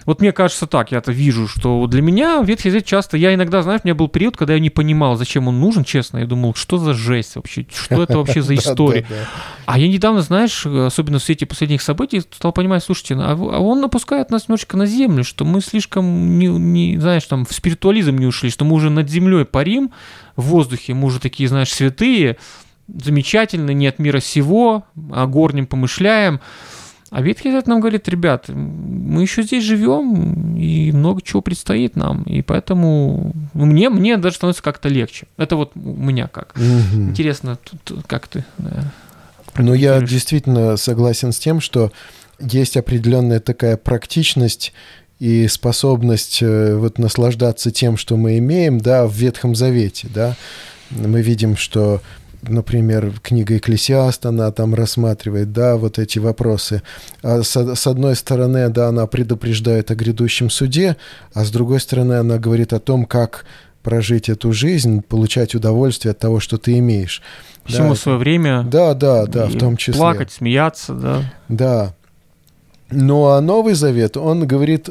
вот 0.08 0.22
мне 0.22 0.32
кажется 0.32 0.66
так, 0.66 0.90
я 0.90 0.98
это 0.98 1.12
вижу, 1.12 1.46
что 1.46 1.86
для 1.86 2.00
меня 2.00 2.40
Ветхий 2.42 2.70
Завет 2.70 2.86
часто, 2.86 3.18
я 3.18 3.34
иногда, 3.34 3.60
знаешь, 3.60 3.82
у 3.84 3.86
меня 3.86 3.94
был 3.94 4.08
период, 4.08 4.38
когда 4.38 4.54
я 4.54 4.58
не 4.58 4.70
понимал, 4.70 5.16
зачем 5.16 5.48
он 5.48 5.60
нужен, 5.60 5.84
честно, 5.84 6.18
я 6.18 6.26
думал, 6.26 6.54
что 6.54 6.78
за 6.78 6.94
жесть 6.94 7.36
вообще, 7.36 7.66
что 7.70 8.02
это 8.02 8.16
вообще 8.16 8.40
за 8.40 8.54
история. 8.56 9.06
А 9.66 9.78
я 9.78 9.86
недавно, 9.86 10.22
знаешь, 10.22 10.64
особенно 10.64 11.18
в 11.18 11.22
свете 11.22 11.44
последних 11.44 11.82
событий, 11.82 12.20
стал 12.20 12.52
понимать, 12.52 12.82
слушайте, 12.82 13.16
а, 13.16 13.32
а 13.32 13.58
он 13.60 13.82
напускает 13.82 14.30
нас 14.30 14.48
немножечко 14.48 14.78
на 14.78 14.86
землю, 14.86 15.24
что 15.24 15.44
мы 15.44 15.60
слишком, 15.60 16.38
не, 16.38 16.46
не 16.46 16.98
знаешь, 16.98 17.24
там, 17.24 17.44
в 17.44 17.52
спиритуализм 17.52 18.16
не 18.16 18.26
ушли, 18.26 18.48
что 18.48 18.64
мы 18.64 18.76
уже 18.76 18.88
над 18.88 19.10
землей 19.10 19.44
парим, 19.44 19.90
в 20.36 20.42
воздухе, 20.42 20.94
мы 20.94 21.06
уже 21.06 21.20
такие, 21.20 21.48
знаешь, 21.48 21.70
святые, 21.70 22.38
замечательно, 22.88 23.70
не 23.70 23.86
от 23.86 23.98
мира 23.98 24.20
сего, 24.20 24.84
о 25.10 25.26
горнем 25.26 25.66
помышляем. 25.66 26.40
А 27.10 27.22
Ветхий 27.22 27.50
Завет 27.50 27.66
нам 27.66 27.80
говорит, 27.80 28.06
ребят, 28.08 28.48
мы 28.48 29.22
еще 29.22 29.42
здесь 29.42 29.64
живем, 29.64 30.56
и 30.56 30.92
много 30.92 31.22
чего 31.22 31.40
предстоит 31.40 31.96
нам, 31.96 32.22
и 32.24 32.42
поэтому 32.42 33.32
мне, 33.54 33.88
мне 33.88 34.18
даже 34.18 34.36
становится 34.36 34.62
как-то 34.62 34.90
легче. 34.90 35.26
Это 35.38 35.56
вот 35.56 35.72
у 35.74 35.80
меня 35.80 36.26
как. 36.26 36.54
Угу. 36.56 37.02
Интересно, 37.10 37.58
тут, 37.84 38.04
как 38.06 38.28
ты... 38.28 38.44
Да, 38.58 38.92
ну, 39.56 39.74
я 39.74 40.00
действительно 40.00 40.76
согласен 40.76 41.32
с 41.32 41.38
тем, 41.38 41.60
что 41.60 41.92
есть 42.38 42.76
определенная 42.76 43.40
такая 43.40 43.76
практичность 43.76 44.72
и 45.18 45.48
способность 45.48 46.38
э, 46.42 46.76
вот 46.76 46.98
наслаждаться 46.98 47.70
тем, 47.70 47.96
что 47.96 48.16
мы 48.16 48.38
имеем, 48.38 48.78
да, 48.78 49.06
в 49.06 49.14
Ветхом 49.14 49.54
Завете, 49.56 50.08
да. 50.14 50.36
Мы 50.90 51.22
видим, 51.22 51.56
что 51.56 52.00
например, 52.42 53.12
книга 53.22 53.56
Экклесиаст, 53.56 54.26
она 54.26 54.50
там 54.52 54.74
рассматривает, 54.74 55.52
да, 55.52 55.76
вот 55.76 55.98
эти 55.98 56.18
вопросы. 56.18 56.82
А 57.22 57.42
с, 57.42 57.56
с 57.56 57.86
одной 57.86 58.16
стороны, 58.16 58.68
да, 58.68 58.88
она 58.88 59.06
предупреждает 59.06 59.90
о 59.90 59.94
грядущем 59.94 60.50
суде, 60.50 60.96
а 61.34 61.44
с 61.44 61.50
другой 61.50 61.80
стороны, 61.80 62.14
она 62.14 62.38
говорит 62.38 62.72
о 62.72 62.80
том, 62.80 63.04
как 63.04 63.44
прожить 63.82 64.28
эту 64.28 64.52
жизнь, 64.52 65.02
получать 65.02 65.54
удовольствие 65.54 66.12
от 66.12 66.18
того, 66.18 66.40
что 66.40 66.58
ты 66.58 66.78
имеешь. 66.78 67.22
Всему 67.64 67.90
да, 67.90 67.94
свое 67.96 68.18
время. 68.18 68.62
Да, 68.64 68.94
да, 68.94 69.26
да, 69.26 69.46
в 69.46 69.58
том 69.58 69.76
числе. 69.76 70.00
Плакать, 70.00 70.32
смеяться, 70.32 70.94
да. 70.94 71.22
Да. 71.48 71.94
Ну 72.90 73.26
а 73.26 73.40
Новый 73.40 73.74
Завет, 73.74 74.16
он 74.16 74.46
говорит 74.46 74.88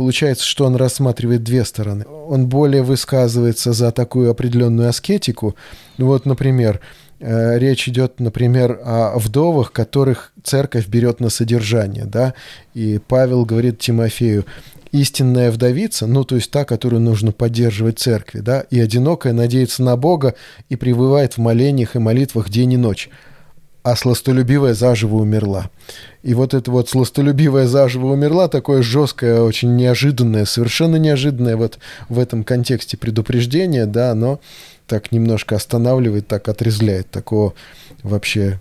Получается, 0.00 0.46
что 0.46 0.64
он 0.64 0.76
рассматривает 0.76 1.44
две 1.44 1.62
стороны. 1.62 2.06
Он 2.06 2.46
более 2.46 2.82
высказывается 2.82 3.74
за 3.74 3.92
такую 3.92 4.30
определенную 4.30 4.88
аскетику. 4.88 5.56
Вот, 5.98 6.24
например, 6.24 6.80
э, 7.18 7.58
речь 7.58 7.86
идет, 7.86 8.18
например, 8.18 8.80
о 8.82 9.18
вдовах, 9.18 9.72
которых 9.72 10.32
церковь 10.42 10.86
берет 10.86 11.20
на 11.20 11.28
содержание, 11.28 12.06
да, 12.06 12.32
и 12.72 12.98
Павел 13.08 13.44
говорит 13.44 13.78
Тимофею, 13.78 14.46
истинная 14.90 15.50
вдовица, 15.50 16.06
ну, 16.06 16.24
то 16.24 16.36
есть 16.36 16.50
та, 16.50 16.64
которую 16.64 17.02
нужно 17.02 17.32
поддерживать 17.32 17.98
церкви, 17.98 18.40
да, 18.40 18.62
и 18.70 18.80
одинокая 18.80 19.34
надеется 19.34 19.82
на 19.82 19.98
Бога 19.98 20.34
и 20.70 20.76
пребывает 20.76 21.34
в 21.34 21.38
молениях 21.42 21.94
и 21.94 21.98
молитвах 21.98 22.48
день 22.48 22.72
и 22.72 22.78
ночь 22.78 23.10
а 23.82 23.96
сластолюбивая 23.96 24.74
заживо 24.74 25.16
умерла. 25.16 25.70
И 26.22 26.34
вот 26.34 26.54
это 26.54 26.70
вот 26.70 26.88
сластолюбивая 26.88 27.66
заживо 27.66 28.12
умерла, 28.12 28.48
такое 28.48 28.82
жесткое, 28.82 29.40
очень 29.40 29.74
неожиданное, 29.76 30.44
совершенно 30.44 30.96
неожиданное 30.96 31.56
вот 31.56 31.78
в 32.08 32.18
этом 32.18 32.44
контексте 32.44 32.96
предупреждение, 32.96 33.86
да, 33.86 34.10
оно 34.10 34.40
так 34.86 35.12
немножко 35.12 35.56
останавливает, 35.56 36.26
так 36.26 36.48
отрезляет 36.48 37.10
такого 37.10 37.54
вообще. 38.02 38.60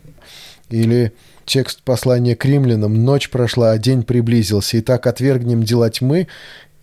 Или 0.69 1.11
текст 1.45 1.81
послания 1.81 2.35
к 2.35 2.45
римлянам 2.45 3.03
«Ночь 3.03 3.29
прошла, 3.29 3.71
а 3.71 3.77
день 3.77 4.03
приблизился, 4.03 4.77
и 4.77 4.81
так 4.81 5.07
отвергнем 5.07 5.63
дела 5.63 5.89
тьмы 5.89 6.27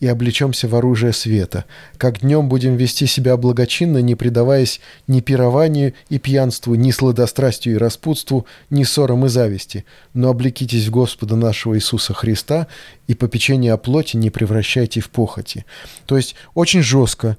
и 0.00 0.06
облечемся 0.06 0.68
в 0.68 0.74
оружие 0.74 1.12
света. 1.12 1.64
Как 1.96 2.20
днем 2.20 2.48
будем 2.48 2.76
вести 2.76 3.06
себя 3.06 3.36
благочинно, 3.36 3.98
не 3.98 4.14
предаваясь 4.14 4.80
ни 5.06 5.20
пированию 5.20 5.94
и 6.08 6.18
пьянству, 6.18 6.74
ни 6.74 6.90
сладострастию 6.90 7.76
и 7.76 7.78
распутству, 7.78 8.46
ни 8.70 8.84
ссорам 8.84 9.26
и 9.26 9.28
зависти, 9.28 9.84
но 10.14 10.30
облекитесь 10.30 10.86
в 10.86 10.90
Господа 10.90 11.36
нашего 11.36 11.76
Иисуса 11.76 12.14
Христа 12.14 12.66
и 13.06 13.14
попечение 13.14 13.72
о 13.72 13.78
плоти 13.78 14.16
не 14.16 14.30
превращайте 14.30 15.00
в 15.00 15.10
похоти». 15.10 15.64
То 16.06 16.16
есть 16.16 16.34
очень 16.54 16.82
жестко, 16.82 17.36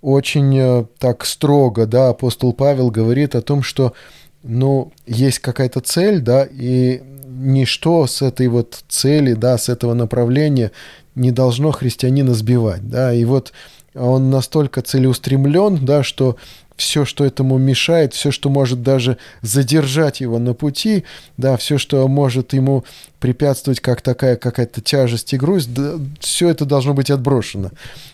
очень 0.00 0.56
э, 0.56 0.84
так 0.98 1.24
строго, 1.24 1.86
да, 1.86 2.08
апостол 2.08 2.52
Павел 2.52 2.90
говорит 2.90 3.34
о 3.34 3.42
том, 3.42 3.62
что 3.62 3.94
ну, 4.42 4.92
есть 5.06 5.40
какая-то 5.40 5.80
цель, 5.80 6.20
да, 6.20 6.48
и 6.50 7.02
ничто 7.38 8.06
с 8.06 8.22
этой 8.22 8.48
вот 8.48 8.82
цели, 8.88 9.34
да, 9.34 9.58
с 9.58 9.68
этого 9.68 9.94
направления 9.94 10.72
не 11.14 11.30
должно 11.30 11.72
христианина 11.72 12.34
сбивать, 12.34 12.88
да, 12.88 13.12
и 13.12 13.24
вот 13.24 13.52
он 13.94 14.30
настолько 14.30 14.82
целеустремлен, 14.82 15.84
да, 15.84 16.02
что 16.02 16.36
все, 16.76 17.04
что 17.04 17.24
этому 17.24 17.58
мешает, 17.58 18.14
все, 18.14 18.30
что 18.30 18.48
может 18.50 18.82
даже 18.82 19.18
задержать 19.42 20.20
его 20.20 20.38
на 20.38 20.54
пути, 20.54 21.04
да, 21.36 21.56
все, 21.56 21.76
что 21.76 22.06
может 22.06 22.52
ему 22.52 22.84
препятствовать, 23.18 23.80
как 23.80 24.00
такая 24.00 24.36
какая-то 24.36 24.80
тяжесть 24.80 25.32
и 25.32 25.36
грусть, 25.36 25.74
да, 25.74 25.94
все 26.20 26.48
это 26.48 26.64
должно 26.64 26.94
быть 26.94 27.10
отброшено. 27.10 27.70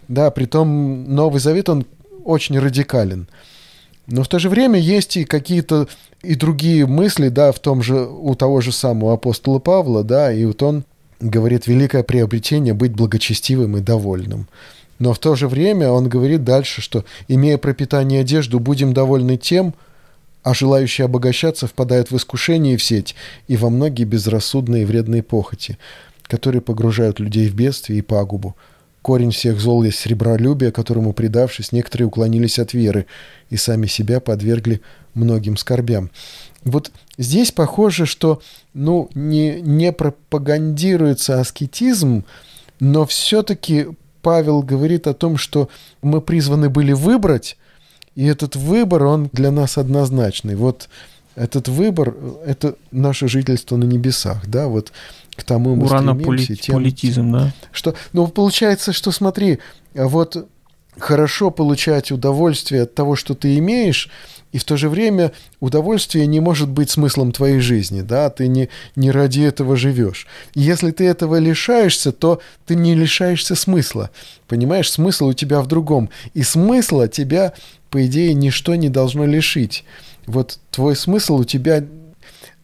Да, 0.08 0.30
притом 0.30 1.14
Новый 1.14 1.40
Завет, 1.40 1.68
он 1.68 1.84
очень 2.24 2.58
радикален. 2.58 3.28
Но 4.06 4.22
в 4.22 4.28
то 4.28 4.38
же 4.38 4.48
время 4.48 4.78
есть 4.78 5.16
и 5.16 5.24
какие-то 5.24 5.88
и 6.22 6.34
другие 6.34 6.86
мысли, 6.86 7.28
да, 7.28 7.52
в 7.52 7.58
том 7.58 7.82
же, 7.82 8.06
у 8.06 8.34
того 8.34 8.60
же 8.60 8.72
самого 8.72 9.14
апостола 9.14 9.58
Павла, 9.58 10.04
да, 10.04 10.32
и 10.32 10.44
вот 10.44 10.62
он 10.62 10.84
говорит, 11.20 11.66
великое 11.66 12.02
приобретение 12.02 12.74
быть 12.74 12.92
благочестивым 12.92 13.76
и 13.76 13.80
довольным. 13.80 14.46
Но 14.98 15.12
в 15.12 15.18
то 15.18 15.34
же 15.34 15.48
время 15.48 15.90
он 15.90 16.08
говорит 16.08 16.44
дальше, 16.44 16.80
что, 16.80 17.04
имея 17.28 17.58
пропитание 17.58 18.20
и 18.20 18.22
одежду, 18.22 18.60
будем 18.60 18.92
довольны 18.92 19.36
тем, 19.36 19.74
а 20.42 20.54
желающие 20.54 21.06
обогащаться 21.06 21.66
впадают 21.66 22.10
в 22.10 22.16
искушение 22.16 22.74
и 22.74 22.76
в 22.76 22.82
сеть, 22.82 23.14
и 23.48 23.56
во 23.56 23.70
многие 23.70 24.04
безрассудные 24.04 24.82
и 24.82 24.86
вредные 24.86 25.22
похоти, 25.22 25.78
которые 26.22 26.60
погружают 26.60 27.18
людей 27.18 27.48
в 27.48 27.54
бедствие 27.54 28.00
и 28.00 28.02
пагубу. 28.02 28.54
Корень 29.04 29.32
всех 29.32 29.60
зол 29.60 29.82
есть 29.82 29.98
сребролюбие, 29.98 30.72
которому, 30.72 31.12
предавшись, 31.12 31.72
некоторые 31.72 32.06
уклонились 32.06 32.58
от 32.58 32.72
веры 32.72 33.04
и 33.50 33.56
сами 33.58 33.86
себя 33.86 34.18
подвергли 34.18 34.80
многим 35.12 35.58
скорбям. 35.58 36.10
Вот 36.64 36.90
здесь 37.18 37.52
похоже, 37.52 38.06
что 38.06 38.40
ну, 38.72 39.10
не, 39.14 39.60
не 39.60 39.92
пропагандируется 39.92 41.38
аскетизм, 41.38 42.24
но 42.80 43.04
все-таки 43.04 43.88
Павел 44.22 44.62
говорит 44.62 45.06
о 45.06 45.12
том, 45.12 45.36
что 45.36 45.68
мы 46.00 46.22
призваны 46.22 46.70
были 46.70 46.92
выбрать, 46.92 47.58
и 48.14 48.24
этот 48.24 48.56
выбор, 48.56 49.04
он 49.04 49.28
для 49.34 49.50
нас 49.50 49.76
однозначный. 49.76 50.56
Вот 50.56 50.88
этот 51.36 51.68
выбор– 51.68 52.14
это 52.46 52.76
наше 52.90 53.28
жительство 53.28 53.76
на 53.76 53.84
небесах, 53.84 54.46
да, 54.46 54.66
вот 54.68 54.92
к 55.36 55.42
тому 55.42 55.74
мы 55.74 55.86
стремимся. 55.86 56.56
Тем, 56.56 56.76
политизм, 56.76 57.32
да? 57.32 57.52
Что, 57.72 57.94
ну, 58.12 58.26
получается, 58.28 58.92
что, 58.92 59.10
смотри, 59.10 59.58
вот 59.94 60.48
хорошо 60.98 61.50
получать 61.50 62.12
удовольствие 62.12 62.82
от 62.82 62.94
того, 62.94 63.16
что 63.16 63.34
ты 63.34 63.58
имеешь, 63.58 64.08
и 64.52 64.58
в 64.58 64.64
то 64.64 64.76
же 64.76 64.88
время 64.88 65.32
удовольствие 65.58 66.26
не 66.26 66.38
может 66.38 66.68
быть 66.68 66.88
смыслом 66.88 67.32
твоей 67.32 67.58
жизни, 67.58 68.02
да, 68.02 68.30
ты 68.30 68.46
не, 68.46 68.68
не 68.94 69.10
ради 69.10 69.40
этого 69.40 69.76
живешь. 69.76 70.28
И 70.54 70.60
если 70.60 70.92
ты 70.92 71.06
этого 71.06 71.38
лишаешься, 71.40 72.12
то 72.12 72.40
ты 72.64 72.76
не 72.76 72.94
лишаешься 72.94 73.56
смысла, 73.56 74.10
понимаешь, 74.46 74.90
смысл 74.90 75.28
у 75.28 75.32
тебя 75.32 75.60
в 75.60 75.66
другом, 75.66 76.10
и 76.34 76.42
смысла 76.44 77.08
тебя, 77.08 77.52
по 77.90 78.06
идее, 78.06 78.32
ничто 78.34 78.76
не 78.76 78.88
должно 78.88 79.26
лишить. 79.26 79.84
Вот 80.26 80.60
твой 80.70 80.94
смысл 80.94 81.38
у 81.38 81.44
тебя 81.44 81.84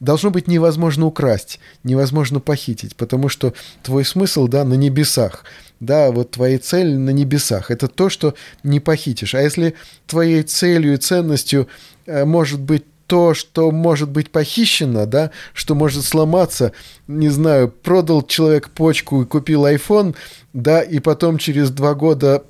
должно 0.00 0.30
быть 0.30 0.48
невозможно 0.48 1.06
украсть, 1.06 1.60
невозможно 1.84 2.40
похитить, 2.40 2.96
потому 2.96 3.28
что 3.28 3.54
твой 3.82 4.04
смысл, 4.04 4.48
да, 4.48 4.64
на 4.64 4.74
небесах– 4.74 5.44
да, 5.80 6.12
вот 6.12 6.32
твоя 6.32 6.58
цель 6.58 6.96
на 6.98 7.10
небесах. 7.10 7.70
Это 7.70 7.88
то, 7.88 8.10
что 8.10 8.34
не 8.62 8.80
похитишь. 8.80 9.34
А 9.34 9.40
если 9.40 9.74
твоей 10.06 10.42
целью 10.42 10.94
и 10.94 10.98
ценностью 10.98 11.68
э, 12.06 12.24
может 12.24 12.60
быть 12.60 12.84
то, 13.06 13.34
что 13.34 13.72
может 13.72 14.10
быть 14.10 14.30
похищено, 14.30 15.06
да, 15.06 15.32
что 15.52 15.74
может 15.74 16.04
сломаться, 16.04 16.72
не 17.08 17.28
знаю, 17.28 17.68
продал 17.68 18.22
человек 18.22 18.68
почку 18.68 19.22
и 19.22 19.26
купил 19.26 19.66
iPhone, 19.66 20.14
да, 20.52 20.80
и 20.80 21.00
потом 21.00 21.38
через 21.38 21.70
два 21.70 21.94
года 21.94 22.44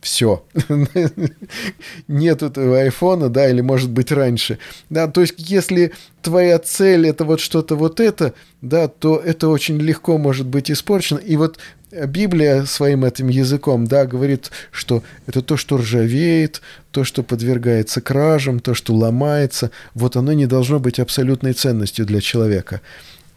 все. 0.00 0.44
Нет 2.08 2.42
этого 2.42 2.80
айфона, 2.80 3.28
да, 3.28 3.48
или 3.48 3.60
может 3.60 3.90
быть 3.90 4.12
раньше. 4.12 4.58
Да, 4.88 5.08
то 5.08 5.20
есть, 5.20 5.34
если 5.36 5.92
твоя 6.22 6.58
цель 6.58 7.06
это 7.06 7.24
вот 7.24 7.40
что-то 7.40 7.76
вот 7.76 8.00
это, 8.00 8.34
да, 8.62 8.88
то 8.88 9.16
это 9.16 9.48
очень 9.48 9.78
легко 9.78 10.18
может 10.18 10.46
быть 10.46 10.70
испорчено. 10.70 11.18
И 11.18 11.36
вот 11.36 11.58
Библия 11.92 12.64
своим 12.64 13.04
этим 13.04 13.28
языком, 13.28 13.86
да, 13.86 14.06
говорит, 14.06 14.50
что 14.70 15.02
это 15.26 15.42
то, 15.42 15.56
что 15.56 15.76
ржавеет, 15.76 16.62
то, 16.92 17.04
что 17.04 17.22
подвергается 17.22 18.00
кражам, 18.00 18.60
то, 18.60 18.74
что 18.74 18.94
ломается, 18.94 19.70
вот 19.94 20.16
оно 20.16 20.32
не 20.32 20.46
должно 20.46 20.78
быть 20.78 21.00
абсолютной 21.00 21.52
ценностью 21.52 22.06
для 22.06 22.20
человека. 22.20 22.80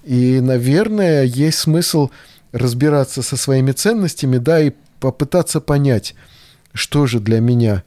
И, 0.03 0.39
наверное, 0.39 1.23
есть 1.23 1.59
смысл 1.59 2.09
разбираться 2.51 3.21
со 3.21 3.37
своими 3.37 3.71
ценностями, 3.71 4.37
да, 4.37 4.61
и 4.61 4.71
попытаться 4.99 5.59
понять, 5.59 6.13
что 6.73 7.05
же 7.07 7.19
для 7.19 7.39
меня 7.39 7.83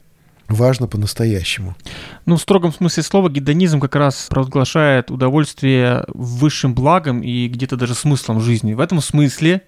важно 0.47 0.87
по-настоящему. 0.87 1.75
Ну, 2.25 2.37
в 2.37 2.41
строгом 2.41 2.73
смысле 2.73 3.03
слова, 3.03 3.29
гедонизм 3.29 3.79
как 3.79 3.95
раз 3.95 4.27
провозглашает 4.29 5.11
удовольствие 5.11 6.05
высшим 6.07 6.73
благом 6.73 7.21
и 7.21 7.47
где-то 7.47 7.75
даже 7.75 7.95
смыслом 7.95 8.39
жизни. 8.39 8.73
В 8.73 8.79
этом 8.79 9.01
смысле 9.01 9.63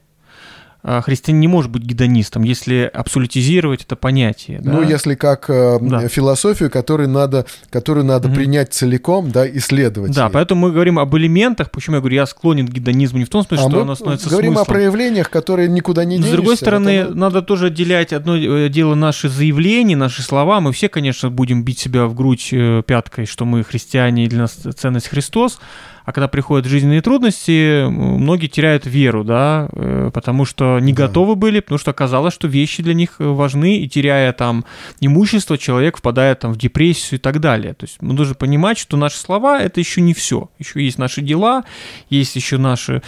христианин 0.82 1.42
не 1.42 1.48
может 1.48 1.70
быть 1.72 1.84
гедонистом, 1.84 2.44
если 2.44 2.90
абсолютизировать 2.94 3.84
это 3.84 3.96
понятие. 3.98 4.60
Да? 4.62 4.72
Ну, 4.72 4.82
если 4.82 5.16
как 5.16 5.50
э, 5.50 5.78
да. 5.82 6.08
философию, 6.08 6.70
которую 6.70 7.10
надо, 7.10 7.46
которую 7.70 8.06
надо 8.06 8.30
угу. 8.30 8.36
принять 8.36 8.74
целиком, 8.74 9.30
да, 9.32 9.50
исследовать. 9.50 10.14
Да, 10.14 10.26
ей. 10.26 10.32
поэтому 10.32 10.68
мы 10.68 10.72
говорим 10.72 10.98
об 10.98 11.16
элементах, 11.18 11.70
почему 11.72 11.98
я 11.98 12.00
говорю, 12.00 12.16
я 12.16 12.26
склонен 12.26 12.68
к 12.68 12.72
гедонизму, 12.72 13.20
не 13.20 13.26
в 13.26 13.30
том 13.30 13.44
смысле, 13.44 13.66
а 13.66 13.70
что 13.70 13.82
оно 13.82 13.96
становится 13.96 14.30
говорим 14.30 14.54
смыслом. 14.54 14.64
о 14.64 14.74
проявлениях, 14.74 15.30
которые 15.30 15.68
никуда 15.68 16.06
не 16.06 16.16
денешься. 16.16 16.32
С 16.32 16.36
другой 16.36 16.56
стороны, 16.56 16.90
это... 16.90 17.14
надо 17.14 17.42
тоже 17.42 17.68
отделять 17.68 18.14
одно 18.14 18.38
э, 18.38 18.70
дело 18.70 18.96
наши 18.96 19.28
заявления, 19.28 19.98
наши 19.98 20.22
слова. 20.22 20.62
Мы 20.62 20.72
все, 20.72 20.88
конечно, 20.88 21.30
будем 21.30 21.64
бить 21.64 21.80
себя 21.80 22.06
в 22.06 22.16
грудь 22.16 22.50
э, 22.54 22.84
пяткой, 22.86 23.26
что 23.26 23.44
мы 23.44 23.64
христиане, 23.64 24.26
и 24.26 24.28
для 24.28 24.40
нас 24.40 24.52
ценность 24.54 25.10
Христос. 25.10 25.60
А 26.06 26.12
когда 26.12 26.28
приходят 26.28 26.66
жизненные 26.66 27.02
трудности, 27.02 27.88
многие 27.88 28.48
теряют 28.48 28.86
веру, 28.86 29.24
да, 29.24 29.70
э, 29.72 30.12
потому 30.14 30.46
что 30.46 30.80
не 30.80 30.94
да. 30.94 31.08
готовы 31.08 31.36
были, 31.36 31.60
потому 31.60 31.80
что 31.80 31.92
оказалось, 31.92 32.34
что 32.34 32.48
вещи 32.48 32.82
для 32.84 32.94
них 32.94 33.16
э, 33.20 33.26
важны, 33.26 33.78
и 33.78 33.88
теряя 33.88 34.34
там 34.34 34.66
имущество, 35.00 35.58
человек 35.58 35.98
впадает 35.98 36.40
там 36.40 36.54
в 36.54 36.58
депрессию 36.58 37.20
и 37.20 37.22
так 37.22 37.40
далее. 37.40 37.74
То 37.74 37.86
есть 37.86 38.02
мы 38.02 38.14
должны 38.14 38.36
понимать, 38.36 38.78
что 38.78 38.98
наши 38.98 39.18
слова— 39.18 39.62
это 39.62 39.80
еще 39.80 40.02
не 40.02 40.14
все. 40.14 40.50
Еще 40.58 40.84
есть 40.84 40.98
наши 40.98 41.22
дела, 41.22 41.64
есть 42.10 42.36
еще 42.36 42.58
наши, 42.58 43.02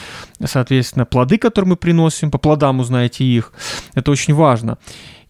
соответственно, 0.44 1.06
плоды, 1.06 1.38
которые 1.38 1.70
мы 1.70 1.76
приносим, 1.76 2.32
по 2.32 2.38
плодам 2.38 2.80
узнаете 2.80 3.24
их. 3.24 3.54
Это 3.94 4.12
очень 4.12 4.34
важно. 4.34 4.78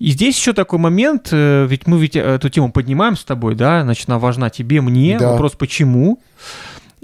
И 0.01 0.09
здесь 0.09 0.35
еще 0.35 0.53
такой 0.53 0.79
момент, 0.79 1.29
э, 1.31 1.67
ведь 1.69 1.85
мы 1.85 1.99
ведь 1.99 2.15
эту 2.15 2.49
тему 2.49 2.71
поднимаем 2.71 3.15
с 3.15 3.23
тобой, 3.23 3.53
да, 3.53 3.83
значит, 3.83 4.09
она 4.09 4.17
важна 4.17 4.49
тебе, 4.49 4.81
мне. 4.81 5.19
Да. 5.19 5.33
Вопрос, 5.33 5.51
почему? 5.51 6.19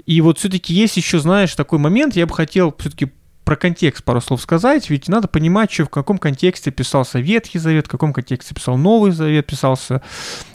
И 0.08 0.22
вот 0.22 0.38
все-таки 0.38 0.72
есть 0.72 0.96
еще, 0.96 1.18
знаешь, 1.18 1.54
такой 1.54 1.78
момент, 1.78 2.16
я 2.16 2.24
бы 2.26 2.32
хотел 2.32 2.74
все-таки 2.78 3.12
про 3.44 3.56
контекст 3.56 4.02
пару 4.02 4.22
слов 4.22 4.40
сказать, 4.40 4.88
ведь 4.88 5.06
надо 5.06 5.28
понимать, 5.28 5.70
что 5.70 5.84
в 5.84 5.90
каком 5.90 6.16
контексте 6.16 6.70
писался 6.70 7.18
Ветхий 7.18 7.58
Завет, 7.58 7.88
в 7.88 7.90
каком 7.90 8.14
контексте 8.14 8.54
писал 8.54 8.78
Новый 8.78 9.10
Завет 9.10 9.44
писался. 9.44 10.00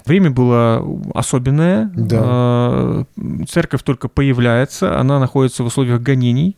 Время 0.07 0.31
было 0.31 0.83
особенное, 1.13 1.91
да. 1.93 2.19
А, 2.23 3.05
церковь 3.47 3.83
только 3.83 4.07
появляется, 4.07 4.99
она 4.99 5.19
находится 5.19 5.61
в 5.61 5.67
условиях 5.67 6.01
гонений. 6.01 6.57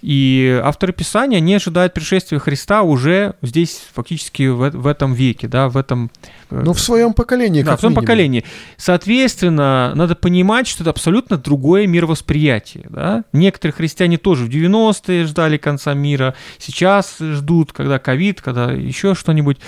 И 0.00 0.60
авторы 0.62 0.92
Писания, 0.92 1.40
не 1.40 1.54
ожидают 1.54 1.92
пришествия 1.92 2.38
Христа 2.38 2.82
уже 2.82 3.34
здесь 3.42 3.82
фактически 3.92 4.46
в, 4.46 4.70
в 4.70 4.86
этом 4.86 5.12
веке, 5.12 5.48
да, 5.48 5.68
в 5.68 5.76
этом... 5.76 6.10
Э, 6.50 6.62
ну, 6.64 6.72
в 6.72 6.80
своем 6.80 7.12
поколении, 7.12 7.62
Да, 7.62 7.76
в 7.76 7.80
своем 7.80 7.92
минимум. 7.92 8.04
поколении. 8.04 8.44
Соответственно, 8.76 9.92
надо 9.94 10.14
понимать, 10.14 10.68
что 10.68 10.84
это 10.84 10.90
абсолютно 10.90 11.36
другое 11.36 11.86
мировосприятие, 11.86 12.86
да. 12.88 13.24
Некоторые 13.32 13.74
христиане 13.74 14.18
тоже 14.18 14.44
в 14.44 14.48
90-е 14.48 15.24
ждали 15.26 15.56
конца 15.56 15.94
мира, 15.94 16.34
сейчас 16.58 17.16
ждут, 17.18 17.72
когда 17.72 17.98
ковид, 17.98 18.40
когда 18.40 18.70
еще 18.72 19.14
что-нибудь. 19.14 19.58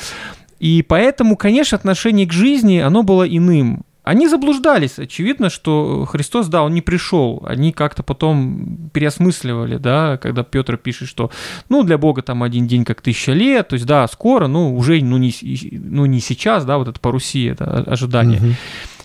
И 0.60 0.84
поэтому, 0.86 1.36
конечно, 1.36 1.76
отношение 1.76 2.26
к 2.26 2.32
жизни, 2.32 2.78
оно 2.78 3.02
было 3.02 3.26
иным. 3.26 3.82
Они 4.10 4.26
заблуждались. 4.26 4.98
Очевидно, 4.98 5.50
что 5.50 6.04
Христос, 6.04 6.48
да, 6.48 6.64
он 6.64 6.74
не 6.74 6.80
пришел. 6.80 7.44
Они 7.46 7.70
как-то 7.70 8.02
потом 8.02 8.90
переосмысливали, 8.92 9.76
да, 9.76 10.16
когда 10.16 10.42
Петр 10.42 10.76
пишет, 10.76 11.06
что, 11.06 11.30
ну, 11.68 11.84
для 11.84 11.96
Бога 11.96 12.20
там 12.22 12.42
один 12.42 12.66
день 12.66 12.84
как 12.84 13.02
тысяча 13.02 13.30
лет, 13.30 13.68
то 13.68 13.74
есть, 13.74 13.86
да, 13.86 14.08
скоро, 14.08 14.48
ну, 14.48 14.76
уже, 14.76 15.00
ну, 15.00 15.16
не, 15.16 15.32
ну, 15.70 16.06
не 16.06 16.18
сейчас, 16.18 16.64
да, 16.64 16.78
вот 16.78 16.88
это 16.88 16.98
парусия, 16.98 17.52
это 17.52 17.84
ожидание. 17.84 18.40
Угу. 18.40 18.54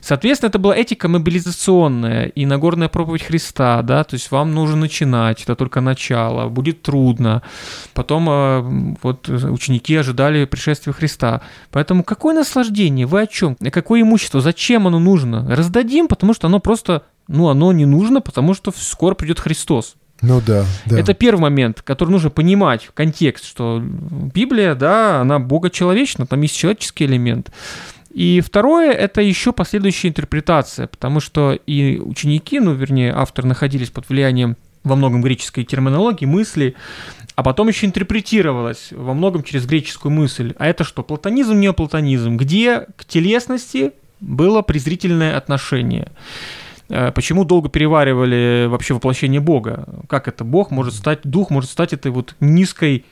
Соответственно, 0.06 0.49
это 0.49 0.60
была 0.60 0.78
этика 0.78 1.08
мобилизационная 1.08 2.26
и 2.28 2.45
Нагорная 2.45 2.89
проповедь 2.89 3.24
Христа, 3.24 3.82
да, 3.82 4.03
то 4.03 4.14
есть 4.14 4.30
вам 4.30 4.53
нужно 4.53 4.76
начинать, 4.76 5.41
это 5.41 5.56
только 5.56 5.82
начало, 5.82 6.47
будет 6.47 6.84
трудно. 6.84 7.41
Потом 7.95 8.30
э, 8.30 8.95
вот 9.01 9.28
ученики 9.28 9.95
ожидали 9.95 10.45
пришествия 10.45 10.93
Христа. 10.93 11.41
Поэтому 11.72 12.03
какое 12.03 12.36
наслаждение, 12.36 13.08
вы 13.08 13.24
о 13.24 13.26
чем? 13.26 13.56
Какое 13.56 14.03
имущество, 14.03 14.41
зачем 14.41 14.86
оно 14.86 14.99
нужно? 14.99 15.43
Раздадим, 15.49 16.08
потому 16.08 16.36
что 16.36 16.45
оно 16.45 16.60
просто, 16.60 17.01
ну, 17.28 17.47
оно 17.47 17.72
не 17.72 17.88
нужно, 17.88 18.22
потому 18.22 18.53
что 18.53 18.72
скоро 18.78 19.16
придет 19.16 19.39
Христос. 19.39 19.95
Ну 20.22 20.39
да, 20.45 20.66
да. 20.86 20.99
Это 20.99 21.14
первый 21.16 21.41
момент, 21.41 21.82
который 21.82 22.12
нужно 22.12 22.30
понимать, 22.30 22.89
контекст, 22.93 23.45
что 23.45 23.82
Библия, 23.84 24.76
да, 24.76 25.22
она 25.22 25.39
богочеловечна, 25.39 26.26
там 26.26 26.41
есть 26.41 26.56
человеческий 26.56 27.06
элемент. 27.06 27.51
И 28.16 28.39
второе, 28.39 28.93
это 28.93 29.20
еще 29.20 29.51
последующая 29.51 30.07
интерпретация, 30.07 30.88
потому 30.88 31.20
что 31.20 31.51
и 31.51 31.99
ученики, 31.99 32.61
ну, 32.61 32.72
вернее, 32.72 33.13
авторы 33.13 33.45
находились 33.45 33.89
под 33.89 34.07
влиянием 34.07 34.55
во 34.86 34.95
многом 34.95 35.22
греческой 35.22 35.66
терминологии, 35.66 36.26
мысли, 36.26 36.76
а 37.36 37.43
потом 37.43 37.68
еще 37.68 37.88
интерпретировалось 37.88 38.89
во 38.91 39.13
многом 39.13 39.43
через 39.43 39.66
греческую 39.66 40.13
мысль. 40.13 40.53
А 40.57 40.66
это 40.66 40.86
что, 40.86 41.03
платонизм, 41.03 41.59
неоплатонизм, 41.59 42.38
где 42.38 42.86
к 42.95 43.03
телесности 43.03 43.91
было 44.22 44.61
презрительное 44.61 45.36
отношение. 45.36 46.07
Э, 46.88 47.11
почему 47.11 47.43
долго 47.43 47.68
переваривали 47.68 48.68
вообще 48.70 48.93
воплощение 48.93 49.41
Бога? 49.41 49.89
Как 50.07 50.30
это 50.30 50.45
Бог 50.45 50.72
может 50.72 50.93
стать, 50.93 51.20
Дух 51.26 51.49
может 51.49 51.70
стать 51.70 51.91
этой 51.91 52.11
вот 52.11 52.38
низкой 52.39 53.03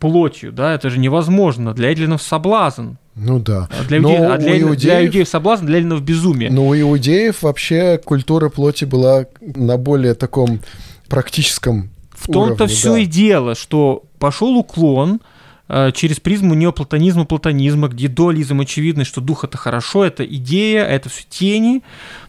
плотью, 0.00 0.52
да, 0.52 0.74
это 0.74 0.90
же 0.90 0.98
невозможно. 0.98 1.74
Для 1.74 1.90
эллинов 1.90 2.22
соблазн. 2.22 2.92
Ну 3.14 3.38
да. 3.38 3.68
А 3.70 3.84
для, 3.84 3.98
иуде... 3.98 4.16
а 4.16 4.38
для, 4.38 4.60
иудеев... 4.60 4.80
для 4.80 5.06
иудеев 5.06 5.28
соблазн, 5.28 5.66
для 5.66 5.78
эллинов 5.78 6.02
безумие. 6.02 6.50
Но 6.50 6.66
у 6.66 6.74
иудеев 6.74 7.42
вообще 7.42 8.00
культура 8.02 8.48
плоти 8.48 8.84
была 8.84 9.26
на 9.40 9.76
более 9.76 10.14
таком 10.14 10.60
практическом 11.08 11.90
В 12.14 12.26
том-то 12.30 12.66
все 12.66 12.92
да. 12.92 12.98
и 13.00 13.06
дело, 13.06 13.54
что 13.54 14.04
пошел 14.18 14.56
уклон 14.56 15.20
через 15.68 16.20
призму 16.20 16.54
неоплатонизма, 16.54 17.24
платонизма, 17.24 17.88
где 17.88 18.08
дуализм 18.08 18.60
очевидный, 18.60 19.04
что 19.04 19.20
дух 19.20 19.44
это 19.44 19.56
хорошо, 19.56 20.04
это 20.04 20.24
идея, 20.24 20.84
это 20.84 21.08
все 21.08 21.24
тени. 21.28 21.82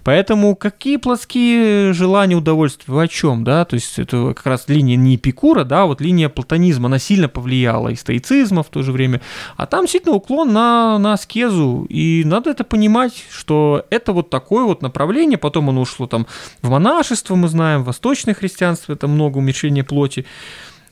Поэтому 0.03 0.55
какие 0.55 0.97
плотские 0.97 1.91
желания, 1.93 2.35
удовольствия, 2.35 2.93
вы 2.93 3.03
о 3.03 3.07
чем, 3.07 3.43
да? 3.43 3.65
То 3.65 3.73
есть 3.73 3.99
это 3.99 4.33
как 4.33 4.45
раз 4.45 4.65
линия 4.67 4.95
не 4.95 5.15
Эпикура, 5.15 5.63
да, 5.63 5.83
а 5.83 5.85
вот 5.85 5.99
линия 5.99 6.29
платонизма, 6.29 6.87
она 6.87 6.99
сильно 6.99 7.27
повлияла 7.27 7.89
и 7.89 7.95
стоицизма 7.95 8.63
в 8.63 8.69
то 8.69 8.83
же 8.83 8.91
время. 8.91 9.19
А 9.57 9.65
там 9.65 9.81
действительно 9.81 10.15
уклон 10.15 10.53
на, 10.53 10.97
на 10.99 11.13
аскезу, 11.13 11.85
и 11.89 12.23
надо 12.25 12.51
это 12.51 12.63
понимать, 12.63 13.25
что 13.29 13.85
это 13.89 14.13
вот 14.13 14.29
такое 14.29 14.63
вот 14.63 14.81
направление, 14.81 15.37
потом 15.37 15.69
оно 15.69 15.81
ушло 15.81 16.07
там 16.07 16.27
в 16.61 16.69
монашество, 16.69 17.35
мы 17.35 17.47
знаем, 17.47 17.83
в 17.83 17.87
восточное 17.87 18.33
христианство, 18.33 18.93
это 18.93 19.07
много 19.07 19.39
уменьшения 19.39 19.83
плоти. 19.83 20.25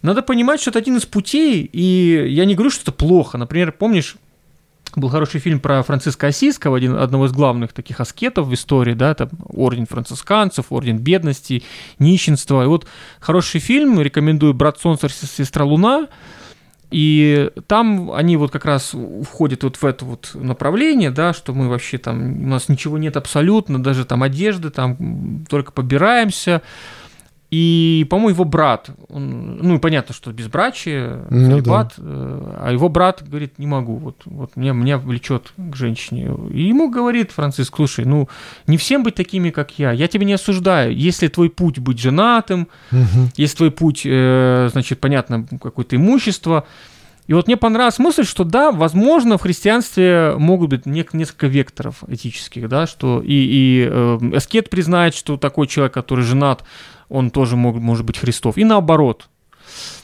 Надо 0.04 0.22
понимать, 0.22 0.62
что 0.62 0.70
это 0.70 0.80
один 0.80 0.98
из 0.98 1.06
путей, 1.06 1.64
и 1.64 2.28
я 2.30 2.46
не 2.46 2.56
говорю, 2.56 2.70
что 2.70 2.84
это 2.84 2.92
плохо. 2.92 3.38
Например, 3.38 3.72
помнишь, 3.72 4.18
был 4.96 5.10
хороший 5.10 5.40
фильм 5.40 5.60
про 5.60 5.82
Франциска 5.82 6.28
Осиского, 6.28 6.78
один, 6.78 6.96
одного 6.96 7.26
из 7.26 7.32
главных 7.32 7.74
таких 7.74 8.00
аскетов 8.00 8.48
в 8.48 8.54
истории, 8.54 8.94
да, 8.94 9.12
это 9.12 9.30
орден 9.48 9.88
францисканцев, 9.88 10.68
орден 10.72 10.98
бедности, 11.00 11.64
нищенства. 12.00 12.64
И 12.64 12.68
вот 12.68 12.86
хороший 13.20 13.60
фильм, 13.60 14.00
рекомендую 14.02 14.54
«Брат 14.54 14.78
Солнце, 14.78 15.08
сестра 15.10 15.66
Луна», 15.66 16.10
и 16.92 17.50
там 17.66 18.12
они 18.12 18.38
вот 18.38 18.52
как 18.52 18.66
раз 18.66 18.94
входят 19.28 19.64
вот 19.64 19.78
в 19.78 19.86
это 19.86 20.06
вот 20.06 20.32
направление, 20.36 21.10
да, 21.10 21.34
что 21.34 21.54
мы 21.54 21.68
вообще 21.68 21.98
там, 21.98 22.44
у 22.44 22.48
нас 22.48 22.70
ничего 22.70 23.00
нет 23.00 23.18
абсолютно, 23.18 23.82
даже 23.82 24.06
там 24.06 24.22
одежды, 24.22 24.70
там 24.70 25.46
только 25.50 25.72
побираемся, 25.72 26.62
и, 27.54 28.08
по-моему, 28.10 28.30
его 28.30 28.46
брат, 28.46 28.90
он, 29.10 29.58
ну, 29.58 29.78
понятно, 29.78 30.16
что 30.16 30.32
безбрачие, 30.32 31.24
ну, 31.30 31.62
да. 31.62 31.88
Э, 32.00 32.58
а 32.62 32.72
его 32.72 32.90
брат 32.90 33.22
говорит, 33.24 33.60
не 33.60 33.68
могу, 33.68 33.98
вот, 33.98 34.24
вот 34.26 34.56
меня, 34.56 34.74
меня 34.74 34.98
влечет 34.98 35.54
к 35.56 35.76
женщине. 35.76 36.36
И 36.52 36.64
ему 36.64 36.90
говорит 36.90 37.32
Франциск, 37.32 37.76
слушай, 37.76 38.06
ну, 38.06 38.28
не 38.66 38.78
всем 38.78 39.04
быть 39.04 39.14
такими, 39.14 39.52
как 39.52 39.78
я, 39.78 39.92
я 39.92 40.08
тебя 40.08 40.26
не 40.26 40.34
осуждаю. 40.34 40.98
Если 40.98 41.28
твой 41.28 41.52
путь 41.52 41.78
быть 41.78 42.00
женатым, 42.00 42.70
угу. 42.92 43.30
если 43.38 43.58
твой 43.58 43.72
путь, 43.72 44.02
э, 44.04 44.70
значит, 44.72 45.00
понятно, 45.00 45.46
какое-то 45.62 45.96
имущество, 45.96 46.66
и 47.28 47.34
вот 47.34 47.48
мне 47.48 47.56
понравилась 47.56 48.00
мысль, 48.00 48.26
что 48.26 48.44
да, 48.44 48.72
возможно, 48.72 49.38
в 49.38 49.42
христианстве 49.42 50.34
могут 50.38 50.72
быть 50.72 50.86
несколько 50.86 51.48
векторов 51.48 52.04
этических, 52.08 52.68
да, 52.68 52.86
что 52.88 53.22
и, 53.22 53.28
и 53.32 53.88
э, 53.90 54.36
аскет 54.36 54.70
признает, 54.70 55.14
что 55.16 55.38
такой 55.38 55.68
человек, 55.68 55.94
который 55.94 56.26
женат, 56.26 56.64
он 57.10 57.32
тоже 57.32 57.56
мог, 57.56 57.76
может 57.76 58.06
быть 58.06 58.18
Христов. 58.18 58.58
И 58.58 58.64
наоборот. 58.64 59.30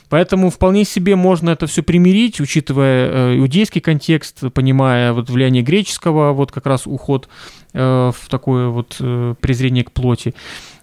Поэтому 0.09 0.49
вполне 0.49 0.85
себе 0.85 1.15
можно 1.15 1.51
это 1.51 1.67
все 1.67 1.83
примирить, 1.83 2.41
учитывая 2.41 3.09
э, 3.09 3.37
иудейский 3.37 3.79
контекст, 3.79 4.51
понимая 4.53 5.13
вот 5.13 5.29
влияние 5.29 5.61
греческого, 5.61 6.33
вот 6.33 6.51
как 6.51 6.65
раз 6.65 6.87
уход 6.87 7.29
э, 7.73 8.11
в 8.15 8.29
такое 8.29 8.69
вот 8.69 8.97
э, 8.99 9.35
презрение 9.39 9.83
к 9.83 9.91
плоти. 9.91 10.33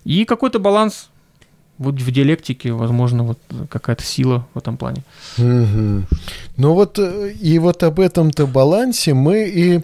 И 0.05 0.25
какой-то 0.25 0.61
баланс 0.61 1.11
вот 1.79 1.97
в 1.97 2.11
диалектике, 2.11 2.73
возможно, 2.73 3.23
вот 3.23 3.39
какая-то 3.69 4.03
сила 4.03 4.47
в 4.55 4.59
этом 4.59 4.77
плане. 4.77 5.03
Угу. 5.39 6.05
Ну 6.57 6.75
вот 6.75 6.99
э, 6.99 7.33
и 7.33 7.59
вот 7.59 7.83
об 7.83 8.01
этом-то 8.01 8.47
балансе 8.47 9.15
мы 9.15 9.49
и, 9.49 9.81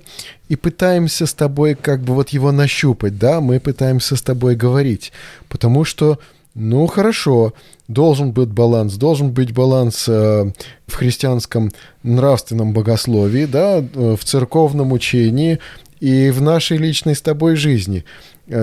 и 0.49 0.57
пытаемся 0.57 1.27
с 1.27 1.35
тобой 1.35 1.75
как 1.75 2.01
бы 2.01 2.15
вот 2.15 2.31
его 2.31 2.53
нащупать, 2.53 3.19
да, 3.19 3.41
мы 3.41 3.61
пытаемся 3.61 4.17
с 4.17 4.23
тобой 4.23 4.57
говорить, 4.57 5.13
потому 5.49 5.85
что, 5.85 6.19
ну 6.55 6.87
хорошо, 6.87 7.53
должен 7.89 8.33
быть 8.33 8.49
баланс, 8.49 8.95
должен 8.95 9.31
быть 9.31 9.53
баланс 9.53 10.07
э, 10.09 10.51
в 10.87 10.95
христианском 10.95 11.73
нравственном 12.03 12.73
богословии, 12.73 13.45
да, 13.45 13.79
э, 13.79 14.17
в 14.19 14.25
церковном 14.25 14.93
учении 14.93 15.59
и 16.01 16.31
в 16.31 16.41
нашей 16.41 16.79
личной 16.79 17.15
с 17.15 17.21
тобой 17.21 17.57
жизни– 17.57 18.05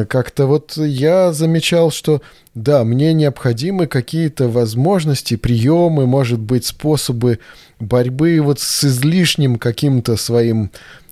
как-то 0.09 0.45
вот 0.45 0.77
я 0.77 1.33
замечал, 1.33 1.91
что 1.91 2.21
да, 2.55 2.83
мне 2.83 3.13
необходимы 3.13 3.87
какие-то 3.87 4.47
возможности, 4.47 5.35
приемы, 5.35 6.05
может 6.05 6.39
быть, 6.39 6.65
способы 6.65 7.39
борьбы 7.79 8.39
вот 8.41 8.59
с 8.59 8.83
излишним 8.83 9.57
каким-то 9.57 10.17
своим 10.17 10.71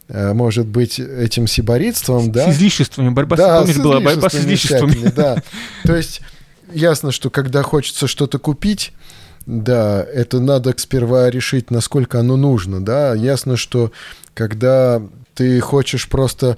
э, 0.10 0.34
может 0.34 0.68
быть, 0.68 1.00
этим 1.00 1.48
сиборитством, 1.48 2.32
да? 2.32 2.52
С 2.52 2.56
излишествами, 2.56 3.10
борьба 3.10 3.38
да, 3.38 3.58
с, 3.58 3.60
помнишь, 3.62 3.78
была 3.78 4.00
борьба 4.00 4.30
с 4.30 4.36
излишествами. 4.36 5.12
Да, 5.16 5.42
то 5.84 5.96
есть 5.96 6.22
ясно, 6.74 7.12
что 7.12 7.30
когда 7.30 7.64
хочется 7.64 8.08
что-то 8.08 8.40
купить, 8.40 8.94
да, 9.46 10.04
это 10.04 10.40
надо 10.40 10.74
сперва 10.78 11.30
решить, 11.30 11.72
насколько 11.72 12.20
оно 12.20 12.36
нужно, 12.36 12.84
да. 12.84 13.16
Ясно, 13.16 13.56
что 13.56 13.92
когда 14.34 15.02
ты 15.34 15.60
хочешь 15.62 16.10
просто 16.10 16.58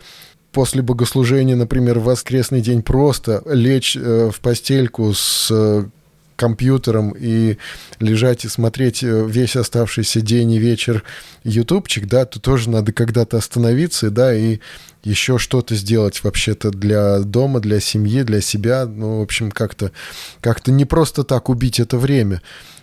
после 0.51 0.81
богослужения, 0.81 1.55
например, 1.55 1.99
в 1.99 2.05
воскресный 2.05 2.61
день 2.61 2.81
просто 2.81 3.43
лечь 3.45 3.95
э, 3.95 4.31
в 4.33 4.39
постельку 4.39 5.13
с 5.13 5.49
э, 5.51 5.85
компьютером 6.39 7.13
и 7.19 7.57
лежать 7.99 8.45
и 8.45 8.47
смотреть 8.47 9.03
э, 9.03 9.25
весь 9.27 9.55
оставшийся 9.55 10.21
день 10.21 10.53
и 10.53 10.59
вечер 10.59 11.03
ютубчик, 11.43 12.07
да, 12.07 12.25
то 12.25 12.39
тоже 12.39 12.69
надо 12.69 12.93
когда-то 12.93 13.37
остановиться, 13.37 14.09
да, 14.09 14.33
и 14.33 14.59
еще 15.03 15.37
что-то 15.37 15.75
сделать 15.75 16.23
вообще-то 16.23 16.71
для 16.71 17.19
дома, 17.19 17.59
для 17.59 17.79
семьи, 17.79 18.23
для 18.23 18.41
себя, 18.41 18.85
ну, 18.85 19.19
в 19.19 19.21
общем, 19.21 19.51
как-то 19.51 19.91
как 20.41 20.65
не 20.67 20.85
просто 20.85 21.23
так 21.23 21.49
убить 21.49 21.79
это 21.79 21.97
время. 21.97 22.41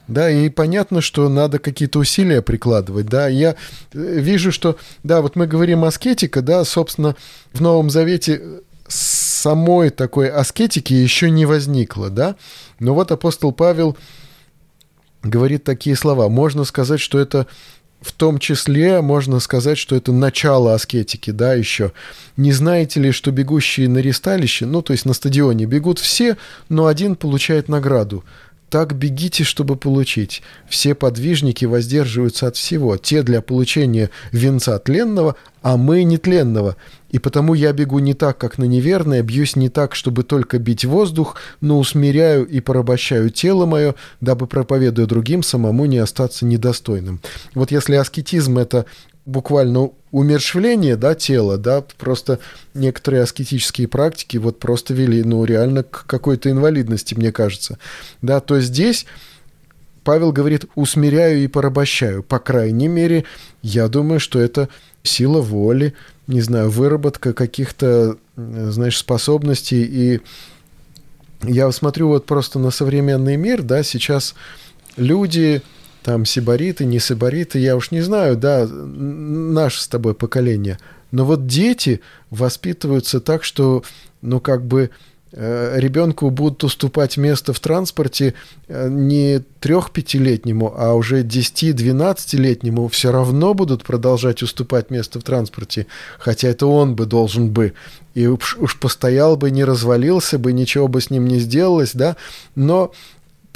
Да, 0.09 0.31
и 0.31 0.49
понятно, 0.49 1.01
что 1.01 1.29
надо 1.29 1.59
какие-то 1.59 1.99
усилия 1.99 2.41
прикладывать, 2.41 3.07
да. 3.07 3.27
Я 3.27 3.51
э, 3.51 3.55
вижу, 3.93 4.53
что, 4.53 4.77
да, 5.03 5.21
вот 5.21 5.35
мы 5.35 5.47
говорим 5.47 5.85
аскетика, 5.85 6.43
да, 6.43 6.65
собственно, 6.65 7.17
в 7.53 7.61
Новом 7.61 7.91
Завете 7.91 8.41
самой 8.87 9.91
такой 9.91 10.29
аскетики 10.29 10.93
еще 10.93 11.29
не 11.29 11.45
возникло, 11.45 12.09
да. 12.09 12.37
Но 12.79 12.95
вот 12.95 13.11
апостол 13.11 13.51
Павел 13.51 13.97
говорит 15.23 15.65
такие 15.65 15.97
слова. 15.97 16.29
Можно 16.29 16.63
сказать, 16.65 17.01
что 17.01 17.19
это 17.19 17.49
в 18.01 18.13
том 18.13 18.39
числе 18.39 19.01
можно 19.01 19.41
сказать, 19.41 19.79
что 19.79 19.97
это 19.97 20.13
начало 20.13 20.75
аскетики, 20.75 21.31
да, 21.31 21.55
еще. 21.55 21.91
Не 22.37 22.53
знаете 22.53 23.01
ли, 23.01 23.11
что 23.11 23.33
бегущие 23.33 23.89
на 23.89 23.99
ресталище, 23.99 24.67
ну, 24.67 24.83
то 24.83 24.93
есть 24.93 25.05
на 25.05 25.15
стадионе, 25.15 25.65
бегут 25.65 25.99
все, 25.99 26.37
но 26.69 26.87
один 26.87 27.17
получает 27.17 27.69
награду– 27.69 28.25
так 28.77 28.95
бегите, 28.95 29.43
чтобы 29.43 29.77
получить. 29.77 30.43
Все 30.69 30.95
подвижники 30.95 31.65
воздерживаются 31.65 32.47
от 32.47 32.57
всего. 32.57 32.99
Те 32.99 33.23
для 33.23 33.41
получения 33.41 34.11
венца 34.33 34.79
тленного, 34.79 35.35
а 35.63 35.79
мы 35.79 36.05
нетленного. 36.05 36.77
И 37.09 37.19
потому 37.19 37.55
я 37.55 37.73
бегу 37.73 38.01
не 38.01 38.13
так, 38.13 38.37
как 38.37 38.59
на 38.59 38.65
неверное, 38.65 39.23
бьюсь 39.23 39.57
не 39.57 39.71
так, 39.71 39.95
чтобы 39.95 40.25
только 40.25 40.59
бить 40.59 40.85
воздух, 40.85 41.37
но 41.63 41.79
усмиряю 41.79 42.47
и 42.47 42.61
порабощаю 42.61 43.31
тело 43.31 43.65
мое, 43.65 43.95
дабы, 44.21 44.47
проповедуя 44.47 45.07
другим, 45.07 45.43
самому 45.43 45.87
не 45.87 45.97
остаться 45.97 46.45
недостойным. 46.45 47.23
Вот 47.55 47.71
если 47.71 47.95
аскетизм— 47.95 48.59
это 48.59 48.85
буквально 49.27 49.91
умершвление, 50.13 50.97
да, 50.97 51.15
тела, 51.15 51.59
да, 51.59 51.85
просто 51.99 52.39
некоторые 52.75 53.23
аскетические 53.23 53.89
практики 53.89 54.37
вот 54.39 54.59
просто 54.59 54.95
вели, 54.95 55.23
ну, 55.23 55.45
реально 55.45 55.83
к 55.83 56.07
какой-то 56.07 56.51
инвалидности, 56.51 57.15
мне 57.15 57.33
кажется, 57.33 57.79
да, 58.23 58.41
то 58.41 58.61
здесь 58.61 59.05
Павел 60.05 60.31
говорит, 60.31 60.67
усмиряю 60.77 61.43
и 61.43 61.49
порабощаю, 61.49 62.23
по 62.23 62.39
крайней 62.39 62.87
мере, 62.87 63.25
я 63.63 63.89
думаю, 63.89 64.21
что 64.21 64.39
это 64.39 64.69
сила 65.03 65.41
воли, 65.41 65.95
не 66.29 66.41
знаю, 66.41 66.71
выработка 66.71 67.33
каких-то, 67.33 68.17
знаешь, 68.37 68.97
способностей, 68.97 69.83
и 69.83 70.21
я 71.43 71.71
смотрю 71.73 72.09
вот 72.09 72.27
просто 72.27 72.61
на 72.61 72.71
современный 72.71 73.37
мир, 73.37 73.63
да, 73.63 73.83
сейчас 73.83 74.37
люди 74.97 75.63
там 76.07 76.25
сибариты, 76.25 76.85
не 76.85 77.01
сибариты, 77.01 77.59
я 77.59 77.75
уж 77.75 77.91
не 77.91 78.01
знаю, 78.01 78.37
да, 78.37 78.65
наше 78.69 79.83
с 79.83 79.89
тобой 79.89 80.15
поколение. 80.15 80.79
Но 81.11 81.25
вот 81.25 81.49
дети 81.49 82.01
воспитываются 82.31 83.19
так, 83.19 83.43
что, 83.43 83.83
ну, 84.23 84.39
как 84.39 84.65
бы 84.65 84.91
э, 85.33 85.81
ребенку 85.81 86.31
будут 86.31 86.63
уступать 86.63 87.17
место 87.17 87.53
в 87.53 87.59
транспорте 87.59 88.35
э, 88.69 88.89
не 88.89 89.41
трех-пятилетнему, 89.59 90.73
а 90.79 90.95
уже 90.95 91.25
10-12-летнему 91.25 92.87
все 92.87 93.11
равно 93.11 93.53
будут 93.53 93.83
продолжать 93.83 94.45
уступать 94.45 94.91
место 94.91 95.19
в 95.19 95.25
транспорте, 95.25 95.89
хотя 96.21 96.47
это 96.47 96.69
он 96.69 96.95
бы 96.95 97.07
должен 97.07 97.51
бы. 97.51 97.73
И 98.15 98.29
уж, 98.29 98.57
уж 98.61 98.79
постоял 98.79 99.37
бы, 99.37 99.51
не 99.51 99.65
развалился 99.65 100.39
бы, 100.39 100.53
ничего 100.53 100.87
бы 100.87 101.01
с 101.01 101.11
ним 101.11 101.27
не 101.27 101.41
сделалось, 101.41 101.95
да, 101.95 102.15
но 102.55 102.93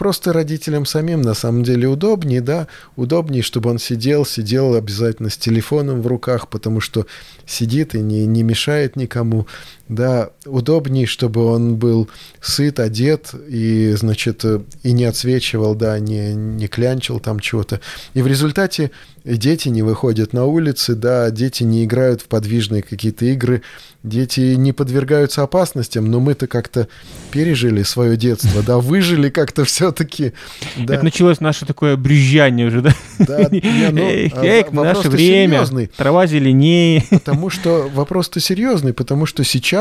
Просто 0.01 0.33
родителям 0.33 0.87
самим 0.87 1.21
на 1.21 1.35
самом 1.35 1.63
деле 1.63 1.87
удобнее, 1.87 2.41
да, 2.41 2.69
удобнее, 2.97 3.43
чтобы 3.43 3.69
он 3.69 3.79
сидел, 3.79 4.25
сидел 4.25 4.75
обязательно 4.75 5.29
с 5.29 5.37
телефоном 5.37 6.01
в 6.01 6.07
руках, 6.07 6.49
потому 6.49 6.81
что 6.81 7.05
сидит 7.45 7.95
и 7.95 8.01
не, 8.01 8.25
не 8.25 8.43
мешает 8.43 8.97
никому, 8.97 9.47
да, 9.91 10.31
удобней, 10.47 11.05
чтобы 11.05 11.45
он 11.45 11.77
был 11.77 12.09
сыт, 12.41 12.79
одет 12.79 13.35
и, 13.49 13.93
значит, 13.97 14.45
и 14.83 14.93
не 14.93 15.05
отсвечивал, 15.05 15.75
да, 15.75 15.99
не, 15.99 16.33
не 16.33 16.69
клянчил 16.69 17.19
там 17.19 17.41
чего-то. 17.41 17.81
И 18.15 18.23
в 18.23 18.27
результате 18.27 18.93
дети 19.25 19.69
не 19.69 19.83
выходят 19.83 20.33
на 20.33 20.47
улицы, 20.47 20.95
да, 20.95 21.31
дети 21.31 21.65
не 21.65 21.85
играют 21.85 22.23
в 22.23 22.27
подвижные 22.27 22.83
какие-то 22.83 23.27
игры, 23.27 23.63
дети 24.03 24.55
не 24.55 24.73
подвергаются 24.73 25.43
опасностям, 25.43 26.11
но 26.11 26.21
мы-то 26.21 26.47
как-то 26.47 26.89
пережили 27.31 27.83
свое 27.83 28.17
детство, 28.17 28.63
да, 28.63 28.79
выжили 28.79 29.29
как-то 29.29 29.65
все-таки. 29.65 30.33
Да. 30.77 30.95
Это 30.95 31.05
началось 31.05 31.41
наше 31.41 31.67
такое 31.67 31.97
брюзжание 31.97 32.69
уже, 32.69 32.81
да? 32.81 32.95
Да, 33.19 33.49
не, 33.51 33.91
ну, 33.91 34.01
Эй, 34.43 34.63
а, 34.63 34.73
наше 34.73 35.11
время, 35.11 35.57
серьезный, 35.57 35.87
трава 35.89 36.27
зеленее. 36.27 37.05
Потому 37.11 37.51
что 37.51 37.91
вопрос-то 37.93 38.41
серьезный, 38.41 38.93
потому 38.93 39.27
что 39.27 39.45
сейчас 39.45 39.80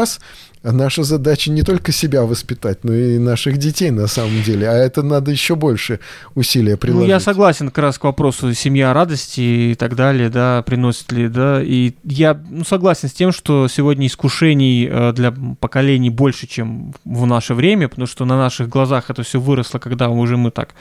наша 0.64 1.04
задача 1.04 1.52
не 1.52 1.64
только 1.64 1.92
себя 1.92 2.24
воспитать, 2.24 2.84
но 2.84 2.94
и 2.94 3.18
наших 3.18 3.58
детей 3.58 3.92
на 3.92 4.08
самом 4.08 4.44
деле, 4.44 4.70
а 4.70 4.74
это 4.74 5.04
надо 5.04 5.32
еще 5.32 5.56
больше 5.56 6.00
усилия 6.36 6.78
приложить. 6.78 7.08
Ну, 7.08 7.08
я 7.08 7.20
согласен 7.20 7.68
как 7.68 7.78
раз 7.80 7.98
к 7.98 8.04
вопросу 8.04 8.54
семья 8.54 8.94
радости 8.94 9.72
и 9.72 9.76
так 9.76 9.96
далее, 9.96 10.30
да, 10.30 10.62
приносит 10.64 11.12
ли, 11.12 11.30
да, 11.30 11.62
и 11.64 11.94
я 12.04 12.40
ну, 12.50 12.66
согласен 12.66 13.08
с 13.08 13.14
тем, 13.14 13.32
что 13.32 13.68
сегодня 13.68 14.08
искушений 14.08 14.88
э, 14.90 15.14
для 15.14 15.34
поколений 15.60 16.10
больше, 16.10 16.48
чем 16.48 16.94
в 17.06 17.26
наше 17.26 17.54
время, 17.54 17.88
потому 17.88 18.08
что 18.08 18.26
на 18.26 18.38
наших 18.38 18.70
глазах 18.70 19.10
это 19.10 19.24
все 19.24 19.40
выросло, 19.40 19.80
когда 19.80 20.10
уже 20.10 20.36
мы 20.36 20.52
так, 20.52 20.76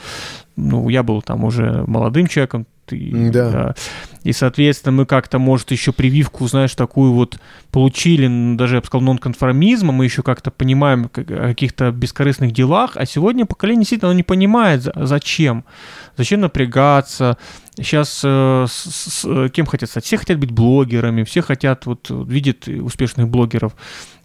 ну, 0.57 0.89
я 0.89 1.03
был 1.03 1.23
там 1.23 1.45
уже 1.45 1.85
молодым 1.87 2.27
человеком, 2.27 2.67
и, 2.93 3.31
да. 3.31 3.51
да. 3.51 3.75
И, 4.25 4.33
соответственно, 4.33 4.93
мы 4.93 5.07
как-то, 5.07 5.39
может, 5.39 5.71
еще 5.71 5.93
прививку, 5.93 6.47
знаешь, 6.49 6.75
такую 6.75 7.13
вот 7.13 7.39
получили, 7.71 8.57
даже, 8.57 8.77
я 8.77 8.81
бы 8.81 8.87
сказал, 8.87 9.05
нонконформизма, 9.05 9.93
мы 9.93 10.05
еще 10.05 10.23
как-то 10.23 10.51
понимаем 10.51 11.07
о 11.07 11.09
каких-то 11.09 11.91
бескорыстных 11.93 12.53
делах, 12.53 12.93
а 12.97 13.07
сегодня 13.07 13.47
поколение 13.47 13.83
действительно 13.83 14.11
оно 14.11 14.17
не 14.17 14.23
понимает, 14.23 14.83
зачем. 14.95 15.65
Зачем 16.17 16.41
напрягаться? 16.41 17.39
Сейчас 17.77 18.23
э, 18.25 18.67
с, 18.69 19.23
с, 19.23 19.49
кем 19.51 19.67
хотят 19.67 19.89
стать? 19.89 20.05
Все 20.05 20.17
хотят 20.17 20.39
быть 20.39 20.51
блогерами, 20.51 21.23
все 21.23 21.43
хотят, 21.43 21.87
вот, 21.87 22.11
видят 22.11 22.67
успешных 22.67 23.29
блогеров, 23.29 23.77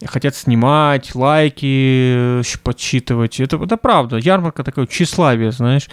хотят 0.03 0.35
снимать, 0.35 1.13
лайки 1.13 2.41
э, 2.41 2.43
подсчитывать. 2.63 3.39
Это, 3.39 3.57
это 3.57 3.77
правда, 3.77 4.17
ярмарка 4.17 4.63
такое 4.63 4.87
тщеславие, 4.87 5.51
знаешь. 5.51 5.87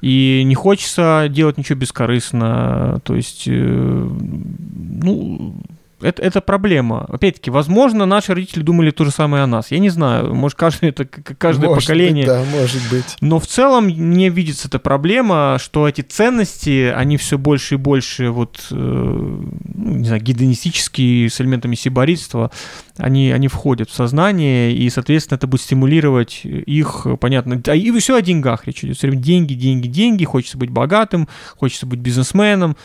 И 0.00 0.42
не 0.44 0.54
хочется 0.54 1.26
делать 1.30 1.58
ничего 1.58 1.78
бескорыстно. 1.78 3.00
То 3.04 3.16
есть, 3.16 3.46
э, 3.46 3.52
ну, 3.52 5.54
это, 6.00 6.22
это 6.22 6.40
проблема. 6.40 7.04
Опять-таки, 7.08 7.50
возможно, 7.50 8.06
наши 8.06 8.34
родители 8.34 8.62
думали 8.62 8.90
то 8.90 9.04
же 9.04 9.10
самое 9.10 9.44
о 9.44 9.46
нас. 9.46 9.70
Я 9.70 9.78
не 9.78 9.90
знаю, 9.90 10.34
может, 10.34 10.58
каждое, 10.58 10.90
это, 10.90 11.04
каждое 11.04 11.68
может 11.68 11.84
поколение. 11.84 12.26
Быть, 12.26 12.34
да, 12.34 12.44
может 12.50 12.90
быть. 12.90 13.16
Но 13.20 13.38
в 13.38 13.46
целом 13.46 13.84
мне 13.84 14.28
видится 14.28 14.68
эта 14.68 14.78
проблема, 14.78 15.58
что 15.60 15.88
эти 15.88 16.00
ценности, 16.00 16.92
они 16.94 17.16
все 17.16 17.38
больше 17.38 17.74
и 17.74 17.78
больше, 17.78 18.30
вот, 18.30 18.66
э, 18.70 18.74
ну, 18.74 19.96
не 19.96 20.06
знаю, 20.06 20.22
гедонистические, 20.22 21.30
с 21.30 21.40
элементами 21.40 21.74
сиборитства, 21.74 22.50
они, 22.96 23.30
они 23.30 23.48
входят 23.48 23.90
в 23.90 23.94
сознание, 23.94 24.74
и, 24.74 24.90
соответственно, 24.90 25.36
это 25.36 25.46
будет 25.46 25.62
стимулировать 25.62 26.40
их, 26.44 27.06
понятно. 27.20 27.60
А 27.66 27.74
и 27.74 27.90
все 28.00 28.16
о 28.16 28.22
деньгах 28.22 28.66
речь 28.66 28.82
идет. 28.84 28.96
Все 28.96 29.06
время 29.06 29.22
деньги, 29.22 29.54
деньги, 29.54 29.86
деньги. 29.86 30.24
Хочется 30.24 30.58
быть 30.58 30.70
богатым, 30.70 31.28
хочется 31.56 31.86
быть 31.86 32.00
бизнесменом. 32.00 32.76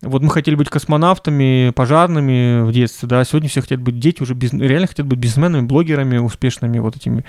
Вот 0.00 0.22
мы 0.22 0.30
хотели 0.30 0.54
быть 0.54 0.68
космонавтами, 0.68 1.72
пожарными 1.74 2.62
в 2.62 2.72
детстве, 2.72 3.08
да, 3.08 3.24
сегодня 3.24 3.48
все 3.48 3.62
хотят 3.62 3.80
быть, 3.80 3.98
дети 3.98 4.22
уже 4.22 4.34
без, 4.34 4.52
реально 4.52 4.86
хотят 4.86 5.06
быть 5.06 5.18
бизнесменами, 5.18 5.66
блогерами 5.66 6.18
успешными, 6.18 6.78
вот 6.78 6.94
этими, 6.94 7.24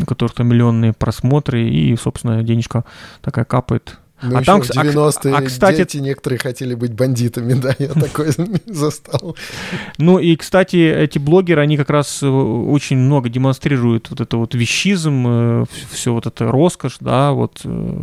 у 0.00 0.06
которых 0.06 0.34
там 0.34 0.48
миллионные 0.48 0.94
просмотры, 0.94 1.68
и, 1.68 1.94
собственно, 1.96 2.42
денежка 2.42 2.84
такая 3.20 3.44
капает 3.44 3.98
ну, 4.22 4.36
а 4.36 4.42
там, 4.42 4.62
в 4.62 4.70
90-е 4.70 5.32
а, 5.32 5.38
а, 5.38 5.42
кстати, 5.42 5.76
дети 5.76 5.98
некоторые 5.98 6.38
хотели 6.38 6.74
быть 6.74 6.92
бандитами, 6.92 7.52
да, 7.60 7.74
я 7.78 7.88
такой 7.88 8.28
застал. 8.66 9.36
Ну 9.98 10.18
и, 10.18 10.34
кстати, 10.36 10.76
эти 10.76 11.18
блогеры, 11.18 11.62
они 11.62 11.76
как 11.76 11.90
раз 11.90 12.22
э, 12.22 12.26
очень 12.26 12.96
много 12.96 13.28
демонстрируют 13.28 14.10
вот 14.10 14.20
это 14.20 14.36
вот 14.36 14.54
вещизм, 14.54 15.24
э, 15.26 15.64
все 15.90 16.12
вот 16.12 16.26
это 16.26 16.50
роскошь, 16.50 16.96
да, 17.00 17.32
вот 17.32 17.60
э, 17.64 18.02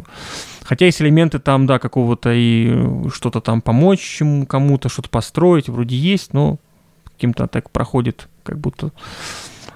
Хотя 0.65 0.85
есть 0.87 0.99
элементы 0.99 1.37
там, 1.37 1.67
да, 1.67 1.77
какого-то 1.77 2.31
и 2.33 3.07
что-то 3.13 3.39
там 3.39 3.61
помочь 3.61 4.19
кому-то, 4.49 4.89
что-то 4.89 5.09
построить, 5.09 5.69
вроде 5.69 5.95
есть, 5.95 6.33
но 6.33 6.57
каким-то 7.03 7.45
так 7.45 7.69
проходит, 7.69 8.27
как 8.43 8.57
будто 8.57 8.91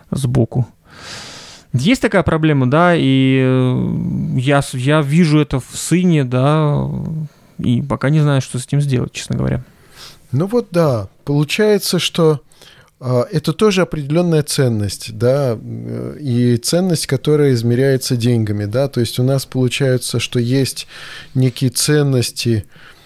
сбоку. 0.10 0.68
Есть 1.74 2.02
такая 2.02 2.24
проблема, 2.24 2.70
да, 2.70 2.96
и 2.96 3.40
э, 3.44 4.38
я, 4.38 4.62
я 4.74 5.02
вижу 5.02 5.40
это 5.40 5.60
в 5.60 5.70
сыне, 5.74 6.24
да, 6.24 6.88
и 7.60 7.82
пока 7.82 8.10
не 8.10 8.22
знаю, 8.22 8.42
что 8.42 8.58
с 8.58 8.66
этим 8.66 8.82
сделать, 8.82 9.12
честно 9.12 9.36
говоря. 9.36 9.64
Ну 10.32 10.48
вот 10.48 10.68
да, 10.72 11.10
получается, 11.26 12.00
что 12.00 12.42
а, 13.00 13.26
это 13.32 13.54
тоже 13.54 13.82
определенная 13.82 14.44
ценность, 14.44 15.18
да, 15.18 15.58
и 16.20 16.58
ценность, 16.58 17.08
которая 17.08 17.54
измеряется 17.54 18.18
деньгами, 18.18 18.66
да, 18.66 18.88
то 18.88 19.00
есть 19.00 19.20
у 19.20 19.24
нас 19.24 19.46
получается, 19.46 20.20
что 20.20 20.40
есть 20.40 20.88
некие 21.34 21.70
ценности, 21.70 22.66
а, 22.68 22.99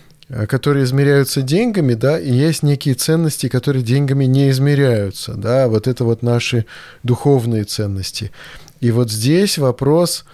которые 0.48 0.86
измеряются 0.86 1.42
деньгами, 1.42 1.94
да, 1.94 2.20
и 2.20 2.32
есть 2.32 2.64
некие 2.64 2.96
ценности, 2.96 3.50
которые 3.50 3.84
деньгами 3.84 4.26
не 4.26 4.50
измеряются, 4.50 5.34
да, 5.34 5.68
вот 5.68 5.88
это 5.88 6.04
вот 6.04 6.22
наши 6.22 6.66
духовные 7.04 7.64
ценности. 7.66 8.32
И 8.80 8.92
вот 8.92 9.12
здесь 9.12 9.58
вопрос, 9.58 10.26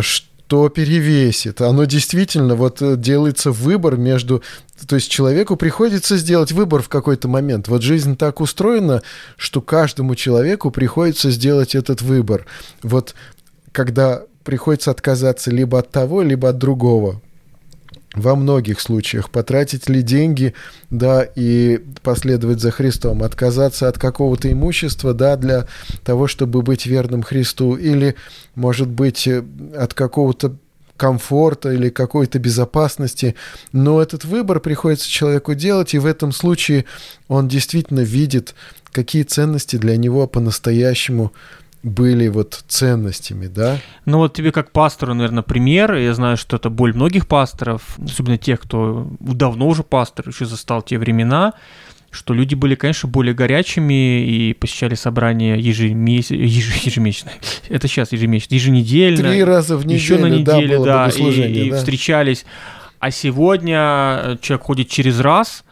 что 0.00 0.26
а, 0.28 0.36
что 0.46 0.68
перевесит. 0.68 1.60
Оно 1.60 1.84
действительно 1.86 2.54
вот 2.54 2.80
э, 2.80 2.96
делается 2.96 3.50
выбор 3.50 3.96
между... 3.96 4.42
То 4.86 4.94
есть 4.94 5.10
человеку 5.10 5.56
приходится 5.56 6.16
сделать 6.16 6.52
выбор 6.52 6.82
в 6.82 6.88
какой-то 6.88 7.26
момент. 7.26 7.66
Вот 7.66 7.82
жизнь 7.82 8.16
так 8.16 8.40
устроена, 8.40 9.02
что 9.36 9.60
каждому 9.60 10.14
человеку 10.14 10.70
приходится 10.70 11.32
сделать 11.32 11.74
этот 11.74 12.00
выбор. 12.00 12.46
Вот 12.84 13.16
когда 13.72 14.22
приходится 14.44 14.92
отказаться 14.92 15.50
либо 15.50 15.80
от 15.80 15.90
того, 15.90 16.22
либо 16.22 16.50
от 16.50 16.58
другого 16.58 17.20
во 18.16 18.34
многих 18.34 18.80
случаях 18.80 19.30
потратить 19.30 19.88
ли 19.88 20.02
деньги, 20.02 20.54
да, 20.90 21.22
и 21.36 21.80
последовать 22.02 22.60
за 22.60 22.70
Христом, 22.70 23.22
отказаться 23.22 23.88
от 23.88 23.98
какого-то 23.98 24.50
имущества, 24.50 25.14
да, 25.14 25.36
для 25.36 25.66
того, 26.02 26.26
чтобы 26.26 26.62
быть 26.62 26.86
верным 26.86 27.22
Христу, 27.22 27.76
или, 27.76 28.16
может 28.54 28.88
быть, 28.88 29.28
э, 29.28 29.44
от 29.76 29.94
какого-то 29.94 30.56
комфорта 30.96 31.72
или 31.72 31.90
какой-то 31.90 32.38
безопасности, 32.38 33.34
но 33.72 34.00
этот 34.00 34.24
выбор 34.24 34.60
приходится 34.60 35.08
человеку 35.08 35.54
делать, 35.54 35.92
и 35.92 35.98
в 35.98 36.06
этом 36.06 36.32
случае 36.32 36.86
он 37.28 37.48
действительно 37.48 38.00
видит, 38.00 38.54
какие 38.92 39.24
ценности 39.24 39.76
для 39.76 39.98
него 39.98 40.26
по-настоящему 40.26 41.32
были 41.82 42.28
вот 42.28 42.64
ценностями, 42.66 43.46
да? 43.46 43.78
Ну 44.04 44.18
вот 44.18 44.34
тебе 44.34 44.52
как 44.52 44.72
пастору, 44.72 45.14
наверное, 45.14 45.42
пример. 45.42 45.94
Я 45.94 46.14
знаю, 46.14 46.36
что 46.36 46.56
это 46.56 46.70
боль 46.70 46.94
многих 46.94 47.28
пасторов, 47.28 47.98
особенно 48.02 48.38
тех, 48.38 48.60
кто 48.60 49.08
давно 49.20 49.68
уже 49.68 49.82
пастор, 49.82 50.28
еще 50.28 50.46
застал 50.46 50.82
те 50.82 50.98
времена, 50.98 51.54
что 52.10 52.34
люди 52.34 52.54
были, 52.54 52.74
конечно, 52.74 53.08
более 53.08 53.34
горячими 53.34 54.24
и 54.24 54.54
посещали 54.54 54.94
собрания 54.94 55.56
ежемес... 55.56 56.30
еж... 56.30 56.84
ежемесячно. 56.84 57.30
Это 57.68 57.88
сейчас 57.88 58.12
ежемесячно, 58.12 58.54
еженедельно. 58.54 59.30
Три 59.30 59.44
раза 59.44 59.76
в 59.76 59.86
неделю, 59.86 60.00
еще 60.00 60.18
на 60.18 60.26
неделю, 60.26 60.84
да, 60.84 61.08
да 61.08 61.12
и, 61.14 61.36
да. 61.36 61.46
и 61.46 61.70
встречались. 61.72 62.46
А 62.98 63.10
сегодня 63.10 64.38
человек 64.40 64.66
ходит 64.66 64.88
через 64.88 65.20
раз, 65.20 65.64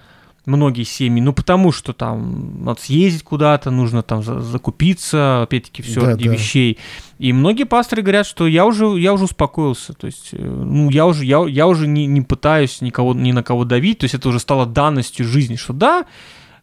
многие 0.46 0.84
семьи, 0.84 1.22
ну 1.22 1.32
потому 1.32 1.72
что 1.72 1.92
там 1.92 2.64
надо 2.64 2.80
съездить 2.80 3.22
куда-то, 3.22 3.70
нужно 3.70 4.02
там 4.02 4.22
закупиться, 4.22 5.42
опять-таки 5.42 5.82
все 5.82 6.00
да, 6.00 6.06
ради 6.08 6.28
да. 6.28 6.34
вещей. 6.34 6.78
И 7.18 7.32
многие 7.32 7.64
пасторы 7.64 8.02
говорят, 8.02 8.26
что 8.26 8.46
я 8.46 8.66
уже, 8.66 8.86
я 8.98 9.12
уже 9.12 9.24
успокоился, 9.24 9.94
то 9.94 10.06
есть, 10.06 10.30
э, 10.32 10.38
ну 10.38 10.90
я 10.90 11.06
уже, 11.06 11.24
я, 11.24 11.44
я 11.46 11.66
уже 11.66 11.86
не, 11.86 12.06
не 12.06 12.20
пытаюсь 12.20 12.80
никого, 12.80 13.14
ни 13.14 13.32
на 13.32 13.42
кого 13.42 13.64
давить, 13.64 13.98
то 13.98 14.04
есть 14.04 14.14
это 14.14 14.28
уже 14.28 14.38
стало 14.38 14.66
данностью 14.66 15.26
жизни, 15.26 15.56
что 15.56 15.72
да, 15.72 16.04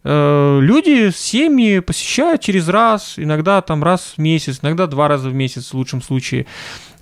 э, 0.03 0.59
люди, 0.61 1.11
семьи 1.15 1.79
посещают 1.79 2.41
через 2.41 2.67
раз, 2.67 3.13
иногда 3.17 3.61
там 3.61 3.83
раз 3.83 4.13
в 4.15 4.17
месяц, 4.19 4.59
иногда 4.61 4.87
два 4.87 5.07
раза 5.07 5.29
в 5.29 5.33
месяц 5.33 5.71
в 5.71 5.73
лучшем 5.75 6.01
случае. 6.01 6.45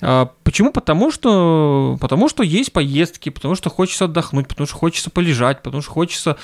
А, 0.02 0.32
почему? 0.44 0.72
Потому 0.72 1.12
что, 1.12 1.98
потому 2.00 2.30
что 2.30 2.44
есть 2.44 2.72
поездки, 2.72 3.30
потому 3.30 3.56
что 3.56 3.70
хочется 3.70 4.06
отдохнуть, 4.06 4.48
потому 4.48 4.68
что 4.68 4.76
хочется 4.76 5.10
полежать, 5.10 5.62
потому 5.62 5.82
что 5.82 5.92
хочется 5.92 6.38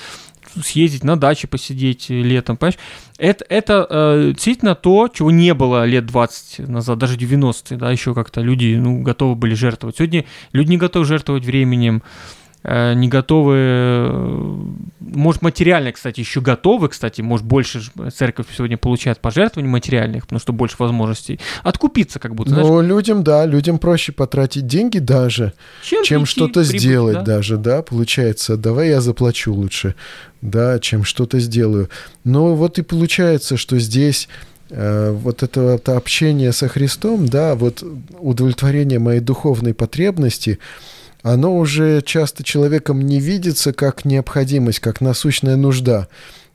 съездить 0.62 1.04
на 1.04 1.18
даче 1.18 1.46
посидеть 1.46 2.08
летом, 2.08 2.56
понимаешь? 2.56 2.78
Это, 3.18 3.44
это 3.48 3.86
э, 3.88 4.32
действительно 4.32 4.74
то, 4.74 5.08
чего 5.08 5.30
не 5.30 5.54
было 5.54 5.84
лет 5.84 6.06
20 6.06 6.68
назад, 6.68 6.98
даже 6.98 7.16
90-е, 7.16 7.76
да, 7.76 7.90
еще 7.90 8.14
как-то 8.14 8.40
люди, 8.40 8.76
ну, 8.78 9.02
готовы 9.02 9.34
были 9.34 9.54
жертвовать. 9.54 9.96
Сегодня 9.96 10.24
люди 10.52 10.70
не 10.70 10.76
готовы 10.76 11.04
жертвовать 11.04 11.44
временем, 11.44 12.02
не 12.94 13.08
готовы, 13.08 13.54
э, 13.56 14.54
может, 15.00 15.42
материально, 15.42 15.92
кстати, 15.92 16.20
еще 16.20 16.40
готовы, 16.40 16.88
кстати, 16.88 17.20
может, 17.20 17.46
больше 17.46 17.80
церковь 18.14 18.46
сегодня 18.56 18.76
получает 18.76 19.20
пожертвований 19.20 19.70
материальных, 19.70 20.24
потому 20.24 20.40
что 20.40 20.52
больше 20.52 20.76
возможностей, 20.78 21.38
откупиться 21.62 22.18
как 22.18 22.34
будто. 22.34 22.50
Ну, 22.50 22.80
людям, 22.80 23.22
да, 23.22 23.46
людям 23.46 23.78
проще 23.78 24.12
потратить 24.12 24.66
деньги 24.66 24.98
даже, 24.98 25.52
чем, 25.82 26.02
чем 26.02 26.26
что-то 26.26 26.64
сделать 26.64 27.18
да? 27.18 27.22
даже, 27.22 27.56
да, 27.56 27.82
получается, 27.82 28.56
давай 28.56 28.88
я 28.88 29.00
заплачу 29.00 29.52
лучше, 29.52 29.94
да, 30.40 30.78
чем 30.80 31.04
что-то 31.04 31.38
сделаю. 31.38 31.88
Но 32.24 32.54
вот 32.56 32.78
и 32.78 32.82
получается, 32.82 33.56
что 33.56 33.78
здесь 33.78 34.28
Э, 34.68 35.12
вот 35.12 35.42
это 35.42 35.62
вот 35.62 35.88
общение 35.88 36.52
со 36.52 36.66
Христом, 36.68 37.28
да, 37.28 37.54
вот 37.54 37.84
удовлетворение 38.18 38.98
моей 38.98 39.20
духовной 39.20 39.74
потребности, 39.74 40.58
оно 41.26 41.56
уже 41.56 42.02
часто 42.02 42.44
человеком 42.44 43.00
не 43.00 43.18
видится 43.18 43.72
как 43.72 44.04
необходимость, 44.04 44.78
как 44.78 45.00
насущная 45.00 45.56
нужда. 45.56 46.06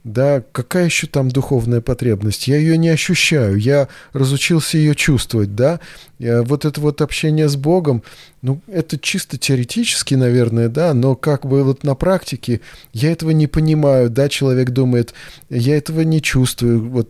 Да, 0.05 0.41
какая 0.53 0.85
еще 0.85 1.07
там 1.07 1.27
духовная 1.27 1.81
потребность? 1.81 2.47
Я 2.47 2.55
ее 2.55 2.77
не 2.77 2.87
ощущаю, 2.87 3.57
я 3.57 3.89
разучился 4.13 4.77
ее 4.77 4.95
чувствовать, 4.95 5.55
да. 5.55 5.81
Э, 6.19 6.41
вот 6.41 6.63
это 6.63 6.79
вот 6.79 7.01
общение 7.01 7.49
с 7.49 7.57
Богом, 7.57 8.01
ну, 8.41 8.61
это 8.65 8.97
чисто 8.97 9.37
теоретически, 9.37 10.15
наверное, 10.15 10.69
да, 10.69 10.93
но 10.93 11.15
как 11.15 11.45
бы 11.45 11.65
вот 11.65 11.83
на 11.83 11.93
практике 11.93 12.61
я 12.93 13.11
этого 13.11 13.31
не 13.31 13.47
понимаю, 13.47 14.09
да, 14.09 14.29
человек 14.29 14.69
думает, 14.69 15.13
я 15.49 15.75
этого 15.77 15.99
не 16.01 16.21
чувствую, 16.21 16.89
вот 16.89 17.09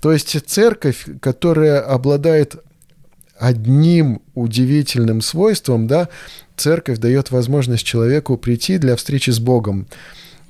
то 0.00 0.10
есть 0.12 0.40
церковь, 0.48 1.06
которая 1.20 1.80
обладает 1.80 2.56
одним 3.38 4.20
удивительным 4.34 5.20
свойством, 5.20 5.86
да, 5.86 6.08
церковь 6.56 6.98
дает 6.98 7.30
возможность 7.30 7.84
человеку 7.84 8.36
прийти 8.36 8.78
для 8.78 8.96
встречи 8.96 9.30
с 9.30 9.38
Богом. 9.38 9.86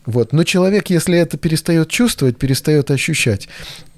Вот. 0.09 0.33
Но 0.33 0.43
человек, 0.43 0.89
если 0.89 1.19
это 1.19 1.37
перестает 1.37 1.91
чувствовать, 1.91 2.39
перестает 2.39 2.91
ощущать, 2.91 3.47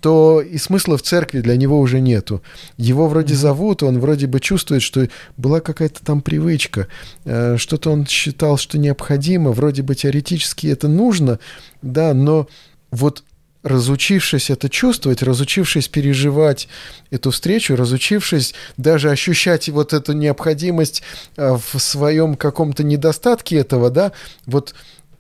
то 0.01 0.41
и 0.41 0.59
смысла 0.59 0.99
в 0.99 1.03
церкви 1.03 1.41
для 1.41 1.57
него 1.57 1.79
уже 1.79 2.01
нету. 2.01 2.43
Его 2.77 3.07
вроде 3.07 3.37
зовут, 3.37 3.85
он 3.85 4.01
вроде 4.01 4.27
бы 4.27 4.41
чувствует, 4.41 4.83
что 4.83 5.07
была 5.37 5.61
какая-то 5.61 6.05
там 6.05 6.21
привычка, 6.21 6.89
э, 7.25 7.57
что-то 7.59 7.93
он 7.93 8.07
считал, 8.07 8.57
что 8.57 8.77
необходимо, 8.77 9.53
вроде 9.53 9.83
бы 9.83 9.95
теоретически 9.95 10.67
это 10.67 10.89
нужно, 10.89 11.39
да, 11.81 12.13
но 12.13 12.49
вот 12.91 13.23
разучившись 13.63 14.51
это 14.51 14.69
чувствовать, 14.69 15.23
разучившись 15.23 15.89
переживать 15.89 16.69
эту 17.11 17.31
встречу, 17.31 17.77
разучившись 17.77 18.55
даже 18.77 19.11
ощущать 19.11 19.69
вот 19.69 19.93
эту 19.93 20.13
необходимость 20.13 21.03
э, 21.37 21.57
в 21.57 21.79
своем 21.79 22.37
каком-то 22.37 22.83
недостатке 22.83 23.57
этого, 23.57 23.91
да, 23.91 24.13
вот 24.47 24.75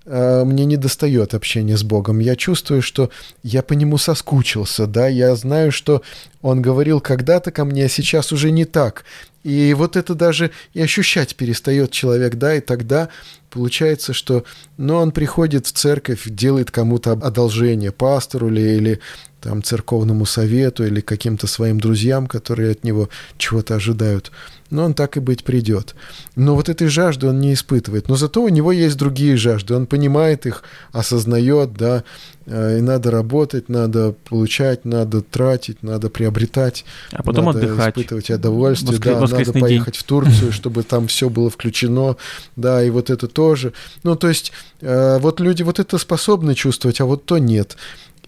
э, 0.06 0.44
мне 0.44 0.64
не 0.64 0.76
достает 0.76 1.34
общения 1.34 1.76
с 1.76 1.82
Богом. 1.82 2.18
Я 2.18 2.34
чувствую, 2.34 2.80
что 2.80 3.10
я 3.42 3.62
по 3.62 3.74
нему 3.74 3.98
соскучился, 3.98 4.86
да, 4.86 5.06
я 5.06 5.34
знаю, 5.34 5.70
что 5.70 6.02
он 6.40 6.62
говорил 6.62 7.00
когда-то 7.00 7.50
ко 7.50 7.66
мне, 7.66 7.84
а 7.84 7.88
сейчас 7.88 8.32
уже 8.32 8.50
не 8.50 8.64
так. 8.64 9.04
И 9.42 9.72
вот 9.74 9.96
это 9.96 10.14
даже 10.14 10.50
и 10.74 10.82
ощущать 10.82 11.34
перестает 11.34 11.90
человек, 11.90 12.34
да, 12.34 12.54
и 12.54 12.60
тогда 12.60 13.08
получается, 13.48 14.12
что, 14.12 14.44
ну, 14.76 14.96
он 14.96 15.12
приходит 15.12 15.66
в 15.66 15.72
церковь, 15.72 16.22
делает 16.26 16.70
кому-то 16.70 17.12
одолжение, 17.12 17.90
пастору 17.90 18.50
ли, 18.50 18.76
или 18.76 19.00
там 19.40 19.62
церковному 19.62 20.26
совету, 20.26 20.84
или 20.84 21.00
каким-то 21.00 21.46
своим 21.46 21.80
друзьям, 21.80 22.26
которые 22.26 22.72
от 22.72 22.84
него 22.84 23.08
чего-то 23.38 23.76
ожидают 23.76 24.30
но 24.70 24.84
он 24.84 24.94
так 24.94 25.16
и 25.16 25.20
быть 25.20 25.44
придет. 25.44 25.94
Но 26.36 26.54
вот 26.54 26.68
этой 26.68 26.88
жажды 26.88 27.26
он 27.26 27.40
не 27.40 27.52
испытывает. 27.52 28.08
Но 28.08 28.16
зато 28.16 28.42
у 28.42 28.48
него 28.48 28.72
есть 28.72 28.96
другие 28.96 29.36
жажды. 29.36 29.74
Он 29.74 29.86
понимает 29.86 30.46
их, 30.46 30.62
осознает, 30.92 31.74
да, 31.74 32.04
э, 32.46 32.78
и 32.78 32.80
надо 32.80 33.10
работать, 33.10 33.68
надо 33.68 34.14
получать, 34.28 34.84
надо 34.84 35.22
тратить, 35.22 35.82
надо 35.82 36.08
приобретать. 36.08 36.84
А 37.12 37.22
потом 37.22 37.46
надо 37.46 37.58
отдыхать. 37.58 37.96
испытывать 37.96 38.30
удовольствие, 38.30 38.92
Воскр... 38.92 39.28
да, 39.28 39.38
надо 39.38 39.52
поехать 39.52 39.94
день. 39.94 40.00
в 40.00 40.04
Турцию, 40.04 40.52
чтобы 40.52 40.82
там 40.82 41.08
все 41.08 41.28
было 41.28 41.50
включено, 41.50 42.16
да, 42.56 42.82
и 42.82 42.90
вот 42.90 43.10
это 43.10 43.26
тоже. 43.26 43.72
Ну, 44.04 44.16
то 44.16 44.28
есть, 44.28 44.52
э, 44.80 45.18
вот 45.18 45.40
люди 45.40 45.62
вот 45.62 45.78
это 45.80 45.98
способны 45.98 46.54
чувствовать, 46.54 47.00
а 47.00 47.04
вот 47.04 47.24
то 47.24 47.38
нет. 47.38 47.76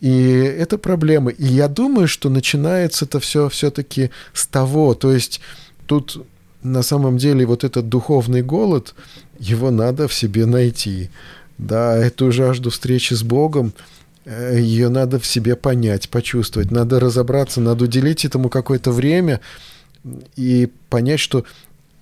И 0.02 0.30
это 0.58 0.78
проблема. 0.78 1.30
И 1.30 1.44
я 1.44 1.68
думаю, 1.68 2.08
что 2.08 2.28
начинается 2.28 3.04
это 3.04 3.20
все 3.20 3.48
все-таки 3.48 4.10
с 4.32 4.48
того, 4.48 4.94
то 4.94 5.12
есть 5.12 5.40
тут 5.86 6.26
на 6.62 6.82
самом 6.82 7.18
деле 7.18 7.44
вот 7.46 7.64
этот 7.64 7.88
духовный 7.88 8.42
голод, 8.42 8.94
его 9.38 9.70
надо 9.70 10.08
в 10.08 10.14
себе 10.14 10.46
найти. 10.46 11.10
Да, 11.58 11.96
эту 11.96 12.32
жажду 12.32 12.70
встречи 12.70 13.14
с 13.14 13.22
Богом, 13.22 13.72
э, 14.24 14.58
ее 14.60 14.88
надо 14.88 15.18
в 15.18 15.26
себе 15.26 15.56
понять, 15.56 16.08
почувствовать, 16.08 16.70
надо 16.70 16.98
разобраться, 16.98 17.60
надо 17.60 17.84
уделить 17.84 18.24
этому 18.24 18.48
какое-то 18.48 18.90
время 18.90 19.40
и 20.36 20.68
понять, 20.88 21.20
что 21.20 21.44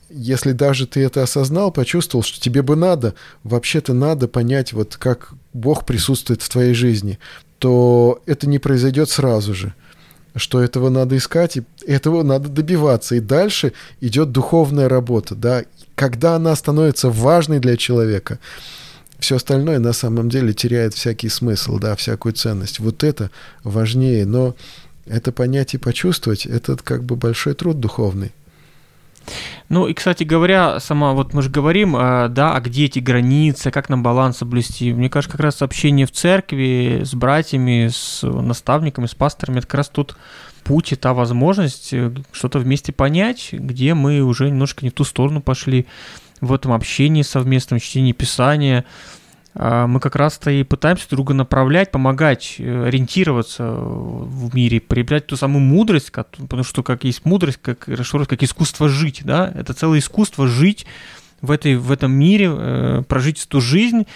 если 0.08 0.52
даже 0.52 0.86
ты 0.86 1.00
это 1.00 1.22
осознал, 1.22 1.70
почувствовал, 1.70 2.22
что 2.22 2.40
тебе 2.40 2.62
бы 2.62 2.74
надо, 2.74 3.14
вообще-то 3.44 3.92
надо 3.92 4.28
понять, 4.28 4.72
вот 4.72 4.96
как 4.96 5.34
Бог 5.52 5.84
присутствует 5.86 6.42
в 6.42 6.48
твоей 6.48 6.74
жизни, 6.74 7.18
то 7.58 8.20
это 8.26 8.48
не 8.48 8.58
произойдет 8.58 9.10
сразу 9.10 9.54
же 9.54 9.74
что 10.34 10.62
этого 10.62 10.88
надо 10.88 11.16
искать, 11.16 11.56
и 11.56 11.62
этого 11.86 12.22
надо 12.22 12.48
добиваться. 12.48 13.14
И 13.14 13.20
дальше 13.20 13.72
идет 14.00 14.32
духовная 14.32 14.88
работа, 14.88 15.34
да, 15.34 15.64
когда 15.94 16.36
она 16.36 16.56
становится 16.56 17.10
важной 17.10 17.58
для 17.58 17.76
человека, 17.76 18.38
все 19.18 19.36
остальное 19.36 19.78
на 19.78 19.92
самом 19.92 20.30
деле 20.30 20.54
теряет 20.54 20.94
всякий 20.94 21.28
смысл, 21.28 21.78
да, 21.78 21.94
всякую 21.94 22.32
ценность. 22.32 22.80
Вот 22.80 23.04
это 23.04 23.30
важнее, 23.64 24.24
но 24.24 24.56
это 25.04 25.30
понять 25.30 25.74
и 25.74 25.78
почувствовать, 25.78 26.46
это 26.46 26.76
как 26.76 27.04
бы 27.04 27.16
большой 27.16 27.54
труд 27.54 27.80
духовный. 27.80 28.32
Ну 29.70 29.86
и, 29.86 29.94
кстати 29.94 30.24
говоря, 30.24 30.80
сама, 30.80 31.12
вот 31.12 31.32
мы 31.32 31.42
же 31.42 31.48
говорим, 31.48 31.94
а, 31.96 32.26
да, 32.26 32.56
а 32.56 32.60
где 32.60 32.86
эти 32.86 32.98
границы, 32.98 33.70
как 33.70 33.88
нам 33.88 34.02
баланс 34.02 34.38
соблюсти. 34.38 34.92
Мне 34.92 35.08
кажется, 35.08 35.30
как 35.36 35.44
раз 35.44 35.62
общение 35.62 36.06
в 36.06 36.10
церкви 36.10 37.02
с 37.04 37.14
братьями, 37.14 37.88
с 37.88 38.24
наставниками, 38.24 39.06
с 39.06 39.14
пасторами, 39.14 39.58
это 39.58 39.68
как 39.68 39.74
раз 39.74 39.88
тут 39.88 40.16
путь 40.64 40.90
и 40.90 40.96
та 40.96 41.14
возможность 41.14 41.92
э, 41.92 42.12
что-то 42.32 42.58
вместе 42.58 42.92
понять, 42.92 43.50
где 43.52 43.94
мы 43.94 44.22
уже 44.22 44.50
немножко 44.50 44.84
не 44.84 44.90
в 44.90 44.94
ту 44.94 45.04
сторону 45.04 45.40
пошли 45.40 45.86
в 46.40 46.52
этом 46.52 46.72
общении 46.72 47.22
совместном, 47.22 47.78
чтении 47.78 48.12
Писания, 48.12 48.84
мы 49.54 49.98
как 49.98 50.14
раз-то 50.14 50.50
и 50.50 50.62
пытаемся 50.62 51.08
друга 51.10 51.34
направлять, 51.34 51.90
помогать, 51.90 52.56
э, 52.58 52.86
ориентироваться 52.86 53.72
в 53.72 54.54
мире, 54.54 54.80
приобретать 54.80 55.26
ту 55.26 55.36
самую 55.36 55.62
мудрость, 55.62 56.12
потому 56.12 56.62
что 56.62 56.82
как 56.84 57.02
есть 57.04 57.24
мудрость, 57.24 57.58
как, 57.60 57.80
как 57.80 58.42
искусство 58.42 58.88
жить, 58.88 59.22
да, 59.24 59.50
это 59.54 59.74
целое 59.74 59.98
искусство 59.98 60.46
жить 60.46 60.86
в, 61.42 61.50
этой, 61.50 61.76
в 61.76 61.90
этом 61.90 62.12
мире, 62.12 62.48
э, 62.52 63.02
прожить 63.08 63.44
эту 63.44 63.60
жизнь, 63.60 64.06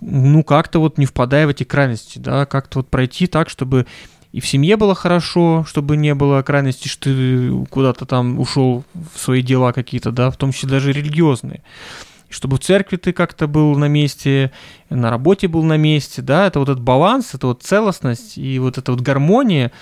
ну, 0.00 0.44
как-то 0.44 0.78
вот 0.78 0.98
не 0.98 1.06
впадая 1.06 1.46
в 1.46 1.50
эти 1.50 1.64
крайности, 1.64 2.18
да, 2.18 2.46
как-то 2.46 2.78
вот 2.78 2.88
пройти 2.88 3.26
так, 3.26 3.48
чтобы 3.48 3.86
и 4.30 4.40
в 4.40 4.46
семье 4.46 4.76
было 4.76 4.94
хорошо, 4.94 5.64
чтобы 5.66 5.96
не 5.96 6.14
было 6.14 6.42
крайности, 6.42 6.88
что 6.88 7.04
ты 7.04 7.64
куда-то 7.70 8.04
там 8.04 8.38
ушел 8.38 8.84
в 8.92 9.18
свои 9.18 9.42
дела 9.42 9.72
какие-то, 9.72 10.12
да, 10.12 10.30
в 10.30 10.36
том 10.36 10.52
числе 10.52 10.68
даже 10.68 10.92
религиозные 10.92 11.62
чтобы 12.28 12.56
в 12.56 12.60
церкви 12.60 12.96
ты 12.96 13.12
как-то 13.12 13.46
был 13.46 13.76
на 13.76 13.86
месте, 13.88 14.50
на 14.90 15.10
работе 15.10 15.48
был 15.48 15.62
на 15.62 15.76
месте, 15.76 16.22
да, 16.22 16.46
это 16.46 16.58
вот 16.58 16.68
этот 16.68 16.82
баланс, 16.82 17.34
это 17.34 17.48
вот 17.48 17.62
целостность 17.62 18.38
и 18.38 18.58
вот 18.58 18.78
эта 18.78 18.92
вот 18.92 19.00
гармония, 19.00 19.72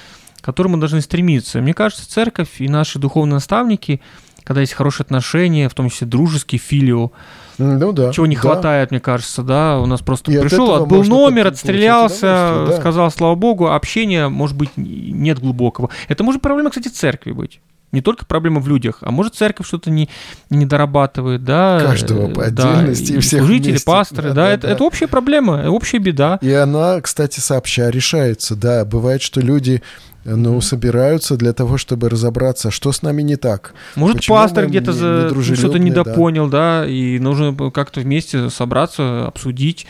к 0.40 0.45
которой 0.45 0.68
мы 0.68 0.78
должны 0.78 1.01
стремиться. 1.01 1.61
Мне 1.61 1.74
кажется, 1.74 2.11
церковь 2.11 2.61
и 2.61 2.68
наши 2.68 2.99
духовные 2.99 3.34
наставники, 3.34 4.01
когда 4.45 4.61
есть 4.61 4.74
хорошие 4.74 5.05
отношения, 5.05 5.68
в 5.68 5.74
том 5.74 5.88
числе 5.88 6.07
дружеские, 6.07 6.59
филио, 6.59 7.12
ну 7.57 7.92
да. 7.92 8.12
Чего 8.12 8.26
не 8.26 8.34
да. 8.34 8.40
хватает, 8.40 8.90
мне 8.90 8.99
кажется, 8.99 9.42
да. 9.42 9.78
У 9.78 9.86
нас 9.86 10.01
просто 10.01 10.32
и 10.32 10.40
пришел, 10.40 10.72
от 10.72 10.82
отбыл 10.82 11.05
номер, 11.05 11.47
отстрелялся, 11.47 12.64
да. 12.66 12.76
сказал, 12.76 13.11
слава 13.12 13.36
богу, 13.36 13.68
общения, 13.68 14.28
может 14.28 14.57
быть, 14.57 14.70
нет 14.76 15.38
глубокого. 15.38 15.90
Это 16.09 16.24
может 16.24 16.42
проблема, 16.42 16.70
кстати, 16.70 16.88
церкви 16.88 17.30
быть 17.30 17.61
не 17.95 18.03
только 18.03 18.26
проблема 18.26 18.61
в 18.61 18.68
людях, 18.68 18.99
а 19.01 19.11
может 19.11 19.34
церковь 19.34 19.66
что-то 19.66 19.90
не, 19.90 20.11
не 20.51 20.66
дорабатывает, 20.66 21.45
да. 21.45 21.80
Каждого 21.80 22.28
по 22.28 22.45
отдельности 22.45 23.12
да, 23.12 23.18
и 23.18 23.20
всех 23.20 23.40
Служители, 23.40 23.70
вместе. 23.70 23.86
пасторы, 23.86 24.28
да, 24.30 24.34
да, 24.34 24.42
да, 24.42 24.51
это, 24.51 24.66
да. 24.66 24.72
это 24.72 24.84
общая 24.84 25.07
проблема, 25.07 25.68
общая 25.68 25.99
беда. 25.99 26.38
И 26.42 26.53
она, 26.53 27.01
кстати, 27.01 27.40
сообща 27.40 27.88
решается, 27.90 28.57
да. 28.57 28.84
Бывает, 28.84 29.22
что 29.22 29.40
люди 29.40 29.80
ну, 30.24 30.61
собираются 30.61 31.36
для 31.36 31.53
того, 31.53 31.78
чтобы 31.78 32.09
разобраться, 32.09 32.70
что 32.70 32.92
с 32.92 33.03
нами 33.03 33.22
не 33.22 33.36
так. 33.36 33.74
Может, 33.95 34.16
Почему 34.16 34.36
пастор 34.36 34.66
где-то 34.66 34.92
за... 34.92 35.55
что-то 35.55 35.78
недопонял, 35.78 36.49
да. 36.49 36.80
да, 36.80 36.88
и 36.88 37.18
нужно 37.18 37.70
как-то 37.70 38.01
вместе 38.01 38.51
собраться, 38.51 39.26
обсудить. 39.26 39.86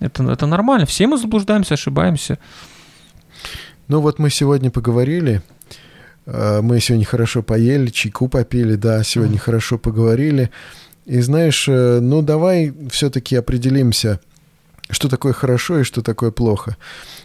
Это, 0.00 0.24
это 0.24 0.46
нормально. 0.46 0.86
Все 0.86 1.06
мы 1.06 1.16
заблуждаемся, 1.16 1.74
ошибаемся. 1.74 2.38
Ну 3.88 4.00
вот 4.00 4.18
мы 4.18 4.30
сегодня 4.30 4.70
поговорили 4.70 5.42
Э, 5.46 5.55
мы 6.26 6.80
сегодня 6.80 7.06
хорошо 7.06 7.42
поели, 7.42 7.88
чайку 7.88 8.28
попили, 8.28 8.74
да, 8.74 9.02
сегодня 9.04 9.36
mm. 9.36 9.40
хорошо 9.40 9.78
поговорили. 9.78 10.50
И 11.06 11.20
знаешь, 11.20 11.66
э, 11.68 12.00
ну 12.00 12.20
давай 12.20 12.74
все-таки 12.90 13.36
определимся, 13.36 14.18
что 14.90 15.08
такое 15.08 15.32
хорошо 15.32 15.80
и 15.80 15.84
что 15.84 16.02
такое 16.02 16.32
плохо. 16.32 16.76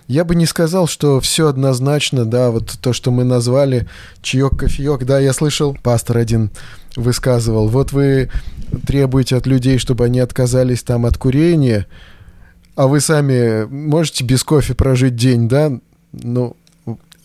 Я 0.07 0.23
бы 0.23 0.35
не 0.35 0.45
сказал, 0.45 0.87
что 0.87 1.19
все 1.19 1.47
однозначно, 1.47 2.25
да, 2.25 2.51
вот 2.51 2.77
то, 2.79 2.93
что 2.93 3.11
мы 3.11 3.23
назвали 3.23 3.87
чаек, 4.21 4.57
кофеек, 4.57 5.03
да, 5.05 5.19
я 5.19 5.33
слышал, 5.33 5.75
пастор 5.81 6.17
один 6.17 6.51
высказывал, 6.95 7.69
вот 7.69 7.91
вы 7.91 8.29
требуете 8.85 9.35
от 9.35 9.47
людей, 9.47 9.79
чтобы 9.79 10.05
они 10.05 10.19
отказались 10.19 10.83
там 10.83 11.05
от 11.07 11.17
курения, 11.17 11.87
а 12.75 12.87
вы 12.87 12.99
сами 12.99 13.65
можете 13.65 14.23
без 14.23 14.43
кофе 14.43 14.75
прожить 14.75 15.15
день, 15.15 15.49
да? 15.49 15.71
Ну, 16.13 16.55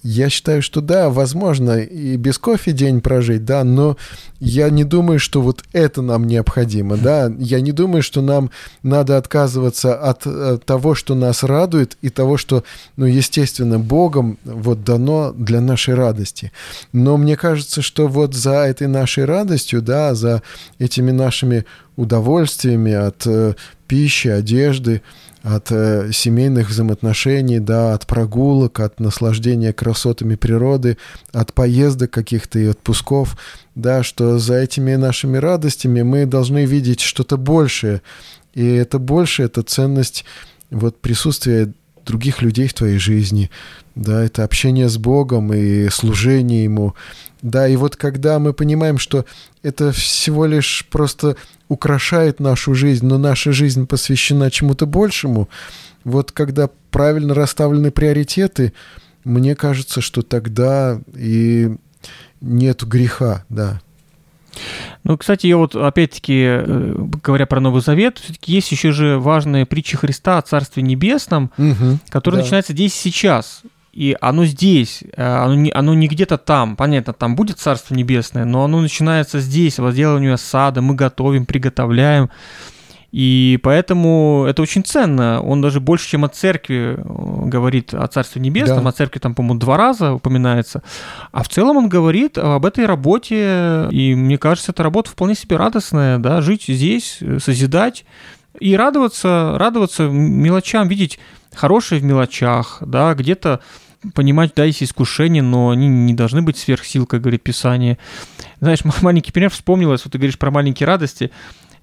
я 0.07 0.31
считаю, 0.31 0.63
что 0.63 0.81
да, 0.81 1.11
возможно 1.11 1.81
и 1.81 2.17
без 2.17 2.39
кофе 2.39 2.71
день 2.71 3.01
прожить, 3.01 3.45
да, 3.45 3.65
но 3.65 3.97
я 4.39 4.71
не 4.71 4.85
думаю, 4.85 5.19
что 5.19 5.43
вот 5.43 5.65
это 5.73 6.01
нам 6.01 6.25
необходимо, 6.29 6.97
да. 6.97 7.33
Я 7.39 7.61
не 7.61 7.73
думаю, 7.73 8.03
что 8.03 8.23
нам 8.23 8.51
надо 8.85 9.17
отказываться 9.17 9.95
от, 9.95 10.25
от 10.25 10.27
э, 10.27 10.59
того, 10.65 10.95
что 10.95 11.17
нас 11.17 11.43
радует, 11.43 11.97
и 12.03 12.11
того, 12.11 12.37
что, 12.37 12.63
ну, 12.97 13.07
естественно, 13.07 13.81
Богом 13.81 14.39
вот 14.45 14.85
дано 14.85 15.33
для 15.33 15.61
нашей 15.61 15.95
радости. 15.95 16.53
Но 16.93 17.17
мне 17.17 17.37
кажется, 17.37 17.83
что 17.83 18.07
вот 18.07 18.33
за 18.33 18.65
этой 18.67 18.87
нашей 18.87 19.25
радостью, 19.25 19.83
да, 19.83 20.15
за 20.15 20.43
этими 20.79 21.11
нашими 21.11 21.65
удовольствиями 21.97 22.93
от 22.93 23.27
э, 23.27 23.55
пищи, 23.89 24.29
одежды, 24.29 25.03
от 25.47 25.71
э, 25.71 26.11
семейных 26.13 26.71
взаимоотношений, 26.71 27.61
да, 27.61 27.95
от 27.95 28.05
прогулок, 28.09 28.81
от 28.81 28.99
наслаждения 28.99 29.73
красотами 29.73 30.35
природы, 30.35 30.99
от 31.33 31.55
поездок 31.55 32.11
каких-то 32.11 32.59
и 32.59 32.67
отпусков, 32.67 33.37
да, 33.77 34.03
что 34.03 34.39
за 34.39 34.55
этими 34.55 34.97
нашими 34.97 35.37
радостями 35.37 36.03
мы 36.03 36.27
должны 36.27 36.65
видеть 36.65 37.01
что-то 37.01 37.37
большее. 37.37 38.03
И 38.55 38.67
это 38.67 38.99
больше, 38.99 39.45
это 39.45 39.63
ценность 39.63 40.25
вот 40.71 41.01
присутствия 41.01 41.73
других 42.05 42.43
людей 42.43 42.67
в 42.67 42.75
твоей 42.75 42.99
жизни, 42.99 43.49
да, 43.95 44.25
это 44.25 44.43
общение 44.43 44.89
с 44.89 44.99
Богом 44.99 45.53
и 45.53 45.89
служение 45.91 46.65
Ему, 46.65 46.97
да, 47.47 47.69
и 47.69 47.77
вот 47.77 47.95
когда 47.95 48.41
мы 48.41 48.53
понимаем, 48.53 48.99
что 48.99 49.25
это 49.63 49.93
всего 49.93 50.47
лишь 50.47 50.85
просто 50.91 51.37
украшает 51.69 52.41
нашу 52.41 52.75
жизнь, 52.75 53.07
но 53.07 53.19
наша 53.19 53.53
жизнь 53.53 53.87
посвящена 53.87 54.51
чему-то 54.51 54.85
большему, 54.85 55.49
вот 56.03 56.33
когда 56.33 56.69
правильно 56.91 57.35
расставлены 57.35 57.93
приоритеты, 57.93 58.73
мне 59.23 59.55
кажется, 59.55 60.01
что 60.01 60.23
тогда 60.23 61.01
и 61.15 61.77
нет 62.41 62.83
греха, 62.85 63.45
да. 63.49 63.81
Ну, 65.05 65.17
кстати, 65.17 65.47
я 65.47 65.57
вот 65.57 65.77
опять-таки, 65.77 66.43
э, 66.43 66.95
говоря 67.23 67.47
про 67.47 67.61
Новый 67.61 67.81
Завет, 67.81 68.19
все-таки 68.19 68.53
есть 68.53 68.73
еще 68.73 68.91
же 68.91 69.19
важная 69.19 69.67
притча 69.67 69.97
Христа 69.97 70.39
о 70.39 70.43
Царстве 70.43 70.83
Небесном, 70.83 71.53
угу, 71.59 71.99
которая 72.09 72.41
да. 72.41 72.45
начинается 72.45 72.73
здесь 72.73 72.95
сейчас 72.95 73.63
и 73.97 74.15
оно 74.21 74.45
здесь, 74.45 75.03
э, 75.17 75.25
оно 75.25 75.55
не, 75.55 75.71
оно 75.71 75.95
не 75.95 76.07
где-то 76.07 76.37
там, 76.37 76.77
понятно, 76.77 77.15
там 77.15 77.35
будет 77.35 77.59
Царство 77.59 77.95
Небесное, 77.95 78.45
но 78.45 78.65
оно 78.65 78.83
начинается 78.83 79.41
здесь, 79.41 79.79
возделывание 79.79 80.37
сада, 80.37 80.83
мы 80.83 80.95
готовим, 80.95 81.47
приготовляем, 81.47 82.29
и 83.11 83.59
поэтому 83.63 84.45
это 84.47 84.61
очень 84.61 84.85
ценно. 84.85 85.41
Он 85.41 85.63
даже 85.63 85.81
больше, 85.81 86.11
чем 86.11 86.27
о 86.27 86.29
церкви 86.29 86.99
э, 86.99 87.49
говорит 87.49 87.95
о 87.95 88.07
Царстве 88.07 88.43
Небесном. 88.43 88.85
Да. 88.85 88.91
О 88.91 88.93
церкви 88.93 89.19
там, 89.19 89.35
по-моему, 89.35 89.59
два 89.59 89.79
раза 89.79 90.13
упоминается. 90.13 90.83
А 91.33 91.43
в 91.43 91.49
целом 91.49 91.79
он 91.79 91.89
говорит 91.89 92.37
об 92.37 92.67
этой 92.67 92.85
работе. 92.85 93.89
И 93.91 94.15
мне 94.15 94.37
кажется, 94.37 94.73
эта 94.73 94.83
работа 94.83 95.13
вполне 95.13 95.35
себе 95.35 95.57
радостная. 95.57 96.19
Да? 96.19 96.43
Жить 96.43 96.65
здесь, 96.69 97.21
созидать 97.39 98.05
и 98.61 98.77
радоваться, 98.77 99.55
радоваться 99.57 100.09
мелочам, 100.09 100.89
видеть 100.89 101.19
хорошее 101.55 102.01
в 102.01 102.05
мелочах, 102.05 102.79
да, 102.81 103.15
где-то 103.15 103.61
понимать, 104.15 104.53
да, 104.55 104.65
есть 104.65 104.83
искушения, 104.83 105.43
но 105.43 105.71
они 105.71 105.89
не 105.89 106.15
должны 106.15 106.43
быть 106.43 106.57
сверхсил, 106.57 107.07
как 107.07 107.21
говорит 107.21 107.43
Писание. 107.43 107.99
Знаешь, 108.61 108.81
маленький 109.03 109.33
пример 109.33 109.51
вспомнилось, 109.51 110.05
вот 110.05 110.13
ты 110.13 110.19
говоришь 110.19 110.39
про 110.39 110.51
маленькие 110.51 110.87
радости. 110.87 111.31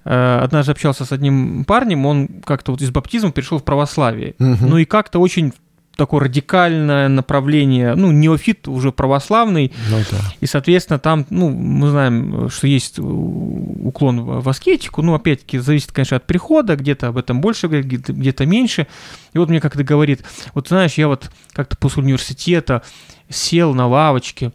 Э, 0.04 0.40
однажды 0.42 0.72
общался 0.72 1.04
с 1.04 1.12
одним 1.12 1.64
парнем, 1.64 2.06
он 2.06 2.28
как-то 2.44 2.72
вот 2.72 2.82
из 2.82 2.90
баптизма 2.90 3.32
перешел 3.32 3.58
в 3.58 3.64
православие. 3.64 4.34
Угу. 4.38 4.66
Ну 4.66 4.78
и 4.78 4.84
как-то 4.84 5.18
очень 5.18 5.52
такое 5.96 6.20
радикальное 6.20 7.08
направление, 7.08 7.94
ну, 7.94 8.10
неофит 8.10 8.68
уже 8.68 8.92
православный, 8.92 9.72
ну, 9.90 9.98
да. 10.10 10.18
и, 10.40 10.46
соответственно, 10.46 10.98
там, 10.98 11.26
ну, 11.30 11.50
мы 11.50 11.90
знаем, 11.90 12.48
что 12.50 12.66
есть 12.66 12.98
уклон 12.98 14.22
в 14.22 14.48
аскетику, 14.48 15.02
ну, 15.02 15.14
опять-таки, 15.14 15.58
зависит, 15.58 15.92
конечно, 15.92 16.16
от 16.16 16.26
прихода, 16.26 16.76
где-то 16.76 17.08
об 17.08 17.18
этом 17.18 17.40
больше, 17.40 17.68
где-то 17.68 18.46
меньше, 18.46 18.86
и 19.32 19.38
вот 19.38 19.48
мне 19.48 19.60
как-то 19.60 19.84
говорит, 19.84 20.24
вот 20.54 20.68
знаешь, 20.68 20.94
я 20.94 21.08
вот 21.08 21.30
как-то 21.52 21.76
после 21.76 22.02
университета 22.02 22.82
сел 23.28 23.74
на 23.74 23.86
лавочке, 23.86 24.52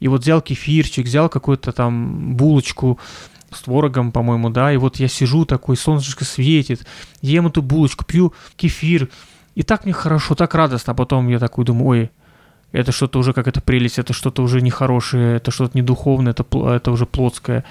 и 0.00 0.08
вот 0.08 0.22
взял 0.22 0.40
кефирчик, 0.40 1.06
взял 1.06 1.28
какую-то 1.28 1.72
там 1.72 2.34
булочку, 2.34 2.98
с 3.54 3.62
творогом, 3.62 4.12
по-моему, 4.12 4.50
да, 4.50 4.72
и 4.72 4.76
вот 4.76 4.96
я 4.96 5.08
сижу 5.08 5.44
такой, 5.44 5.76
солнышко 5.76 6.24
светит, 6.24 6.86
ем 7.20 7.46
эту 7.46 7.62
булочку, 7.62 8.04
пью 8.04 8.32
кефир, 8.56 9.08
и 9.54 9.62
так 9.62 9.84
мне 9.84 9.92
хорошо, 9.92 10.34
так 10.34 10.54
радостно. 10.54 10.92
А 10.92 10.96
потом 10.96 11.28
я 11.28 11.38
такой 11.38 11.64
думаю, 11.64 11.88
ой, 11.88 12.10
это 12.72 12.90
что-то 12.92 13.18
уже 13.18 13.32
как 13.32 13.48
это 13.48 13.60
прелесть, 13.60 13.98
это 13.98 14.12
что-то 14.12 14.42
уже 14.42 14.62
нехорошее, 14.62 15.36
это 15.36 15.50
что-то 15.50 15.76
не 15.76 15.82
духовное, 15.82 16.32
это, 16.32 16.44
это 16.70 16.90
уже 16.90 17.06
плотское 17.06 17.64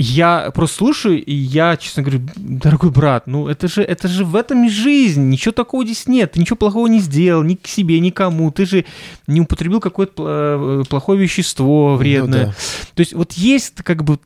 я 0.00 0.52
просто 0.52 0.76
слушаю, 0.76 1.22
и 1.22 1.34
я, 1.34 1.76
честно 1.76 2.04
говорю, 2.04 2.20
дорогой 2.36 2.90
брат, 2.90 3.26
ну 3.26 3.48
это 3.48 3.66
же, 3.66 3.82
это 3.82 4.06
же 4.06 4.24
в 4.24 4.36
этом 4.36 4.64
и 4.64 4.68
жизнь, 4.68 5.28
ничего 5.28 5.50
такого 5.50 5.84
здесь 5.84 6.06
нет, 6.06 6.32
ты 6.32 6.40
ничего 6.40 6.54
плохого 6.54 6.86
не 6.86 7.00
сделал, 7.00 7.42
ни 7.42 7.56
к 7.56 7.66
себе, 7.66 7.98
никому, 7.98 8.52
ты 8.52 8.64
же 8.64 8.84
не 9.26 9.40
употребил 9.40 9.80
какое-то 9.80 10.82
э, 10.82 10.84
плохое 10.88 11.20
вещество 11.20 11.96
вредное. 11.96 12.46
Ну, 12.46 12.52
да. 12.52 12.54
То 12.94 13.00
есть 13.00 13.12
вот 13.12 13.32
есть 13.32 13.82
как 13.82 14.04
бы, 14.04 14.20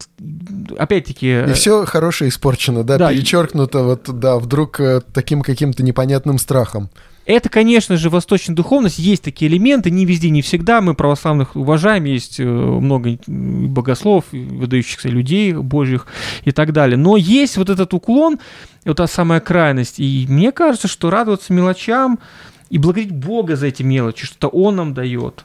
опять-таки... 0.76 1.26
И 1.26 1.30
э, 1.30 1.54
все 1.54 1.86
хорошее 1.86 2.28
испорчено, 2.28 2.84
да, 2.84 2.98
да 2.98 3.10
перечеркнуто 3.10 3.82
вот, 3.82 4.18
да, 4.20 4.38
вдруг 4.38 4.78
э, 4.78 5.00
таким 5.14 5.40
каким-то 5.40 5.82
непонятным 5.82 6.38
страхом. 6.38 6.90
Это, 7.24 7.48
конечно 7.48 7.96
же, 7.96 8.10
восточная 8.10 8.56
духовность, 8.56 8.98
есть 8.98 9.22
такие 9.22 9.50
элементы, 9.50 9.90
не 9.90 10.04
везде, 10.04 10.30
не 10.30 10.42
всегда. 10.42 10.80
Мы 10.80 10.94
православных 10.94 11.54
уважаем, 11.54 12.04
есть 12.04 12.40
э, 12.40 12.44
много 12.44 13.16
богослов, 13.26 14.24
выдающихся 14.32 15.08
людей 15.08 15.52
божьих 15.52 16.06
и 16.44 16.50
так 16.50 16.72
далее. 16.72 16.96
Но 16.96 17.16
есть 17.16 17.56
вот 17.56 17.70
этот 17.70 17.94
уклон, 17.94 18.40
вот 18.84 18.96
та 18.96 19.06
самая 19.06 19.40
крайность. 19.40 20.00
И 20.00 20.26
мне 20.28 20.50
кажется, 20.50 20.88
что 20.88 21.10
радоваться 21.10 21.52
мелочам 21.52 22.18
и 22.70 22.78
благодарить 22.78 23.12
Бога 23.12 23.54
за 23.54 23.66
эти 23.66 23.82
мелочи, 23.82 24.26
что-то 24.26 24.48
Он 24.48 24.76
нам 24.76 24.94
дает. 24.94 25.44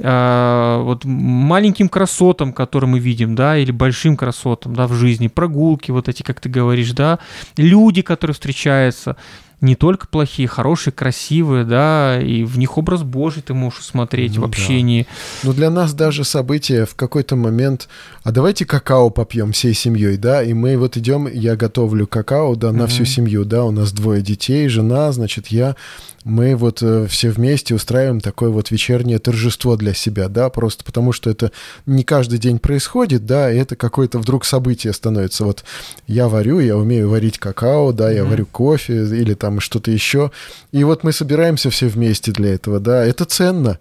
А, 0.00 0.82
вот 0.82 1.04
маленьким 1.04 1.88
красотам, 1.88 2.52
которые 2.52 2.90
мы 2.90 2.98
видим, 2.98 3.36
да, 3.36 3.56
или 3.56 3.70
большим 3.70 4.16
красотам, 4.16 4.74
да, 4.74 4.88
в 4.88 4.94
жизни, 4.94 5.28
прогулки 5.28 5.92
вот 5.92 6.08
эти, 6.08 6.22
как 6.22 6.40
ты 6.40 6.48
говоришь, 6.48 6.92
да, 6.92 7.20
люди, 7.56 8.02
которые 8.02 8.34
встречаются, 8.34 9.16
не 9.62 9.76
только 9.76 10.08
плохие, 10.08 10.48
хорошие, 10.48 10.92
красивые, 10.92 11.64
да, 11.64 12.20
и 12.20 12.42
в 12.42 12.58
них 12.58 12.76
образ 12.76 13.04
Божий 13.04 13.42
ты 13.42 13.54
можешь 13.54 13.84
смотреть 13.84 14.34
ну, 14.34 14.42
в 14.42 14.44
общении. 14.44 15.02
Да. 15.42 15.48
Ну, 15.48 15.52
для 15.54 15.70
нас 15.70 15.94
даже 15.94 16.24
события 16.24 16.84
в 16.84 16.96
какой-то 16.96 17.36
момент, 17.36 17.88
а 18.24 18.32
давайте 18.32 18.66
какао 18.66 19.10
попьем 19.10 19.52
всей 19.52 19.72
семьей, 19.72 20.16
да, 20.16 20.42
и 20.42 20.52
мы 20.52 20.76
вот 20.76 20.96
идем, 20.96 21.28
я 21.32 21.54
готовлю 21.54 22.08
какао, 22.08 22.56
да, 22.56 22.72
на 22.72 22.82
mm-hmm. 22.82 22.86
всю 22.88 23.04
семью, 23.04 23.44
да, 23.44 23.64
у 23.64 23.70
нас 23.70 23.92
двое 23.92 24.20
детей, 24.20 24.66
жена, 24.66 25.12
значит, 25.12 25.46
я, 25.46 25.76
мы 26.24 26.54
вот 26.56 26.82
э, 26.82 27.06
все 27.08 27.30
вместе 27.30 27.74
устраиваем 27.74 28.20
такое 28.20 28.50
вот 28.50 28.70
вечернее 28.70 29.18
торжество 29.18 29.76
для 29.76 29.94
себя, 29.94 30.28
да, 30.28 30.50
просто 30.50 30.84
потому 30.84 31.12
что 31.12 31.30
это 31.30 31.52
не 31.86 32.04
каждый 32.04 32.38
день 32.38 32.58
происходит, 32.58 33.26
да, 33.26 33.52
и 33.52 33.56
это 33.56 33.76
какое-то 33.76 34.18
вдруг 34.18 34.44
событие 34.44 34.92
становится. 34.92 35.44
Вот 35.44 35.64
я 36.06 36.28
варю, 36.28 36.60
я 36.60 36.76
умею 36.76 37.10
варить 37.10 37.38
какао, 37.38 37.92
да, 37.92 38.10
я 38.10 38.20
mm-hmm. 38.20 38.28
варю 38.28 38.46
кофе 38.46 39.04
или 39.04 39.34
там 39.34 39.60
что-то 39.60 39.90
еще, 39.90 40.30
и 40.70 40.84
вот 40.84 41.04
мы 41.04 41.12
собираемся 41.12 41.70
все 41.70 41.88
вместе 41.88 42.32
для 42.32 42.54
этого, 42.54 42.80
да, 42.80 43.04
это 43.04 43.24
ценно, 43.24 43.78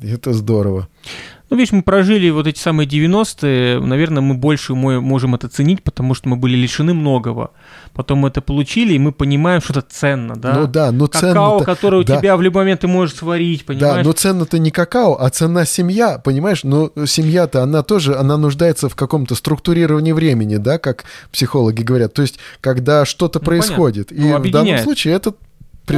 это 0.00 0.32
здорово. 0.32 0.88
Ну, 1.52 1.58
видишь, 1.58 1.72
мы 1.72 1.82
прожили 1.82 2.30
вот 2.30 2.46
эти 2.46 2.58
самые 2.58 2.88
90-е, 2.88 3.78
наверное, 3.78 4.22
мы 4.22 4.32
больше 4.32 4.74
можем 4.74 5.34
это 5.34 5.48
ценить, 5.50 5.82
потому 5.82 6.14
что 6.14 6.30
мы 6.30 6.36
были 6.36 6.56
лишены 6.56 6.94
многого. 6.94 7.50
Потом 7.92 8.20
мы 8.20 8.28
это 8.28 8.40
получили, 8.40 8.94
и 8.94 8.98
мы 8.98 9.12
понимаем, 9.12 9.60
что 9.60 9.74
это 9.74 9.84
ценно, 9.86 10.34
да? 10.34 10.54
Ну 10.54 10.66
да, 10.66 10.90
но 10.92 11.08
Какао, 11.08 11.60
которое 11.60 11.98
у 11.98 12.04
да. 12.04 12.18
тебя 12.18 12.38
в 12.38 12.40
любой 12.40 12.62
момент 12.62 12.80
ты 12.80 12.88
можешь 12.88 13.16
сварить, 13.16 13.66
понимаешь? 13.66 13.96
Да, 13.96 14.02
но 14.02 14.12
ценно-то 14.12 14.58
не 14.58 14.70
какао, 14.70 15.18
а 15.20 15.28
цена 15.28 15.66
семья, 15.66 16.16
понимаешь? 16.16 16.64
Но 16.64 16.90
семья-то, 17.04 17.62
она 17.62 17.82
тоже, 17.82 18.16
она 18.16 18.38
нуждается 18.38 18.88
в 18.88 18.96
каком-то 18.96 19.34
структурировании 19.34 20.12
времени, 20.12 20.56
да, 20.56 20.78
как 20.78 21.04
психологи 21.30 21.82
говорят. 21.82 22.14
То 22.14 22.22
есть, 22.22 22.38
когда 22.62 23.04
что-то 23.04 23.40
ну, 23.40 23.44
происходит. 23.44 24.08
Понятно. 24.08 24.26
И 24.26 24.32
ну, 24.32 24.38
в 24.38 24.50
данном 24.50 24.78
случае 24.78 25.12
это 25.16 25.34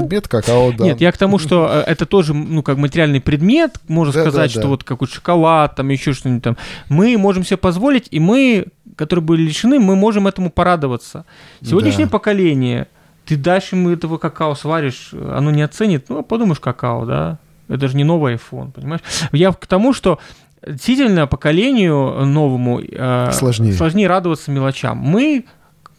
предмет 0.01 0.29
какао, 0.29 0.73
да. 0.73 0.85
Нет, 0.85 1.01
я 1.01 1.13
к 1.13 1.19
тому, 1.19 1.39
что 1.39 1.69
э, 1.71 1.81
это 1.91 2.07
тоже, 2.07 2.35
ну, 2.35 2.63
как 2.63 2.77
материальный 2.79 3.21
предмет, 3.21 3.77
можно 3.89 4.13
да, 4.13 4.21
сказать, 4.23 4.55
да, 4.55 4.61
что 4.61 4.69
вот 4.69 4.85
какой-то 4.85 5.15
шоколад, 5.15 5.77
там 5.77 5.89
еще 5.89 6.13
что-нибудь 6.13 6.43
там. 6.43 6.57
Мы 6.89 7.17
можем 7.19 7.45
себе 7.45 7.57
позволить, 7.57 8.09
и 8.11 8.21
мы 8.21 8.67
которые 8.97 9.25
были 9.25 9.43
лишены, 9.43 9.79
мы 9.79 9.97
можем 9.97 10.27
этому 10.27 10.51
порадоваться. 10.51 11.25
Сегодняшнее 11.63 12.07
Да. 12.07 12.13
поколение, 12.13 12.87
ты 13.25 13.37
дальше 13.37 13.77
ему 13.77 13.91
этого 13.91 14.19
какао 14.19 14.55
сваришь, 14.55 15.11
оно 15.13 15.51
не 15.51 15.63
оценит, 15.63 16.09
ну, 16.09 16.23
подумаешь, 16.23 16.61
какао, 16.61 17.05
да, 17.05 17.39
это 17.69 17.89
же 17.89 17.97
не 17.97 18.05
новый 18.05 18.35
iPhone, 18.35 18.73
понимаешь? 18.73 19.03
Я 19.33 19.53
к 19.53 19.67
тому, 19.67 19.93
что 19.93 20.19
действительно 20.67 21.27
поколению 21.27 22.25
новому 22.25 22.81
э, 22.81 23.31
Сложнее. 23.33 23.73
сложнее 23.73 24.07
радоваться 24.07 24.51
мелочам. 24.51 24.99
Мы, 24.99 25.45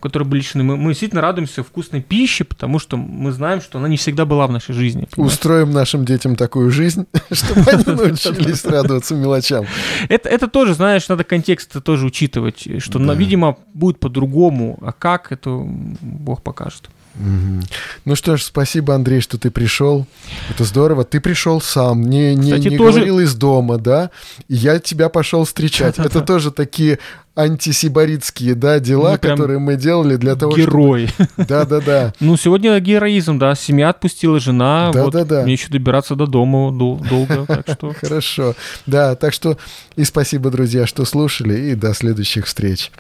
которые 0.06 0.28
были 0.28 0.42
лишены, 0.42 0.64
мы, 0.64 0.78
мы 0.78 0.92
действительно 0.92 1.22
радуемся 1.22 1.64
вкусной 1.64 2.02
пище, 2.02 2.44
потому 2.44 2.78
что 2.78 2.96
мы 2.96 3.32
знаем, 3.32 3.60
что 3.60 3.80
она 3.80 3.88
не 3.88 3.98
всегда 3.98 4.26
была 4.26 4.46
в 4.46 4.52
нашей 4.52 4.74
жизни. 4.76 5.08
понимаешь? 5.10 5.34
Устроим 5.34 5.72
нашим 5.72 6.06
детям 6.06 6.36
такую 6.36 6.70
жизнь, 6.70 7.08
чтобы 7.32 7.62
они 7.72 7.84
научились 7.88 8.64
радоваться 8.66 9.16
мелочам. 9.16 9.66
Это, 10.10 10.30
это 10.30 10.48
тоже, 10.48 10.76
знаешь, 10.76 11.10
надо 11.10 11.24
контекст 11.24 11.84
тоже 11.84 12.06
учитывать, 12.06 12.68
что, 12.80 13.00
Да. 13.00 13.14
видимо, 13.16 13.58
будет 13.74 14.00
по-другому, 14.00 14.78
а 14.82 14.92
как, 14.92 15.32
это 15.32 15.50
Бог 15.50 16.44
покажет. 16.44 16.90
Ну 17.18 18.16
что 18.16 18.36
ж, 18.38 18.44
спасибо, 18.44 18.94
Андрей, 18.96 19.22
что 19.22 19.38
ты 19.38 19.50
пришел. 19.52 20.06
Это 20.50 20.64
здорово. 20.66 21.04
Ты 21.06 21.20
пришел 21.22 21.62
сам, 21.62 22.02
не, 22.02 22.36
не, 22.36 22.52
Кстати, 22.52 22.68
не 22.68 22.78
тоже- 22.78 22.92
говорил 23.00 23.20
из 23.20 23.36
дома, 23.36 23.78
да? 23.78 24.10
И 24.50 24.56
я 24.56 24.80
тебя 24.80 25.10
пошел 25.10 25.46
встречать. 25.46 25.98
Это 25.98 26.22
тоже 26.22 26.52
такие 26.52 27.00
антисибаритские, 27.38 28.56
да, 28.56 28.80
дела, 28.80 29.12
Ну, 29.14 29.18
которые 29.30 29.60
мы 29.60 29.76
делали 29.76 30.16
для 30.16 30.36
того, 30.36 30.56
Герой. 30.56 31.08
чтобы... 31.08 31.30
Да-да-да. 31.48 32.14
Ну, 32.20 32.38
сегодня 32.38 32.80
героизм, 32.80 33.38
да, 33.40 33.56
семья 33.56 33.90
отпустила, 33.90 34.40
жена, 34.40 34.92
вот 34.94 35.12
Да-да-да. 35.14 35.44
мне 35.44 35.54
еще 35.54 35.68
добираться 35.70 36.16
до 36.16 36.28
дома 36.28 36.72
дол- 36.72 37.00
долго, 37.10 37.46
так 37.46 37.68
что... 37.70 37.94
Хорошо. 38.02 38.56
Да, 38.86 39.16
так 39.16 39.34
что 39.34 39.58
и 39.98 40.04
спасибо, 40.06 40.50
друзья, 40.50 40.86
что 40.88 41.04
слушали, 41.06 41.72
и 41.72 41.76
до 41.76 41.94
следующих 41.94 42.46
встреч. 42.46 42.92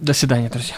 До 0.00 0.12
свидания, 0.12 0.48
друзья. 0.50 0.76